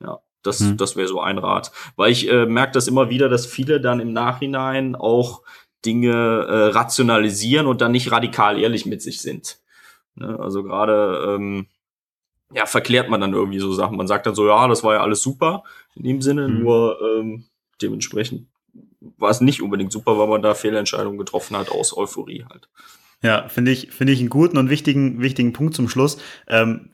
Ja, 0.00 0.20
das, 0.42 0.60
hm. 0.60 0.76
das 0.76 0.94
wäre 0.94 1.08
so 1.08 1.20
ein 1.20 1.38
Rat. 1.38 1.72
Weil 1.96 2.12
ich 2.12 2.28
äh, 2.28 2.46
merke 2.46 2.72
das 2.72 2.86
immer 2.86 3.10
wieder, 3.10 3.28
dass 3.28 3.44
viele 3.44 3.80
dann 3.80 3.98
im 3.98 4.12
Nachhinein 4.12 4.94
auch 4.94 5.42
Dinge 5.84 6.12
äh, 6.12 6.66
rationalisieren 6.68 7.66
und 7.66 7.80
dann 7.80 7.92
nicht 7.92 8.12
radikal 8.12 8.58
ehrlich 8.58 8.86
mit 8.86 9.02
sich 9.02 9.20
sind. 9.20 9.58
Ne? 10.14 10.38
Also 10.38 10.62
gerade 10.62 11.34
ähm, 11.34 11.66
ja, 12.52 12.66
verklärt 12.66 13.08
man 13.08 13.20
dann 13.20 13.32
irgendwie 13.32 13.60
so 13.60 13.72
Sachen. 13.72 13.96
Man 13.96 14.06
sagt 14.06 14.26
dann 14.26 14.34
so, 14.34 14.46
ja, 14.46 14.66
das 14.68 14.82
war 14.82 14.94
ja 14.94 15.00
alles 15.02 15.22
super 15.22 15.62
in 15.94 16.04
dem 16.04 16.22
Sinne, 16.22 16.48
mhm. 16.48 16.62
nur 16.62 16.98
ähm, 17.00 17.44
dementsprechend 17.80 18.46
war 19.16 19.30
es 19.30 19.40
nicht 19.40 19.62
unbedingt 19.62 19.92
super, 19.92 20.18
weil 20.18 20.28
man 20.28 20.42
da 20.42 20.54
Fehlentscheidungen 20.54 21.18
getroffen 21.18 21.56
hat 21.56 21.70
aus 21.70 21.96
Euphorie 21.96 22.44
halt. 22.48 22.68
Ja, 23.22 23.48
finde 23.48 23.70
ich, 23.70 23.90
finde 23.90 24.12
ich 24.12 24.20
einen 24.20 24.30
guten 24.30 24.56
und 24.56 24.70
wichtigen, 24.70 25.20
wichtigen 25.20 25.52
Punkt 25.52 25.74
zum 25.74 25.88
Schluss. 25.88 26.18
Ähm, 26.48 26.90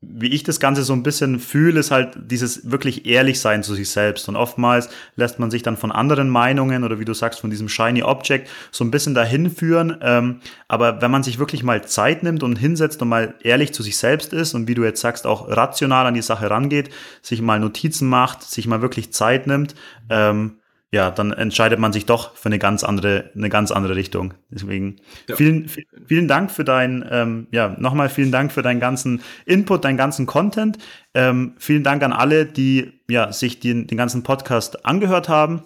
wie 0.00 0.28
ich 0.28 0.44
das 0.44 0.60
Ganze 0.60 0.84
so 0.84 0.92
ein 0.92 1.02
bisschen 1.02 1.40
fühle, 1.40 1.80
ist 1.80 1.90
halt 1.90 2.16
dieses 2.30 2.70
wirklich 2.70 3.04
ehrlich 3.04 3.40
sein 3.40 3.64
zu 3.64 3.74
sich 3.74 3.90
selbst. 3.90 4.28
Und 4.28 4.36
oftmals 4.36 4.88
lässt 5.16 5.40
man 5.40 5.50
sich 5.50 5.62
dann 5.62 5.76
von 5.76 5.90
anderen 5.90 6.28
Meinungen 6.28 6.84
oder 6.84 7.00
wie 7.00 7.04
du 7.04 7.14
sagst, 7.14 7.40
von 7.40 7.50
diesem 7.50 7.68
Shiny 7.68 8.04
Object 8.04 8.48
so 8.70 8.84
ein 8.84 8.92
bisschen 8.92 9.14
dahin 9.14 9.50
führen. 9.50 9.96
Ähm, 10.00 10.40
aber 10.68 11.02
wenn 11.02 11.10
man 11.10 11.24
sich 11.24 11.40
wirklich 11.40 11.64
mal 11.64 11.84
Zeit 11.84 12.22
nimmt 12.22 12.44
und 12.44 12.56
hinsetzt 12.56 13.02
und 13.02 13.08
mal 13.08 13.34
ehrlich 13.42 13.72
zu 13.74 13.82
sich 13.82 13.96
selbst 13.96 14.32
ist 14.32 14.54
und 14.54 14.68
wie 14.68 14.74
du 14.76 14.84
jetzt 14.84 15.00
sagst, 15.00 15.26
auch 15.26 15.48
rational 15.48 16.06
an 16.06 16.14
die 16.14 16.22
Sache 16.22 16.48
rangeht, 16.48 16.90
sich 17.20 17.42
mal 17.42 17.58
Notizen 17.58 18.08
macht, 18.08 18.44
sich 18.44 18.68
mal 18.68 18.80
wirklich 18.80 19.12
Zeit 19.12 19.48
nimmt, 19.48 19.74
ähm, 20.10 20.57
ja, 20.90 21.10
dann 21.10 21.32
entscheidet 21.32 21.78
man 21.78 21.92
sich 21.92 22.06
doch 22.06 22.34
für 22.34 22.48
eine 22.48 22.58
ganz 22.58 22.82
andere, 22.82 23.30
eine 23.34 23.50
ganz 23.50 23.70
andere 23.70 23.94
Richtung. 23.94 24.34
Deswegen 24.48 24.96
ja. 25.28 25.36
vielen, 25.36 25.70
vielen 26.06 26.28
Dank 26.28 26.50
für 26.50 26.64
dein, 26.64 27.06
ähm, 27.10 27.46
ja, 27.50 27.76
nochmal 27.78 28.08
vielen 28.08 28.32
Dank 28.32 28.52
für 28.52 28.62
deinen 28.62 28.80
ganzen 28.80 29.20
Input, 29.44 29.84
deinen 29.84 29.98
ganzen 29.98 30.24
Content. 30.24 30.78
Ähm, 31.12 31.54
vielen 31.58 31.84
Dank 31.84 32.02
an 32.02 32.14
alle, 32.14 32.46
die 32.46 33.02
ja 33.08 33.32
sich 33.32 33.60
den, 33.60 33.86
den 33.86 33.98
ganzen 33.98 34.22
Podcast 34.22 34.86
angehört 34.86 35.28
haben. 35.28 35.64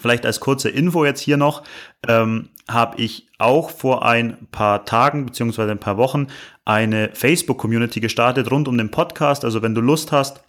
Vielleicht 0.00 0.24
als 0.24 0.40
kurze 0.40 0.70
Info 0.70 1.04
jetzt 1.04 1.20
hier 1.20 1.36
noch, 1.36 1.64
ähm, 2.08 2.48
habe 2.66 2.98
ich 2.98 3.28
auch 3.38 3.68
vor 3.68 4.06
ein 4.06 4.46
paar 4.52 4.86
Tagen 4.86 5.26
beziehungsweise 5.26 5.70
ein 5.70 5.80
paar 5.80 5.98
Wochen 5.98 6.28
eine 6.64 7.10
Facebook-Community 7.12 8.00
gestartet 8.00 8.50
rund 8.50 8.68
um 8.68 8.78
den 8.78 8.90
Podcast. 8.90 9.44
Also 9.44 9.60
wenn 9.60 9.74
du 9.74 9.82
Lust 9.82 10.12
hast, 10.12 10.42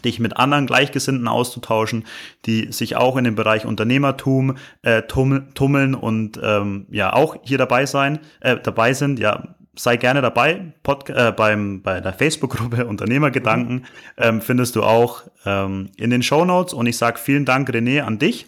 dich 0.00 0.20
mit 0.20 0.36
anderen 0.36 0.66
Gleichgesinnten 0.66 1.28
auszutauschen, 1.28 2.04
die 2.46 2.72
sich 2.72 2.96
auch 2.96 3.16
in 3.16 3.24
dem 3.24 3.34
Bereich 3.34 3.66
Unternehmertum 3.66 4.56
äh, 4.82 5.02
tummeln 5.02 5.94
und 5.94 6.40
ähm, 6.42 6.86
ja 6.90 7.12
auch 7.12 7.36
hier 7.42 7.58
dabei 7.58 7.86
sein, 7.86 8.20
äh, 8.40 8.56
dabei 8.62 8.92
sind, 8.92 9.18
ja, 9.18 9.54
sei 9.76 9.96
gerne 9.96 10.20
dabei. 10.20 10.72
Pod 10.82 11.08
äh, 11.10 11.32
beim, 11.36 11.82
bei 11.82 12.00
der 12.00 12.12
Facebook-Gruppe 12.12 12.86
Unternehmergedanken 12.88 13.74
mhm. 13.76 13.84
ähm, 14.16 14.40
findest 14.40 14.76
du 14.76 14.82
auch 14.82 15.22
ähm, 15.44 15.90
in 15.96 16.10
den 16.10 16.22
Show 16.22 16.44
Notes. 16.44 16.74
Und 16.74 16.86
ich 16.86 16.96
sage 16.96 17.18
vielen 17.18 17.44
Dank, 17.44 17.70
René, 17.70 18.02
an 18.02 18.18
dich. 18.18 18.46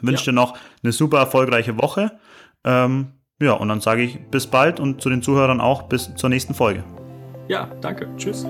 Wünsche 0.00 0.26
ja. 0.26 0.32
dir 0.32 0.36
noch 0.36 0.56
eine 0.82 0.92
super 0.92 1.18
erfolgreiche 1.18 1.76
Woche. 1.78 2.12
Ähm, 2.64 3.12
ja, 3.40 3.52
und 3.52 3.68
dann 3.68 3.80
sage 3.80 4.02
ich 4.02 4.18
bis 4.30 4.46
bald 4.46 4.80
und 4.80 5.00
zu 5.00 5.08
den 5.08 5.22
Zuhörern 5.22 5.60
auch 5.60 5.84
bis 5.84 6.14
zur 6.14 6.28
nächsten 6.28 6.54
Folge. 6.54 6.84
Ja, 7.48 7.68
danke. 7.80 8.08
Tschüss. 8.16 8.46